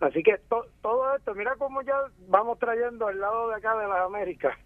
Así 0.00 0.22
que 0.22 0.38
todo 0.48 1.16
esto, 1.16 1.34
mira 1.34 1.56
cómo 1.56 1.82
ya 1.82 1.96
vamos 2.28 2.58
trayendo 2.58 3.08
al 3.08 3.18
lado 3.20 3.48
de 3.48 3.56
acá 3.56 3.76
de 3.76 3.88
las 3.88 4.00
Américas, 4.00 4.56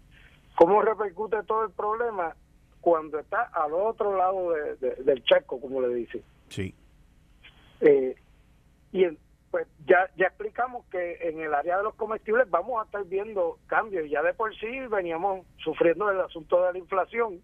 cómo 0.55 0.81
repercute 0.81 1.43
todo 1.43 1.65
el 1.65 1.71
problema 1.71 2.35
cuando 2.81 3.19
está 3.19 3.43
al 3.53 3.73
otro 3.73 4.15
lado 4.15 4.51
del 4.51 5.23
charco, 5.23 5.59
como 5.59 5.81
le 5.81 5.93
dicen. 5.95 6.21
Sí. 6.49 6.75
Eh, 7.81 8.15
y 8.91 9.05
pues 9.49 9.67
ya, 9.85 10.09
ya 10.17 10.27
explicamos 10.27 10.85
que 10.87 11.17
en 11.21 11.39
el 11.39 11.53
área 11.53 11.77
de 11.77 11.83
los 11.83 11.95
comestibles 11.95 12.49
vamos 12.49 12.81
a 12.81 12.85
estar 12.85 13.03
viendo 13.05 13.59
cambios. 13.67 14.09
Ya 14.09 14.21
de 14.21 14.33
por 14.33 14.55
sí 14.55 14.79
veníamos 14.89 15.45
sufriendo 15.57 16.09
el 16.09 16.21
asunto 16.21 16.63
de 16.63 16.73
la 16.73 16.79
inflación 16.79 17.41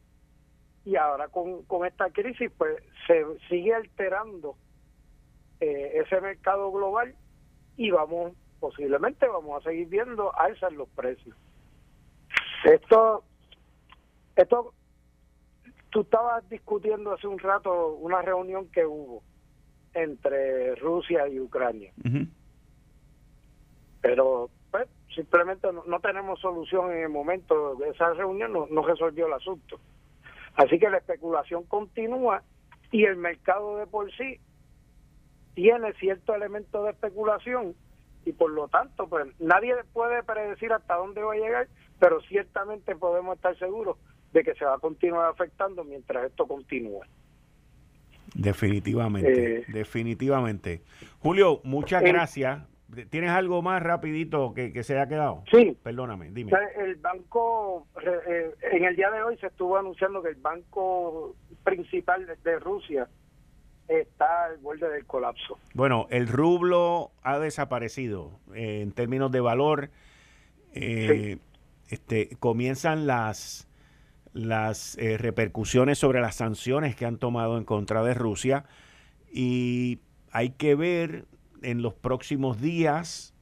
y 0.85 0.95
ahora 0.95 1.27
con, 1.27 1.63
con 1.65 1.85
esta 1.85 2.09
crisis 2.09 2.51
pues 2.57 2.81
se 3.05 3.23
sigue 3.47 3.73
alterando 3.73 4.55
eh, 5.59 6.01
ese 6.05 6.21
mercado 6.21 6.71
global 6.71 7.15
y 7.75 7.91
vamos 7.91 8.33
posiblemente 8.59 9.27
vamos 9.27 9.61
a 9.61 9.69
seguir 9.69 9.87
viendo 9.87 10.37
alzar 10.37 10.71
los 10.73 10.89
precios. 10.89 11.35
Esto, 12.65 13.23
esto, 14.35 14.73
tú 15.89 16.01
estabas 16.01 16.47
discutiendo 16.49 17.13
hace 17.13 17.27
un 17.27 17.39
rato 17.39 17.93
una 17.95 18.21
reunión 18.21 18.67
que 18.67 18.85
hubo 18.85 19.23
entre 19.93 20.75
Rusia 20.75 21.27
y 21.27 21.39
Ucrania. 21.39 21.91
Pero 24.01 24.49
pues, 24.71 24.87
simplemente 25.15 25.67
no, 25.71 25.99
tenemos 25.99 26.39
solución 26.39 26.91
en 26.91 27.03
el 27.03 27.09
momento 27.09 27.83
esa 27.85 28.13
reunión, 28.13 28.53
no, 28.53 28.67
no 28.69 28.81
resolvió 28.83 29.27
el 29.27 29.33
asunto. 29.33 29.79
Así 30.55 30.77
que 30.77 30.89
la 30.89 30.97
especulación 30.97 31.63
continúa 31.63 32.43
y 32.91 33.05
el 33.05 33.15
mercado 33.15 33.77
de 33.77 33.87
por 33.87 34.11
sí 34.15 34.39
tiene 35.53 35.93
cierto 35.93 36.35
elemento 36.35 36.83
de 36.83 36.91
especulación 36.91 37.75
y 38.25 38.33
por 38.33 38.51
lo 38.51 38.67
tanto 38.67 39.07
pues 39.07 39.27
nadie 39.39 39.75
puede 39.93 40.23
predecir 40.23 40.71
hasta 40.73 40.95
dónde 40.95 41.23
va 41.23 41.33
a 41.33 41.37
llegar, 41.37 41.67
pero 41.99 42.21
ciertamente 42.21 42.95
podemos 42.95 43.35
estar 43.35 43.57
seguros 43.57 43.97
de 44.33 44.43
que 44.43 44.53
se 44.55 44.65
va 44.65 44.75
a 44.75 44.79
continuar 44.79 45.29
afectando 45.29 45.83
mientras 45.83 46.25
esto 46.25 46.47
continúe. 46.47 47.01
Definitivamente, 48.35 49.61
eh, 49.61 49.65
definitivamente. 49.69 50.83
Julio, 51.19 51.61
muchas 51.63 52.03
gracias. 52.03 52.61
¿Tienes 53.09 53.29
algo 53.29 53.61
más 53.61 53.83
rapidito 53.83 54.53
que, 54.53 54.73
que 54.73 54.83
se 54.83 54.95
haya 54.95 55.07
quedado? 55.07 55.43
Sí. 55.51 55.77
Perdóname, 55.83 56.31
dime. 56.31 56.51
El 56.75 56.95
banco, 56.95 57.87
eh, 58.03 58.51
en 58.71 58.83
el 58.83 58.95
día 58.95 59.11
de 59.11 59.21
hoy 59.21 59.37
se 59.37 59.47
estuvo 59.47 59.77
anunciando 59.77 60.23
que 60.23 60.29
el 60.29 60.35
banco 60.35 61.35
principal 61.63 62.25
de, 62.43 62.59
Rusia 62.59 63.07
está 63.89 64.45
al 64.45 64.57
borde 64.57 64.89
del 64.89 65.05
colapso. 65.05 65.57
Bueno, 65.73 66.07
el 66.09 66.27
rublo 66.27 67.11
ha 67.23 67.39
desaparecido 67.39 68.39
eh, 68.53 68.81
en 68.81 68.91
términos 68.91 69.31
de 69.31 69.39
valor. 69.41 69.89
este, 70.71 72.29
comienzan 72.39 73.07
las 73.07 73.69
las 74.33 74.97
eh, 74.97 75.17
repercusiones 75.17 75.97
sobre 75.97 76.21
las 76.21 76.35
sanciones 76.35 76.95
que 76.95 77.05
han 77.05 77.17
tomado 77.17 77.57
en 77.57 77.63
contra 77.63 78.03
de 78.03 78.13
Rusia 78.13 78.65
y 79.31 79.99
hay 80.31 80.51
que 80.51 80.75
ver 80.75 81.25
en 81.61 81.81
los 81.81 81.93
próximos 81.93 82.61
días 82.61 83.33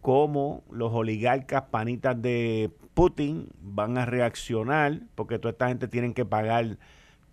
cómo 0.00 0.64
los 0.70 0.92
oligarcas 0.92 1.62
panitas 1.70 2.20
de 2.20 2.70
Putin 2.94 3.48
van 3.60 3.98
a 3.98 4.06
reaccionar, 4.06 5.00
porque 5.14 5.38
toda 5.38 5.52
esta 5.52 5.68
gente 5.68 5.88
tienen 5.88 6.14
que 6.14 6.24
pagar 6.24 6.78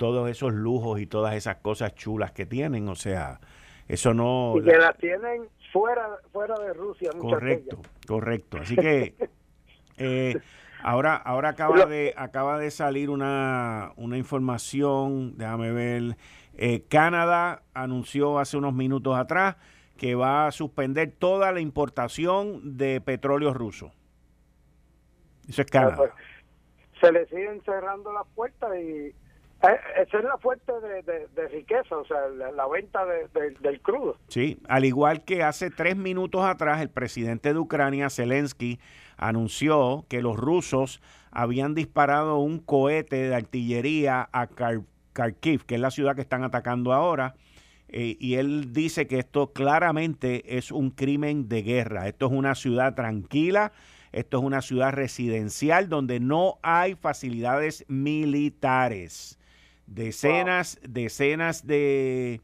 todos 0.01 0.27
esos 0.31 0.51
lujos 0.51 0.99
y 0.99 1.05
todas 1.05 1.35
esas 1.35 1.57
cosas 1.57 1.93
chulas 1.93 2.31
que 2.31 2.47
tienen, 2.47 2.89
o 2.89 2.95
sea, 2.95 3.39
eso 3.87 4.15
no... 4.15 4.55
Y 4.57 4.63
que 4.63 4.75
las 4.75 4.97
tienen 4.97 5.47
fuera, 5.71 6.17
fuera 6.31 6.57
de 6.57 6.73
Rusia. 6.73 7.11
Correcto, 7.15 7.83
correcto. 8.07 8.57
Así 8.57 8.75
que 8.75 9.13
eh, 9.99 10.41
Ahora, 10.81 11.17
ahora 11.17 11.49
acaba 11.49 11.85
de, 11.85 12.15
acaba 12.17 12.57
de 12.57 12.71
salir 12.71 13.11
una, 13.11 13.93
información, 13.95 15.37
déjame 15.37 15.71
ver. 15.71 16.17
Eh, 16.55 16.83
Canadá 16.89 17.61
anunció 17.75 18.39
hace 18.39 18.57
unos 18.57 18.73
minutos 18.73 19.15
atrás 19.15 19.57
que 19.99 20.15
va 20.15 20.47
a 20.47 20.51
suspender 20.51 21.11
toda 21.11 21.51
la 21.51 21.59
importación 21.59 22.75
de 22.75 23.01
petróleo 23.01 23.53
ruso. 23.53 23.91
Eso 25.47 25.61
es 25.61 25.69
Canadá. 25.69 25.97
Pues, 25.97 26.11
se 26.99 27.11
le 27.11 27.27
siguen 27.27 27.61
cerrando 27.63 28.11
las 28.11 28.25
puertas 28.33 28.71
y 28.79 29.13
esa 29.61 30.17
es 30.17 30.23
la 30.23 30.37
fuente 30.37 30.71
de, 30.71 31.47
riqueza, 31.49 31.95
o 31.95 32.05
sea, 32.05 32.27
la, 32.29 32.67
venta 32.67 33.05
del 33.05 33.81
crudo. 33.81 34.17
Sí, 34.27 34.57
al 34.67 34.85
igual 34.85 35.23
que 35.23 35.43
hace 35.43 35.69
tres 35.69 35.95
minutos 35.95 36.43
atrás 36.43 36.81
el 36.81 36.89
presidente 36.89 37.53
de 37.53 37.59
Ucrania, 37.59 38.09
Zelensky, 38.09 38.79
anunció 39.17 40.05
que 40.09 40.21
los 40.21 40.35
rusos 40.35 41.01
habían 41.31 41.75
disparado 41.75 42.39
un 42.39 42.59
cohete 42.59 43.27
de 43.29 43.35
artillería 43.35 44.27
a 44.31 44.47
Kharkiv, 45.13 45.65
que 45.65 45.75
es 45.75 45.81
la 45.81 45.91
ciudad 45.91 46.15
que 46.15 46.21
están 46.21 46.43
atacando 46.43 46.91
ahora. 46.91 47.35
Eh, 47.87 48.17
y 48.19 48.35
él 48.35 48.73
dice 48.73 49.05
que 49.05 49.19
esto 49.19 49.51
claramente 49.51 50.57
es 50.57 50.71
un 50.71 50.91
crimen 50.91 51.49
de 51.49 51.61
guerra. 51.61 52.07
Esto 52.07 52.27
es 52.27 52.31
una 52.31 52.55
ciudad 52.55 52.95
tranquila, 52.95 53.73
esto 54.11 54.39
es 54.39 54.43
una 54.43 54.61
ciudad 54.61 54.93
residencial 54.93 55.89
donde 55.89 56.19
no 56.19 56.57
hay 56.63 56.95
facilidades 56.95 57.85
militares. 57.89 59.37
Decenas, 59.93 60.79
decenas 60.87 61.67
de, 61.67 62.41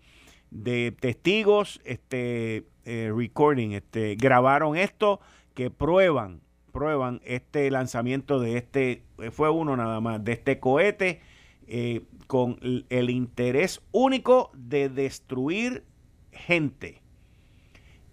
testigos 1.00 1.82
este, 1.86 2.66
eh, 2.86 3.12
recording, 3.16 3.72
este, 3.72 4.16
grabaron 4.16 4.76
esto 4.76 5.20
que 5.54 5.70
prueban 5.70 6.42
prueban 6.78 7.22
este 7.26 7.72
lanzamiento 7.72 8.40
de 8.40 8.58
este, 8.58 9.02
fue 9.32 9.50
uno 9.50 9.76
nada 9.76 10.00
más, 10.00 10.24
de 10.24 10.34
este 10.34 10.60
cohete 10.60 11.22
eh, 11.66 12.04
con 12.28 12.60
el 12.90 13.10
interés 13.10 13.82
único 13.92 14.52
de 14.54 14.88
destruir 14.88 15.84
gente. 16.32 17.02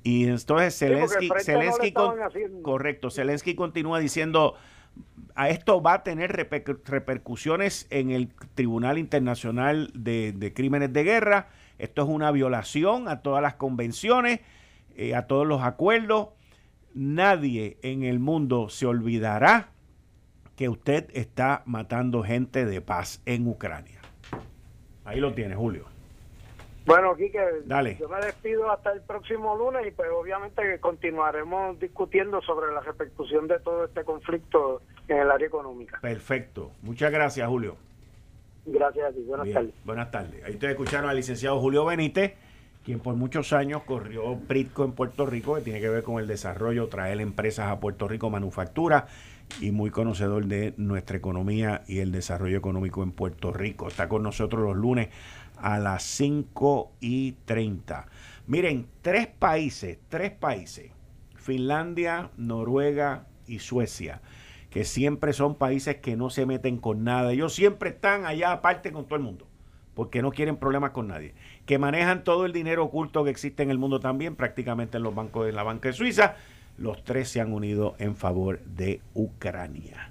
Y 0.03 0.25
entonces 0.25 0.79
Zelensky, 0.79 1.29
correcto, 2.63 3.11
Zelensky 3.11 3.55
continúa 3.55 3.99
diciendo, 3.99 4.55
a 5.35 5.49
esto 5.49 5.83
va 5.83 5.95
a 5.95 6.03
tener 6.03 6.33
repercusiones 6.33 7.87
en 7.91 8.11
el 8.11 8.29
Tribunal 8.55 8.99
Internacional 8.99 9.91
de, 9.95 10.53
Crímenes 10.55 10.93
de 10.93 11.03
Guerra, 11.03 11.49
esto 11.79 12.03
es 12.03 12.09
una 12.09 12.31
violación 12.31 13.09
a 13.09 13.21
todas 13.23 13.43
las 13.43 13.55
convenciones, 13.55 14.41
eh, 14.97 15.15
a 15.15 15.27
todos 15.27 15.47
los 15.47 15.63
acuerdos, 15.63 16.29
nadie 16.95 17.79
en 17.83 18.05
el 18.05 18.21
mundo 18.21 18.69
se 18.69 18.87
olvidará 18.87 19.71
que 20.57 20.69
usted 20.69 21.11
está 21.15 21.63
matando 21.67 22.23
gente 22.23 22.65
de 22.65 22.81
paz 22.81 23.21
en 23.27 23.49
Ucrania. 23.49 24.01
Ahí 25.05 25.19
lo 25.19 25.35
tiene, 25.35 25.57
Julio. 25.57 25.87
Bueno, 26.87 27.17
Quique, 27.17 27.41
Dale. 27.65 27.97
yo 27.99 28.09
me 28.09 28.21
despido 28.21 28.71
hasta 28.71 28.93
el 28.93 29.01
próximo 29.01 29.57
lunes 29.57 29.87
y 29.87 29.91
pues 29.91 30.09
obviamente 30.13 30.79
continuaremos 30.81 31.81
discutiendo 31.81 32.43
sobre 32.43 32.73
la 32.73 32.81
repercusión 32.81 33.49
de 33.49 33.59
todo 33.59 33.87
este 33.87 34.05
conflicto 34.05 34.83
en 35.09 35.19
el 35.19 35.31
área 35.31 35.47
económica. 35.47 35.99
Perfecto. 36.01 36.71
Muchas 36.83 37.11
gracias, 37.11 37.49
Julio. 37.49 37.77
Gracias 38.67 39.07
a 39.07 39.13
ti. 39.13 39.23
Buenas 39.27 39.53
tardes. 39.53 39.75
Buenas 39.85 40.11
tardes. 40.11 40.45
Ahí 40.45 40.53
ustedes 40.53 40.73
escucharon 40.73 41.11
al 41.11 41.17
licenciado 41.17 41.61
Julio 41.61 41.85
Benítez 41.85 42.35
quien 42.85 43.01
por 43.01 43.15
muchos 43.17 43.53
años 43.55 43.83
corrió 43.85 44.39
Pritco 44.47 44.85
en 44.85 44.93
Puerto 44.93 45.25
Rico, 45.25 45.55
que 45.55 45.63
tiene 45.63 45.81
que 45.81 45.89
ver 45.89 46.03
con 46.03 46.21
el 46.21 46.27
desarrollo, 46.27 46.89
traer 46.89 47.21
empresas 47.21 47.71
a 47.71 47.81
Puerto 47.81 48.07
Rico, 48.07 48.29
manufactura, 48.29 49.07
y 49.61 49.71
muy 49.71 49.91
conocedor 49.91 50.47
de 50.47 50.75
nuestra 50.77 51.17
economía 51.17 51.83
y 51.87 51.99
el 52.01 52.13
desarrollo 52.13 52.59
económico 52.59 53.03
en 53.03 53.13
Puerto 53.13 53.53
Rico. 53.53 53.89
Está 53.89 54.09
con 54.09 54.23
nosotros 54.23 54.63
los 54.63 54.77
lunes 54.77 55.09
a 55.57 55.79
las 55.79 56.03
5 56.03 56.93
y 57.01 57.33
30. 57.45 58.07
Miren, 58.47 58.87
tres 59.01 59.27
países, 59.27 59.99
tres 60.09 60.33
países, 60.33 60.91
Finlandia, 61.37 62.31
Noruega 62.37 63.27
y 63.47 63.61
Suecia, 63.61 64.21
que 64.75 64.85
siempre 64.85 65.33
son 65.33 65.55
países 65.55 65.99
que 65.99 66.17
no 66.17 66.31
se 66.31 66.47
meten 66.47 66.79
con 66.79 67.05
nada. 67.05 67.33
Ellos 67.33 67.55
siempre 67.55 67.91
están 67.91 68.27
allá 68.27 68.51
aparte 68.51 68.91
con 68.91 69.05
todo 69.05 69.15
el 69.15 69.23
mundo 69.23 69.47
porque 69.95 70.21
no 70.21 70.33
quieren 70.33 70.57
problemas 70.57 70.91
con 70.91 71.07
nadie, 71.07 71.35
que 71.67 71.79
manejan 71.79 72.25
todo 72.25 72.45
el 72.45 72.53
dinero 72.53 72.83
oculto 72.83 73.23
que 73.23 73.31
existe 73.31 73.63
en 73.63 73.71
el 73.71 73.79
mundo 73.79 74.01
también, 74.01 74.35
prácticamente 74.35 74.97
en 74.97 75.05
los 75.05 75.15
bancos 75.15 75.47
de 75.47 75.53
la 75.53 75.63
banca 75.63 75.89
de 75.89 75.93
Suiza, 75.93 76.35
los 76.77 77.05
tres 77.05 77.29
se 77.29 77.41
han 77.41 77.53
unido 77.53 77.95
en 77.99 78.17
favor 78.17 78.59
de 78.65 79.01
Ucrania. 79.15 80.11